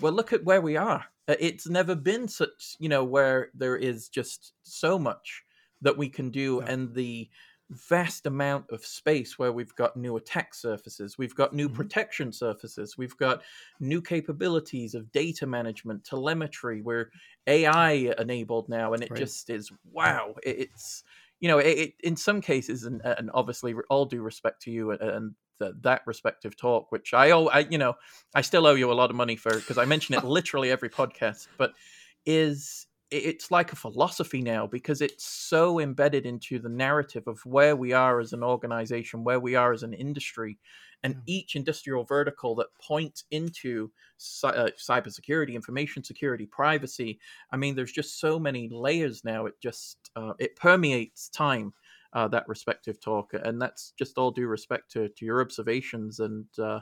well, 0.00 0.12
look 0.12 0.32
at 0.32 0.44
where 0.44 0.60
we 0.60 0.76
are. 0.76 1.04
Uh, 1.26 1.36
it's 1.40 1.68
never 1.68 1.94
been 1.94 2.28
such 2.28 2.76
you 2.78 2.88
know 2.88 3.04
where 3.04 3.48
there 3.54 3.76
is 3.76 4.08
just 4.08 4.52
so 4.62 4.98
much 4.98 5.42
that 5.80 5.96
we 5.96 6.08
can 6.08 6.30
do 6.30 6.60
yeah. 6.62 6.72
and 6.72 6.94
the 6.94 7.28
vast 7.70 8.26
amount 8.26 8.66
of 8.70 8.84
space 8.84 9.38
where 9.38 9.52
we've 9.52 9.74
got 9.74 9.96
new 9.96 10.16
attack 10.16 10.54
surfaces 10.54 11.16
we've 11.16 11.34
got 11.34 11.54
new 11.54 11.66
mm-hmm. 11.66 11.76
protection 11.76 12.32
surfaces 12.32 12.98
we've 12.98 13.16
got 13.16 13.42
new 13.80 14.02
capabilities 14.02 14.94
of 14.94 15.10
data 15.12 15.46
management 15.46 16.04
telemetry 16.04 16.82
we're 16.82 17.10
ai 17.46 18.12
enabled 18.18 18.68
now 18.68 18.92
and 18.92 19.02
it 19.02 19.10
right. 19.10 19.18
just 19.18 19.48
is 19.48 19.72
wow 19.90 20.34
it's 20.42 21.04
you 21.40 21.48
know 21.48 21.58
it, 21.58 21.78
it, 21.78 21.94
in 22.02 22.16
some 22.16 22.40
cases 22.40 22.84
and, 22.84 23.00
and 23.02 23.30
obviously 23.32 23.74
all 23.88 24.04
due 24.04 24.22
respect 24.22 24.60
to 24.62 24.70
you 24.70 24.90
and, 24.90 25.00
and 25.00 25.34
the, 25.58 25.72
that 25.82 26.02
respective 26.06 26.56
talk, 26.56 26.90
which 26.90 27.14
I, 27.14 27.30
owe, 27.30 27.46
I, 27.46 27.60
you 27.60 27.78
know, 27.78 27.94
I 28.34 28.40
still 28.40 28.66
owe 28.66 28.74
you 28.74 28.90
a 28.90 28.94
lot 28.94 29.10
of 29.10 29.16
money 29.16 29.36
for 29.36 29.54
because 29.54 29.78
I 29.78 29.84
mention 29.84 30.14
it 30.14 30.24
literally 30.24 30.70
every 30.70 30.90
podcast, 30.90 31.46
but 31.56 31.72
is 32.26 32.86
it's 33.14 33.50
like 33.50 33.72
a 33.72 33.76
philosophy 33.76 34.42
now 34.42 34.66
because 34.66 35.00
it's 35.00 35.24
so 35.24 35.78
embedded 35.78 36.26
into 36.26 36.58
the 36.58 36.68
narrative 36.68 37.26
of 37.26 37.38
where 37.44 37.76
we 37.76 37.92
are 37.92 38.20
as 38.20 38.32
an 38.32 38.42
organization, 38.42 39.24
where 39.24 39.40
we 39.40 39.54
are 39.54 39.72
as 39.72 39.82
an 39.82 39.94
industry, 39.94 40.58
and 41.02 41.16
each 41.26 41.54
industrial 41.54 42.04
vertical 42.04 42.54
that 42.56 42.74
points 42.80 43.24
into 43.30 43.90
uh, 44.42 44.70
cybersecurity, 44.78 45.54
information 45.54 46.02
security, 46.02 46.46
privacy. 46.46 47.20
I 47.52 47.56
mean, 47.56 47.76
there's 47.76 47.92
just 47.92 48.18
so 48.18 48.38
many 48.38 48.68
layers 48.68 49.24
now. 49.24 49.46
It 49.46 49.54
just 49.62 50.10
uh, 50.16 50.32
it 50.38 50.56
permeates 50.56 51.28
time 51.28 51.72
uh, 52.14 52.28
that 52.28 52.48
respective 52.48 53.00
talk, 53.00 53.32
and 53.34 53.60
that's 53.60 53.92
just 53.98 54.18
all 54.18 54.30
due 54.30 54.46
respect 54.46 54.90
to, 54.92 55.08
to 55.08 55.24
your 55.24 55.40
observations 55.40 56.20
and 56.20 56.46
uh, 56.58 56.80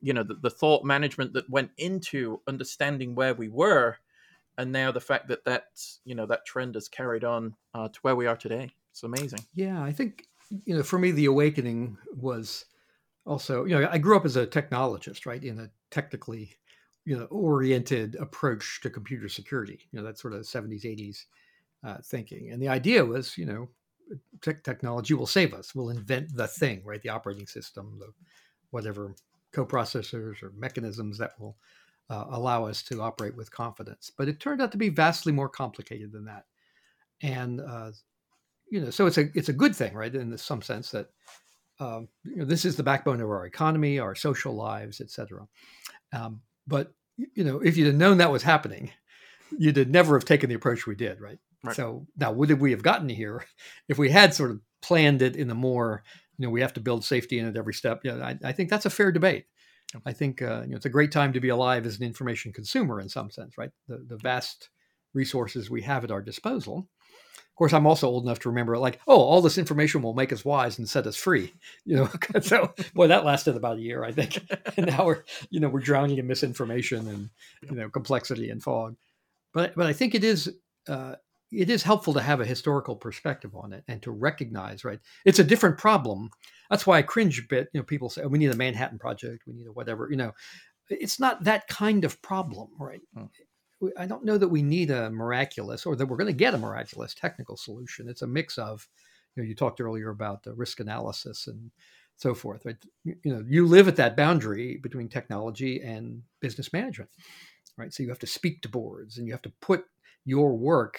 you 0.00 0.12
know 0.12 0.22
the, 0.22 0.34
the, 0.34 0.50
thought 0.50 0.84
management 0.84 1.32
that 1.32 1.48
went 1.48 1.70
into 1.78 2.40
understanding 2.46 3.14
where 3.14 3.34
we 3.34 3.48
were, 3.48 3.96
and 4.58 4.72
now 4.72 4.92
the 4.92 5.00
fact 5.00 5.28
that 5.28 5.44
that 5.44 5.66
you 6.04 6.14
know 6.14 6.26
that 6.26 6.46
trend 6.46 6.74
has 6.74 6.88
carried 6.88 7.24
on 7.24 7.54
uh, 7.74 7.88
to 7.88 7.98
where 8.02 8.16
we 8.16 8.26
are 8.26 8.36
today. 8.36 8.70
It's 8.90 9.02
amazing. 9.02 9.40
Yeah, 9.54 9.82
I 9.82 9.92
think 9.92 10.26
you 10.64 10.76
know 10.76 10.82
for 10.82 10.98
me 10.98 11.10
the 11.10 11.26
awakening 11.26 11.96
was 12.16 12.64
also 13.26 13.64
you 13.64 13.78
know 13.78 13.88
I 13.90 13.98
grew 13.98 14.16
up 14.16 14.24
as 14.24 14.36
a 14.36 14.46
technologist, 14.46 15.26
right, 15.26 15.42
in 15.42 15.58
a 15.60 15.70
technically 15.90 16.56
you 17.04 17.16
know 17.16 17.24
oriented 17.26 18.16
approach 18.16 18.80
to 18.82 18.90
computer 18.90 19.28
security. 19.28 19.80
You 19.90 19.98
know 19.98 20.04
that 20.06 20.18
sort 20.18 20.34
of 20.34 20.42
70s 20.42 20.84
80s 20.84 21.24
uh, 21.84 21.98
thinking, 22.04 22.50
and 22.50 22.62
the 22.62 22.68
idea 22.68 23.04
was 23.04 23.36
you 23.36 23.46
know 23.46 23.68
tech 24.40 24.62
technology 24.62 25.14
will 25.14 25.26
save 25.26 25.54
us. 25.54 25.74
We'll 25.74 25.90
invent 25.90 26.34
the 26.36 26.46
thing, 26.46 26.82
right? 26.84 27.02
The 27.02 27.08
operating 27.08 27.46
system, 27.46 27.98
the 27.98 28.12
whatever 28.70 29.14
coprocessors 29.52 30.42
or 30.42 30.52
mechanisms 30.56 31.18
that 31.18 31.32
will 31.38 31.56
uh, 32.10 32.24
allow 32.30 32.66
us 32.66 32.82
to 32.84 33.02
operate 33.02 33.36
with 33.36 33.50
confidence. 33.50 34.10
But 34.16 34.28
it 34.28 34.40
turned 34.40 34.60
out 34.60 34.72
to 34.72 34.78
be 34.78 34.88
vastly 34.88 35.32
more 35.32 35.48
complicated 35.48 36.12
than 36.12 36.26
that. 36.26 36.44
And 37.22 37.60
uh, 37.60 37.92
you 38.70 38.80
know, 38.80 38.90
so 38.90 39.06
it's 39.06 39.18
a 39.18 39.28
it's 39.34 39.48
a 39.48 39.54
good 39.54 39.74
thing, 39.74 39.94
right? 39.94 40.14
In 40.14 40.36
some 40.36 40.62
sense 40.62 40.90
that 40.90 41.08
um, 41.80 42.08
you 42.24 42.36
know, 42.36 42.44
this 42.44 42.64
is 42.64 42.76
the 42.76 42.82
backbone 42.82 43.20
of 43.20 43.28
our 43.28 43.46
economy, 43.46 43.98
our 43.98 44.14
social 44.14 44.54
lives, 44.54 45.00
etc. 45.00 45.46
Um, 46.12 46.40
but 46.66 46.92
you 47.16 47.44
know, 47.44 47.60
if 47.60 47.76
you'd 47.76 47.86
have 47.86 47.96
known 47.96 48.18
that 48.18 48.32
was 48.32 48.42
happening, 48.42 48.90
you'd 49.58 49.90
never 49.90 50.14
have 50.14 50.24
taken 50.24 50.48
the 50.48 50.56
approach 50.56 50.86
we 50.86 50.94
did, 50.94 51.20
right? 51.20 51.38
Right. 51.62 51.76
So 51.76 52.06
now, 52.16 52.32
would 52.32 52.60
we 52.60 52.72
have 52.72 52.82
gotten 52.82 53.08
here 53.08 53.44
if 53.88 53.98
we 53.98 54.10
had 54.10 54.34
sort 54.34 54.50
of 54.50 54.60
planned 54.82 55.22
it 55.22 55.36
in 55.36 55.50
a 55.50 55.54
more, 55.54 56.02
you 56.36 56.46
know, 56.46 56.50
we 56.50 56.60
have 56.60 56.74
to 56.74 56.80
build 56.80 57.04
safety 57.04 57.38
in 57.38 57.46
at 57.46 57.56
every 57.56 57.74
step? 57.74 58.00
Yeah, 58.04 58.16
I, 58.16 58.38
I 58.44 58.52
think 58.52 58.70
that's 58.70 58.86
a 58.86 58.90
fair 58.90 59.12
debate. 59.12 59.46
I 60.06 60.12
think 60.12 60.42
uh, 60.42 60.62
you 60.62 60.70
know 60.70 60.76
it's 60.76 60.86
a 60.86 60.90
great 60.90 61.12
time 61.12 61.32
to 61.32 61.40
be 61.40 61.48
alive 61.48 61.86
as 61.86 61.98
an 61.98 62.04
information 62.04 62.52
consumer 62.52 63.00
in 63.00 63.08
some 63.08 63.30
sense, 63.30 63.56
right? 63.58 63.70
The 63.88 64.04
the 64.08 64.16
vast 64.16 64.70
resources 65.14 65.70
we 65.70 65.82
have 65.82 66.04
at 66.04 66.10
our 66.10 66.22
disposal. 66.22 66.88
Of 67.54 67.56
course, 67.56 67.72
I'm 67.72 67.86
also 67.86 68.08
old 68.08 68.24
enough 68.24 68.40
to 68.40 68.48
remember, 68.48 68.76
like, 68.78 68.98
oh, 69.06 69.20
all 69.20 69.40
this 69.40 69.58
information 69.58 70.02
will 70.02 70.12
make 70.12 70.32
us 70.32 70.44
wise 70.44 70.76
and 70.76 70.88
set 70.88 71.06
us 71.06 71.16
free. 71.16 71.54
You 71.84 71.96
know, 71.96 72.08
so 72.40 72.72
boy, 72.94 73.08
that 73.08 73.24
lasted 73.24 73.56
about 73.56 73.76
a 73.76 73.80
year, 73.80 74.02
I 74.02 74.10
think. 74.10 74.42
and 74.76 74.86
now 74.86 75.04
we're, 75.04 75.22
you 75.50 75.60
know, 75.60 75.68
we're 75.68 75.80
drowning 75.80 76.18
in 76.18 76.26
misinformation 76.26 77.06
and 77.06 77.30
you 77.62 77.76
know 77.76 77.88
complexity 77.90 78.50
and 78.50 78.62
fog. 78.62 78.96
But 79.52 79.74
but 79.76 79.86
I 79.86 79.92
think 79.92 80.14
it 80.14 80.24
is 80.24 80.52
uh, 80.88 81.14
it 81.56 81.70
is 81.70 81.82
helpful 81.82 82.14
to 82.14 82.22
have 82.22 82.40
a 82.40 82.46
historical 82.46 82.96
perspective 82.96 83.54
on 83.54 83.72
it 83.72 83.84
and 83.88 84.02
to 84.02 84.10
recognize, 84.10 84.84
right? 84.84 85.00
It's 85.24 85.38
a 85.38 85.44
different 85.44 85.78
problem. 85.78 86.30
That's 86.70 86.86
why 86.86 86.98
I 86.98 87.02
cringe 87.02 87.38
a 87.38 87.42
bit. 87.48 87.68
You 87.72 87.80
know, 87.80 87.84
people 87.84 88.10
say, 88.10 88.22
oh, 88.22 88.28
we 88.28 88.38
need 88.38 88.50
a 88.50 88.56
Manhattan 88.56 88.98
Project, 88.98 89.44
we 89.46 89.54
need 89.54 89.66
a 89.66 89.72
whatever, 89.72 90.08
you 90.10 90.16
know. 90.16 90.32
It's 90.90 91.18
not 91.18 91.44
that 91.44 91.66
kind 91.68 92.04
of 92.04 92.20
problem, 92.20 92.68
right? 92.78 93.00
Hmm. 93.16 93.24
I 93.98 94.06
don't 94.06 94.24
know 94.24 94.38
that 94.38 94.48
we 94.48 94.62
need 94.62 94.90
a 94.90 95.10
miraculous 95.10 95.86
or 95.86 95.96
that 95.96 96.06
we're 96.06 96.16
going 96.16 96.28
to 96.28 96.32
get 96.32 96.54
a 96.54 96.58
miraculous 96.58 97.14
technical 97.14 97.56
solution. 97.56 98.08
It's 98.08 98.22
a 98.22 98.26
mix 98.26 98.58
of, 98.58 98.86
you 99.34 99.42
know, 99.42 99.48
you 99.48 99.54
talked 99.54 99.80
earlier 99.80 100.10
about 100.10 100.42
the 100.42 100.54
risk 100.54 100.80
analysis 100.80 101.46
and 101.46 101.70
so 102.16 102.34
forth, 102.34 102.64
right? 102.64 102.76
You, 103.04 103.16
you 103.24 103.34
know, 103.34 103.44
you 103.46 103.66
live 103.66 103.88
at 103.88 103.96
that 103.96 104.16
boundary 104.16 104.76
between 104.76 105.08
technology 105.08 105.82
and 105.82 106.22
business 106.40 106.72
management, 106.72 107.10
right? 107.76 107.92
So 107.92 108.02
you 108.02 108.08
have 108.10 108.18
to 108.20 108.26
speak 108.26 108.62
to 108.62 108.68
boards 108.68 109.18
and 109.18 109.26
you 109.26 109.32
have 109.32 109.42
to 109.42 109.52
put 109.60 109.84
your 110.24 110.56
work 110.56 110.98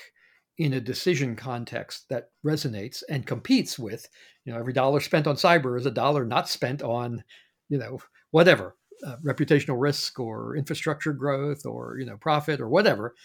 in 0.58 0.74
a 0.74 0.82
decision 0.82 1.36
context 1.36 2.08
that 2.10 2.30
resonates 2.45 3.03
and 3.10 3.26
competes 3.26 3.78
with, 3.78 4.08
you 4.45 4.53
know, 4.53 4.60
every 4.60 4.74
dollar 4.74 4.99
spent 4.99 5.28
on 5.28 5.36
cyber 5.36 5.78
is 5.78 5.86
a 5.86 5.91
dollar 5.91 6.26
not 6.26 6.47
spent 6.47 6.82
on, 6.82 7.24
you 7.70 7.78
know, 7.78 7.99
whatever 8.32 8.76
uh, 9.06 9.18
reputational 9.24 9.80
risk 9.80 10.20
or 10.20 10.56
infrastructure 10.56 11.14
growth 11.14 11.66
or 11.66 11.97
you 11.99 12.06
know 12.06 12.18
profit 12.18 12.62
or 12.62 12.70
whatever. 12.70 13.16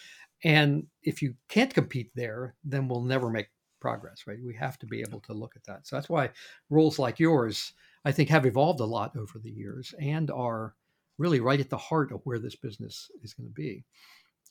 And 0.42 0.86
if 1.02 1.20
you 1.20 1.34
can't 1.48 1.74
compete 1.74 2.10
there, 2.14 2.54
then 2.64 2.88
we'll 2.88 3.02
never 3.02 3.30
make 3.30 3.48
progress, 3.80 4.24
right? 4.26 4.38
We 4.44 4.54
have 4.54 4.78
to 4.78 4.86
be 4.86 5.00
able 5.00 5.20
to 5.20 5.34
look 5.34 5.54
at 5.56 5.64
that. 5.64 5.86
So 5.86 5.96
that's 5.96 6.08
why 6.08 6.30
rules 6.70 6.98
like 6.98 7.20
yours, 7.20 7.72
I 8.04 8.12
think, 8.12 8.30
have 8.30 8.46
evolved 8.46 8.80
a 8.80 8.84
lot 8.84 9.16
over 9.16 9.38
the 9.38 9.50
years 9.50 9.94
and 10.00 10.30
are 10.30 10.74
really 11.18 11.40
right 11.40 11.60
at 11.60 11.68
the 11.68 11.76
heart 11.76 12.10
of 12.10 12.22
where 12.24 12.38
this 12.38 12.56
business 12.56 13.10
is 13.22 13.34
going 13.34 13.48
to 13.48 13.52
be. 13.52 13.84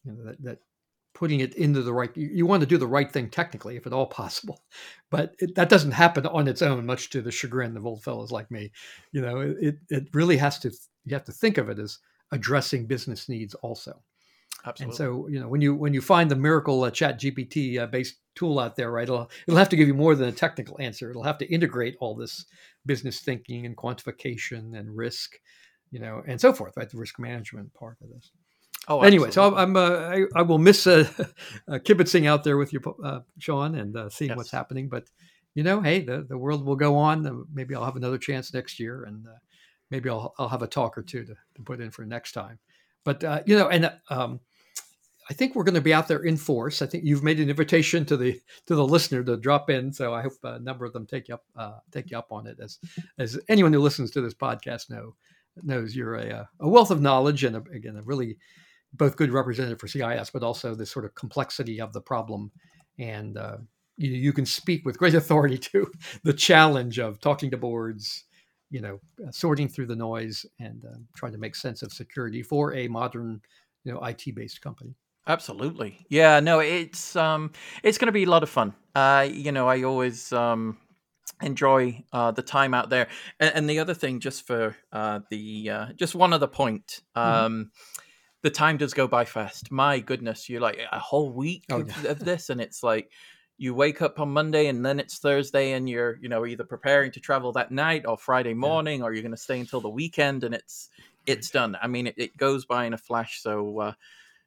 You 0.06 0.12
know, 0.12 0.26
that, 0.26 0.44
that 0.44 0.60
putting 1.20 1.42
it 1.42 1.54
into 1.56 1.82
the 1.82 1.94
right 1.94 2.16
you, 2.16 2.46
want 2.46 2.62
to 2.62 2.68
do 2.68 2.78
the 2.78 2.88
right 2.88 3.12
thing 3.12 3.30
technically 3.30 3.76
if 3.76 3.86
at 3.86 3.94
all 3.94 4.06
possible 4.06 4.62
but 5.10 5.36
it, 5.40 5.54
that 5.56 5.70
doesn't 5.70 5.92
happen 5.92 6.26
on 6.26 6.48
its 6.48 6.62
own 6.62 6.86
much 6.86 7.10
to 7.10 7.22
the 7.22 7.32
chagrin 7.32 7.76
of 7.76 7.86
old 7.86 8.02
fellows 8.02 8.32
like 8.32 8.50
me 8.50 8.72
you 9.12 9.22
know 9.22 9.40
it, 9.60 9.78
it 9.90 10.08
really 10.14 10.38
has 10.38 10.58
to 10.58 10.72
you 11.06 11.14
have 11.14 11.26
to 11.26 11.32
think 11.32 11.58
of 11.58 11.70
it 11.70 11.78
as 11.78 12.00
addressing 12.32 12.86
business 12.86 13.28
needs 13.28 13.54
also 13.56 14.02
Absolutely. 14.66 14.92
and 14.92 14.98
so 14.98 15.28
you 15.30 15.40
know 15.40 15.48
when 15.48 15.62
you 15.62 15.76
when 15.76 15.94
you 15.94 16.02
find 16.02 16.32
the 16.32 16.36
miracle 16.36 16.84
uh, 16.84 16.92
ChatGPT 16.92 17.80
uh, 17.80 17.88
based 17.88 18.18
tool 18.40 18.58
out 18.58 18.78
there, 18.78 18.90
right? 18.90 19.04
It'll 19.04 19.30
it'll 19.48 19.58
have 19.58 19.70
to 19.70 19.76
give 19.76 19.88
you 19.88 19.94
more 19.94 20.16
than 20.16 20.30
a 20.30 20.34
technical 20.34 20.78
answer. 20.80 21.10
It'll 21.10 21.24
have 21.24 21.38
to 21.40 21.54
integrate 21.54 21.98
all 22.00 22.16
this 22.16 22.46
business 22.86 23.20
thinking 23.20 23.66
and 23.66 23.76
quantification 23.76 24.80
and 24.80 24.96
risk, 24.96 25.36
you 25.92 26.00
know, 26.00 26.24
and 26.26 26.40
so 26.40 26.54
forth, 26.54 26.78
right? 26.78 26.90
The 26.90 26.98
risk 26.98 27.20
management 27.20 27.74
part 27.74 27.98
of 28.02 28.10
this. 28.10 28.32
Oh, 28.88 29.02
anyway, 29.02 29.30
so 29.30 29.56
I'm 29.56 29.76
uh, 29.76 29.90
I, 29.90 30.24
I, 30.36 30.42
will 30.42 30.58
miss 30.58 30.88
uh, 30.88 31.08
uh, 31.68 31.74
kibitzing 31.74 32.28
out 32.28 32.44
there 32.44 32.58
with 32.58 32.74
you, 32.74 32.82
uh, 33.04 33.20
Sean, 33.38 33.76
and 33.76 33.96
uh, 33.96 34.10
seeing 34.10 34.30
yes. 34.30 34.38
what's 34.38 34.52
happening. 34.52 34.90
But 34.90 35.06
you 35.54 35.64
know, 35.64 35.82
hey, 35.82 36.02
the, 36.02 36.26
the 36.28 36.38
world 36.38 36.66
will 36.66 36.76
go 36.76 36.96
on. 36.96 37.26
Uh, 37.26 37.34
maybe 37.54 37.76
I'll 37.76 37.86
have 37.86 37.98
another 37.98 38.18
chance 38.18 38.54
next 38.54 38.80
year, 38.80 39.04
and 39.04 39.28
uh, 39.28 39.38
maybe 39.92 40.10
I'll 40.10 40.34
I'll 40.40 40.50
have 40.50 40.64
a 40.64 40.68
talk 40.68 40.98
or 40.98 41.04
two 41.04 41.24
to, 41.24 41.36
to 41.56 41.62
put 41.64 41.82
in 41.82 41.92
for 41.92 42.06
next 42.06 42.32
time. 42.32 42.58
But 43.04 43.24
you 43.48 43.58
know, 43.58 43.70
and 43.70 43.92
um, 44.10 44.40
I 45.30 45.34
think 45.34 45.56
we're 45.56 45.64
going 45.64 45.76
to 45.76 45.82
be 45.82 45.94
out 45.94 46.08
there 46.08 46.24
in 46.24 46.38
force. 46.38 46.82
I 46.82 46.86
think 46.86 47.06
you've 47.06 47.24
made 47.24 47.40
an 47.40 47.50
invitation 47.50 48.06
to 48.06 48.18
the 48.18 48.40
to 48.66 48.76
the 48.76 48.86
listener 48.86 49.24
to 49.24 49.38
drop 49.38 49.70
in, 49.70 49.94
so 49.94 50.14
I 50.14 50.24
hope 50.24 50.34
a 50.44 50.60
number 50.60 50.86
of 50.86 50.94
them 50.94 51.06
take 51.06 51.28
you 51.28 51.36
up 51.36 51.84
take 51.92 52.10
you 52.10 52.18
up 52.18 52.32
on 52.32 52.48
it. 52.48 52.60
As 52.60 52.80
as 53.20 53.40
anyone 53.50 53.74
who 53.74 53.80
listens 53.80 54.10
to 54.12 54.22
this 54.22 54.34
podcast 54.34 54.90
know 54.90 55.16
knows, 55.62 55.96
you're 55.96 56.16
a 56.16 56.50
a 56.60 56.68
wealth 56.68 56.92
of 56.92 57.02
knowledge 57.02 57.44
and 57.44 57.56
a, 57.56 57.64
again 57.72 57.98
a 57.98 58.02
really 58.02 58.38
both 58.94 59.16
good 59.16 59.32
representative 59.32 59.80
for 59.80 59.88
CIS, 59.88 60.30
but 60.32 60.44
also 60.44 60.76
the 60.76 60.86
sort 60.86 61.06
of 61.06 61.16
complexity 61.16 61.80
of 61.80 61.94
the 61.94 62.02
problem. 62.02 62.52
And 62.98 63.38
uh, 63.38 63.58
you, 63.98 64.12
you 64.12 64.34
can 64.34 64.46
speak 64.46 64.86
with 64.86 64.98
great 64.98 65.14
authority 65.16 65.58
to 65.58 65.92
the 66.24 66.34
challenge 66.34 67.00
of 67.00 67.20
talking 67.20 67.52
to 67.52 67.58
boards, 67.58 68.26
you 68.70 68.82
know, 68.82 69.00
sorting 69.32 69.68
through 69.68 69.88
the 69.88 69.96
noise 69.96 70.46
and 70.60 70.84
uh, 70.86 70.98
trying 71.16 71.34
to 71.34 71.38
make 71.38 71.56
sense 71.56 71.82
of 71.82 71.92
security 71.92 72.42
for 72.42 72.74
a 72.74 72.88
modern, 72.88 73.42
you 73.84 73.94
know, 73.94 74.00
IT 74.00 74.36
based 74.36 74.62
company. 74.62 74.96
Absolutely. 75.28 75.98
Yeah, 76.10 76.40
no, 76.40 76.60
it's 76.60 77.16
um 77.16 77.52
it's 77.84 78.00
going 78.00 78.08
to 78.08 78.12
be 78.12 78.24
a 78.24 78.30
lot 78.30 78.42
of 78.42 78.50
fun. 78.50 78.74
Uh 78.96 79.28
you 79.32 79.52
know, 79.52 79.68
I 79.68 79.84
always 79.84 80.34
um 80.34 80.78
enjoy 81.40 82.04
uh 82.12 82.32
the 82.32 82.42
time 82.42 82.74
out 82.74 82.90
there. 82.90 83.10
And, 83.40 83.54
and 83.54 83.70
the 83.70 83.78
other 83.78 83.94
thing 83.94 84.22
just 84.22 84.48
for 84.48 84.76
uh 84.92 85.20
the 85.30 85.70
uh 85.70 85.86
just 85.94 86.16
one 86.16 86.34
other 86.34 86.48
point. 86.48 87.02
Mm-hmm. 87.16 87.30
Um 87.30 87.54
mm-hmm 87.54 88.06
the 88.42 88.50
time 88.50 88.78
does 88.78 88.94
go 88.94 89.08
by 89.08 89.26
fast. 89.26 89.72
My 89.72 90.00
goodness, 90.00 90.50
you're 90.50 90.62
like 90.62 90.80
a 90.92 91.00
whole 91.00 91.32
week 91.32 91.66
oh, 91.72 91.82
of, 91.82 92.06
of 92.06 92.20
this, 92.20 92.50
and 92.50 92.62
it's 92.62 92.84
like 92.84 93.12
you 93.58 93.74
wake 93.74 94.02
up 94.02 94.20
on 94.20 94.32
Monday 94.32 94.68
and 94.68 94.86
then 94.86 95.00
it's 95.00 95.20
Thursday, 95.20 95.74
and 95.74 95.90
you're 95.90 96.18
you 96.22 96.30
know 96.30 96.46
either 96.46 96.64
preparing 96.64 97.12
to 97.12 97.20
travel 97.20 97.52
that 97.54 97.72
night 97.72 98.06
or 98.06 98.18
Friday 98.18 98.54
morning, 98.54 99.00
yeah. 99.00 99.06
or 99.06 99.14
you're 99.14 99.24
going 99.24 99.32
to 99.32 99.38
stay 99.38 99.60
until 99.60 99.82
the 99.82 99.90
weekend, 99.90 100.44
and 100.44 100.56
it's 100.56 100.90
it's 101.26 101.50
done. 101.50 101.78
I 101.82 101.88
mean, 101.88 102.08
it, 102.08 102.16
it 102.18 102.38
goes 102.38 102.66
by 102.66 102.86
in 102.86 102.94
a 102.94 102.98
flash. 102.98 103.42
So 103.42 103.80
uh, 103.80 103.94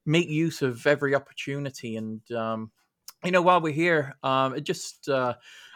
make 0.06 0.28
use 0.28 0.62
of 0.62 0.86
every 0.86 1.14
opportunity, 1.14 1.96
and 1.96 2.20
um, 2.32 2.70
you 3.24 3.30
know 3.30 3.42
while 3.42 3.60
we're 3.60 3.72
here, 3.72 4.16
um, 4.22 4.54
it 4.54 4.62
just. 4.62 5.08
Uh, 5.08 5.34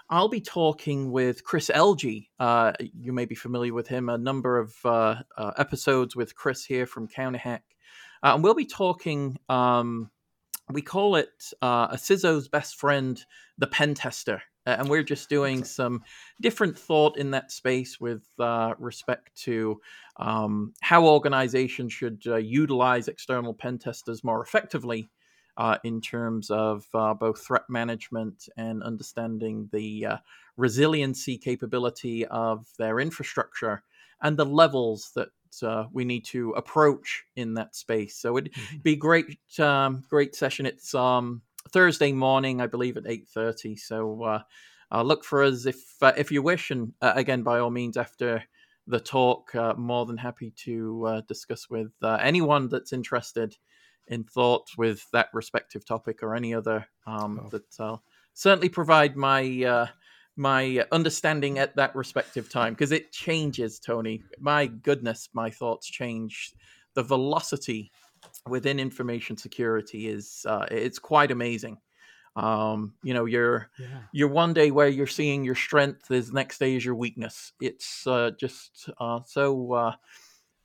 I'll 0.08 0.28
be 0.28 0.40
talking 0.40 1.10
with 1.10 1.42
Chris 1.42 1.68
Elgee. 1.68 2.28
Uh, 2.38 2.72
you 2.78 3.12
may 3.12 3.24
be 3.24 3.34
familiar 3.34 3.74
with 3.74 3.88
him. 3.88 4.08
A 4.08 4.16
number 4.16 4.56
of 4.56 4.72
uh, 4.84 5.16
uh, 5.36 5.50
episodes 5.58 6.14
with 6.14 6.36
Chris 6.36 6.64
here 6.64 6.86
from 6.86 7.08
CounterHack. 7.08 7.62
Uh, 8.22 8.32
and 8.34 8.42
we'll 8.42 8.54
be 8.54 8.66
talking, 8.66 9.38
um, 9.48 10.10
we 10.70 10.82
call 10.82 11.16
it 11.16 11.52
uh, 11.62 11.88
a 11.90 11.96
CISO's 11.96 12.48
best 12.48 12.76
friend, 12.76 13.22
the 13.58 13.66
pen 13.66 13.94
tester. 13.94 14.42
Uh, 14.66 14.76
and 14.80 14.88
we're 14.88 15.02
just 15.02 15.28
doing 15.28 15.62
some 15.62 16.02
different 16.40 16.76
thought 16.76 17.16
in 17.18 17.30
that 17.30 17.52
space 17.52 18.00
with 18.00 18.24
uh, 18.40 18.74
respect 18.78 19.34
to 19.36 19.80
um, 20.16 20.74
how 20.80 21.06
organizations 21.06 21.92
should 21.92 22.20
uh, 22.26 22.36
utilize 22.36 23.06
external 23.06 23.54
pen 23.54 23.78
testers 23.78 24.24
more 24.24 24.42
effectively 24.42 25.08
uh, 25.56 25.78
in 25.84 26.00
terms 26.00 26.50
of 26.50 26.86
uh, 26.94 27.14
both 27.14 27.44
threat 27.44 27.64
management 27.68 28.48
and 28.56 28.82
understanding 28.82 29.68
the 29.72 30.06
uh, 30.06 30.16
resiliency 30.56 31.38
capability 31.38 32.26
of 32.26 32.66
their 32.78 33.00
infrastructure 33.00 33.82
and 34.22 34.36
the 34.36 34.44
levels 34.44 35.12
that 35.14 35.28
uh, 35.62 35.86
we 35.92 36.05
need 36.05 36.24
to 36.26 36.51
approach 36.53 37.24
in 37.34 37.55
that 37.55 37.74
space. 37.74 38.16
So 38.16 38.36
it'd 38.36 38.53
mm-hmm. 38.53 38.78
be 38.78 38.97
great, 38.97 39.38
um, 39.59 40.03
great 40.09 40.34
session. 40.34 40.66
It's 40.66 40.94
um, 40.94 41.42
Thursday 41.72 42.12
morning, 42.12 42.61
I 42.61 42.66
believe, 42.66 42.97
at 42.97 43.07
eight 43.07 43.28
thirty. 43.28 43.76
So 43.76 44.22
uh, 44.22 44.42
uh, 44.92 45.03
look 45.03 45.24
for 45.24 45.42
us 45.42 45.66
if 45.66 45.82
uh, 46.01 46.12
if 46.16 46.30
you 46.30 46.42
wish, 46.42 46.70
and 46.70 46.92
uh, 47.01 47.12
again, 47.16 47.42
by 47.42 47.59
all 47.59 47.70
means, 47.70 47.97
after 47.97 48.42
the 48.86 49.01
talk, 49.01 49.55
uh, 49.55 49.74
more 49.74 50.07
than 50.07 50.16
happy 50.16 50.53
to 50.64 51.22
discuss 51.26 51.68
with 51.68 51.90
anyone 52.03 52.68
that's 52.68 52.92
interested 52.92 53.57
in 54.07 54.22
thoughts 54.22 54.78
with 54.78 55.05
that 55.12 55.28
respective 55.32 55.84
topic 55.84 56.22
or 56.22 56.36
any 56.36 56.55
other 56.55 56.86
um, 57.07 57.40
oh. 57.42 57.49
that 57.49 57.80
I'll 57.80 58.05
certainly 58.34 58.68
provide 58.68 59.16
my 59.16 59.88
my 60.37 60.84
understanding 60.93 61.59
at 61.59 61.74
that 61.76 61.95
respective 61.95 62.51
time 62.51 62.74
because 62.74 62.93
it 62.93 63.11
changes 63.12 63.80
tony. 63.80 64.22
My 64.39 64.66
goodness 64.66 65.28
my 65.32 65.51
thoughts 65.51 65.89
change. 65.89 66.53
The 66.95 67.03
velocity 67.03 67.93
within 68.47 68.78
information 68.78 69.37
security 69.37 70.09
is 70.09 70.45
uh, 70.49 70.66
it's 70.70 70.99
quite 70.99 71.30
amazing. 71.30 71.78
Um, 72.37 72.93
you 73.03 73.14
know 73.14 73.24
you're 73.24 73.70
yeah. 73.78 74.03
you're 74.12 74.28
one 74.28 74.53
day 74.53 74.70
where 74.70 74.89
you're 74.89 75.07
seeing 75.07 75.43
your 75.43 75.55
strength 75.55 76.11
is 76.11 76.32
next 76.32 76.59
day 76.59 76.76
is 76.76 76.84
your 76.84 76.95
weakness. 76.95 77.53
It's 77.61 78.07
uh, 78.07 78.32
just 78.39 78.91
uh, 78.99 79.20
so 79.24 79.72
uh, 79.72 79.93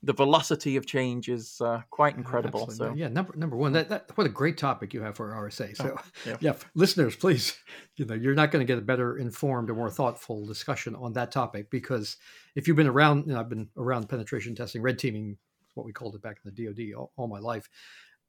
the 0.04 0.12
velocity 0.12 0.76
of 0.76 0.84
change 0.84 1.28
is 1.28 1.60
uh, 1.60 1.80
quite 1.90 2.16
incredible. 2.16 2.68
So 2.70 2.92
yeah, 2.94 3.08
number 3.08 3.34
number 3.36 3.56
one, 3.56 3.72
that, 3.72 3.88
that 3.88 4.10
what 4.16 4.26
a 4.26 4.30
great 4.30 4.58
topic 4.58 4.92
you 4.92 5.00
have 5.02 5.16
for 5.16 5.30
RSA. 5.30 5.76
So 5.76 5.96
oh, 5.98 6.02
yeah. 6.26 6.36
yeah. 6.40 6.54
listeners, 6.74 7.14
please, 7.14 7.56
you 7.96 8.04
know, 8.04 8.14
you're 8.14 8.34
not 8.34 8.50
going 8.50 8.66
to 8.66 8.70
get 8.70 8.78
a 8.78 8.84
better 8.84 9.18
informed 9.18 9.70
or 9.70 9.74
more 9.74 9.90
thoughtful 9.90 10.44
discussion 10.44 10.96
on 10.96 11.12
that 11.12 11.30
topic 11.30 11.70
because 11.70 12.16
if 12.56 12.66
you've 12.66 12.76
been 12.76 12.88
around, 12.88 13.26
you 13.26 13.34
know, 13.34 13.40
I've 13.40 13.48
been 13.48 13.68
around 13.76 14.08
penetration 14.08 14.54
testing, 14.54 14.82
red 14.82 14.98
teaming, 14.98 15.36
what 15.74 15.86
we 15.86 15.92
called 15.92 16.16
it 16.16 16.22
back 16.22 16.38
in 16.44 16.52
the 16.52 16.66
DoD 16.66 16.98
all, 16.98 17.12
all 17.16 17.28
my 17.28 17.38
life. 17.38 17.68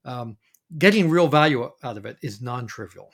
Um, 0.05 0.37
getting 0.77 1.09
real 1.09 1.27
value 1.27 1.69
out 1.83 1.97
of 1.97 2.05
it 2.05 2.17
is 2.21 2.41
non-trivial. 2.41 3.11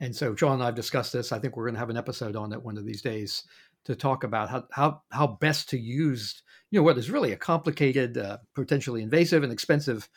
And 0.00 0.14
so 0.14 0.36
Sean 0.36 0.54
and 0.54 0.62
I've 0.62 0.74
discussed 0.74 1.12
this. 1.12 1.32
I 1.32 1.38
think 1.38 1.56
we're 1.56 1.64
going 1.64 1.74
to 1.74 1.80
have 1.80 1.90
an 1.90 1.96
episode 1.96 2.36
on 2.36 2.52
it 2.52 2.62
one 2.62 2.76
of 2.76 2.84
these 2.84 3.00
days 3.00 3.44
to 3.86 3.96
talk 3.96 4.24
about 4.24 4.50
how 4.50 4.64
how 4.72 5.02
how 5.10 5.26
best 5.26 5.70
to 5.70 5.78
use 5.78 6.42
you 6.70 6.78
know 6.78 6.84
what 6.84 6.98
is 6.98 7.10
really 7.10 7.32
a 7.32 7.36
complicated, 7.36 8.18
uh, 8.18 8.38
potentially 8.54 9.02
invasive 9.02 9.42
and 9.42 9.52
expensive 9.52 10.08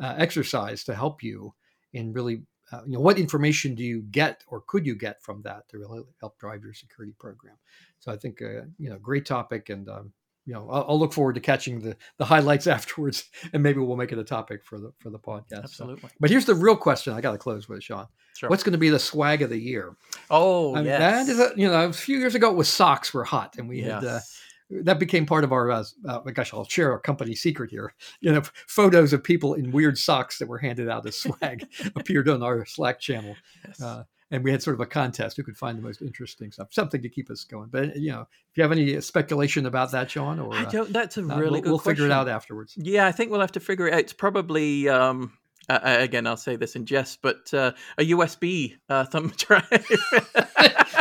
uh, 0.00 0.14
exercise 0.16 0.84
to 0.84 0.94
help 0.94 1.22
you 1.22 1.52
in 1.92 2.12
really 2.12 2.42
uh, 2.72 2.80
you 2.86 2.92
know 2.94 3.00
what 3.00 3.18
information 3.18 3.74
do 3.74 3.82
you 3.82 4.02
get 4.02 4.42
or 4.46 4.62
could 4.66 4.86
you 4.86 4.94
get 4.94 5.20
from 5.22 5.42
that 5.42 5.68
to 5.68 5.78
really 5.78 6.02
help 6.20 6.38
drive 6.38 6.62
your 6.62 6.74
security 6.74 7.14
program. 7.18 7.56
So 7.98 8.12
I 8.12 8.16
think 8.16 8.40
uh, 8.40 8.66
you 8.78 8.90
know 8.90 8.98
great 8.98 9.26
topic 9.26 9.68
and. 9.68 9.88
Um, 9.88 10.12
you 10.46 10.54
know, 10.54 10.68
I'll, 10.70 10.86
I'll, 10.88 10.98
look 10.98 11.12
forward 11.12 11.34
to 11.34 11.40
catching 11.40 11.80
the 11.80 11.96
the 12.18 12.24
highlights 12.24 12.66
afterwards, 12.66 13.28
and 13.52 13.62
maybe 13.62 13.80
we'll 13.80 13.96
make 13.96 14.12
it 14.12 14.18
a 14.18 14.24
topic 14.24 14.64
for 14.64 14.78
the 14.78 14.92
for 14.98 15.10
the 15.10 15.18
podcast. 15.18 15.64
Absolutely. 15.64 16.08
So, 16.08 16.14
but 16.20 16.30
here's 16.30 16.46
the 16.46 16.54
real 16.54 16.76
question: 16.76 17.12
I 17.12 17.20
got 17.20 17.32
to 17.32 17.38
close 17.38 17.68
with 17.68 17.82
Sean. 17.82 18.06
Sure. 18.36 18.48
What's 18.48 18.62
going 18.62 18.72
to 18.72 18.78
be 18.78 18.90
the 18.90 18.98
swag 18.98 19.42
of 19.42 19.50
the 19.50 19.58
year? 19.58 19.96
Oh, 20.30 20.74
I 20.74 20.78
mean, 20.78 20.86
yes. 20.86 21.26
That 21.26 21.32
is 21.32 21.40
a, 21.40 21.52
you 21.56 21.68
know, 21.68 21.86
a 21.86 21.92
few 21.92 22.18
years 22.18 22.34
ago, 22.34 22.50
it 22.50 22.56
was 22.56 22.68
socks 22.68 23.12
were 23.12 23.24
hot, 23.24 23.56
and 23.58 23.68
we 23.68 23.82
yes. 23.82 24.02
had. 24.02 24.04
Uh, 24.04 24.20
that 24.68 24.98
became 24.98 25.26
part 25.26 25.44
of 25.44 25.52
our 25.52 25.70
uh, 25.70 25.84
uh, 26.08 26.18
gosh 26.18 26.52
i'll 26.52 26.64
share 26.64 26.92
a 26.92 26.98
company 26.98 27.36
secret 27.36 27.70
here 27.70 27.94
you 28.20 28.32
know 28.32 28.42
photos 28.66 29.12
of 29.12 29.22
people 29.22 29.54
in 29.54 29.70
weird 29.70 29.96
socks 29.96 30.38
that 30.38 30.48
were 30.48 30.58
handed 30.58 30.88
out 30.88 31.06
as 31.06 31.16
swag 31.22 31.64
appeared 31.94 32.28
on 32.28 32.42
our 32.42 32.66
slack 32.66 32.98
channel 32.98 33.36
yes. 33.64 33.80
uh, 33.80 34.02
and 34.30 34.42
we 34.42 34.50
had 34.50 34.62
sort 34.62 34.74
of 34.74 34.80
a 34.80 34.86
contest 34.86 35.36
who 35.36 35.42
could 35.42 35.56
find 35.56 35.78
the 35.78 35.82
most 35.82 36.02
interesting 36.02 36.50
stuff, 36.50 36.68
something 36.72 37.02
to 37.02 37.08
keep 37.08 37.30
us 37.30 37.44
going. 37.44 37.68
But 37.70 37.96
you 37.96 38.12
know, 38.12 38.22
if 38.22 38.56
you 38.56 38.62
have 38.62 38.72
any 38.72 39.00
speculation 39.00 39.66
about 39.66 39.92
that, 39.92 40.10
Sean, 40.10 40.40
or 40.40 40.54
I 40.54 40.64
uh, 40.64 40.70
don't, 40.70 40.92
that's 40.92 41.16
a 41.16 41.20
uh, 41.20 41.24
really 41.24 41.38
we'll, 41.38 41.60
good. 41.60 41.70
We'll 41.70 41.78
question. 41.78 41.96
figure 41.96 42.06
it 42.06 42.12
out 42.12 42.28
afterwards. 42.28 42.74
Yeah, 42.76 43.06
I 43.06 43.12
think 43.12 43.30
we'll 43.30 43.40
have 43.40 43.52
to 43.52 43.60
figure 43.60 43.86
it 43.86 43.94
out. 43.94 44.00
It's 44.00 44.12
probably. 44.12 44.88
Um, 44.88 45.32
uh, 45.68 45.96
again, 45.98 46.28
I'll 46.28 46.36
say 46.36 46.54
this 46.54 46.76
in 46.76 46.86
jest, 46.86 47.22
but 47.22 47.52
uh, 47.52 47.72
a 47.98 48.10
USB 48.10 48.76
uh, 48.88 49.04
thumb 49.04 49.32
drive. 49.36 49.64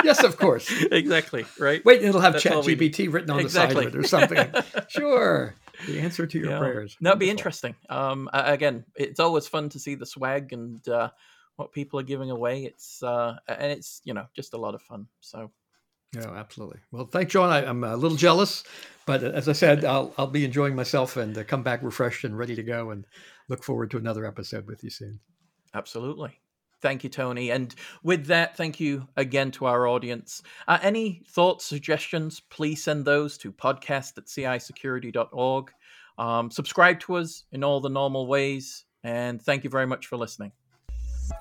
yes, 0.03 0.23
of 0.23 0.37
course. 0.37 0.71
exactly. 0.91 1.45
Right. 1.59 1.85
Wait, 1.85 2.01
it'll 2.01 2.21
have 2.21 2.33
ChatGPT 2.35 3.13
written 3.13 3.29
on 3.29 3.41
exactly. 3.41 3.85
the 3.85 4.07
side 4.07 4.27
of 4.27 4.39
it 4.39 4.41
or 4.41 4.53
something. 4.57 4.83
sure. 4.87 5.53
The 5.85 5.99
answer 5.99 6.25
to 6.25 6.39
your 6.39 6.49
yeah. 6.49 6.57
prayers. 6.57 6.97
That'd 6.99 7.19
be 7.19 7.29
interesting. 7.29 7.75
Um, 7.89 8.27
again, 8.33 8.85
it's 8.95 9.19
always 9.19 9.47
fun 9.47 9.69
to 9.69 9.79
see 9.79 9.93
the 9.93 10.05
swag 10.07 10.51
and 10.51 10.87
uh, 10.87 11.09
what 11.55 11.71
people 11.71 11.99
are 11.99 12.03
giving 12.03 12.31
away. 12.31 12.63
It's 12.63 13.01
uh, 13.03 13.35
and 13.47 13.71
it's 13.71 14.01
you 14.03 14.13
know 14.13 14.25
just 14.35 14.53
a 14.53 14.57
lot 14.57 14.75
of 14.75 14.81
fun. 14.81 15.07
So. 15.19 15.51
Yeah, 16.13 16.31
absolutely. 16.31 16.79
Well, 16.91 17.07
thank 17.07 17.31
Sean. 17.31 17.49
I, 17.49 17.65
am 17.65 17.83
a 17.83 17.97
little 17.97 18.15
jealous, 18.15 18.63
but 19.05 19.21
as 19.21 19.49
I 19.49 19.51
said, 19.51 19.83
I'll 19.85 20.13
I'll 20.17 20.27
be 20.27 20.45
enjoying 20.45 20.75
myself 20.75 21.17
and 21.17 21.37
uh, 21.37 21.43
come 21.43 21.61
back 21.61 21.83
refreshed 21.83 22.23
and 22.23 22.37
ready 22.37 22.55
to 22.55 22.63
go, 22.63 22.91
and 22.91 23.05
look 23.49 23.63
forward 23.63 23.91
to 23.91 23.97
another 23.97 24.25
episode 24.25 24.65
with 24.65 24.83
you 24.83 24.89
soon. 24.89 25.19
Absolutely. 25.73 26.39
Thank 26.81 27.03
you, 27.03 27.09
Tony. 27.09 27.51
And 27.51 27.73
with 28.03 28.27
that, 28.27 28.55
thank 28.55 28.79
you 28.79 29.07
again 29.17 29.51
to 29.51 29.65
our 29.65 29.87
audience. 29.87 30.43
Uh, 30.67 30.77
any 30.81 31.23
thoughts, 31.27 31.65
suggestions, 31.65 32.39
please 32.39 32.83
send 32.83 33.05
those 33.05 33.37
to 33.39 33.51
podcast 33.51 34.17
at 34.17 34.25
cisecurity.org. 34.25 35.71
Um, 36.17 36.51
subscribe 36.51 36.99
to 37.01 37.15
us 37.15 37.43
in 37.51 37.63
all 37.63 37.81
the 37.81 37.89
normal 37.89 38.27
ways. 38.27 38.85
And 39.03 39.41
thank 39.41 39.63
you 39.63 39.69
very 39.69 39.87
much 39.87 40.07
for 40.07 40.17
listening. 40.17 40.51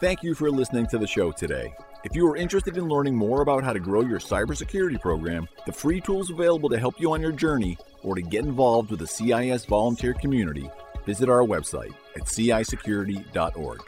Thank 0.01 0.23
you 0.23 0.35
for 0.35 0.51
listening 0.51 0.87
to 0.89 0.99
the 0.99 1.07
show 1.07 1.31
today. 1.31 1.75
If 2.05 2.17
you 2.17 2.27
are 2.31 2.37
interested 2.37 2.77
in 2.77 2.89
learning 2.89 3.17
more 3.17 3.43
about 3.43 3.65
how 3.65 3.73
to 3.73 3.81
grow 3.81 4.01
your 4.01 4.19
cybersecurity 4.19 5.01
program, 5.01 5.47
the 5.67 5.73
free 5.73 6.01
tools 6.01 6.31
available 6.31 6.69
to 6.71 6.79
help 6.79 6.99
you 6.99 7.13
on 7.13 7.21
your 7.21 7.33
journey, 7.33 7.77
or 8.03 8.15
to 8.15 8.23
get 8.23 8.45
involved 8.45 8.91
with 8.91 9.01
the 9.01 9.07
CIS 9.07 9.67
volunteer 9.67 10.15
community, 10.15 10.71
visit 11.05 11.29
our 11.29 11.43
website 11.43 11.95
at 12.17 12.23
cisecurity.org. 12.23 13.81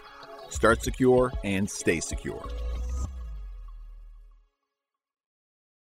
Start 0.51 0.83
secure 0.83 1.33
and 1.45 1.69
stay 1.69 2.01
secure. 2.01 2.47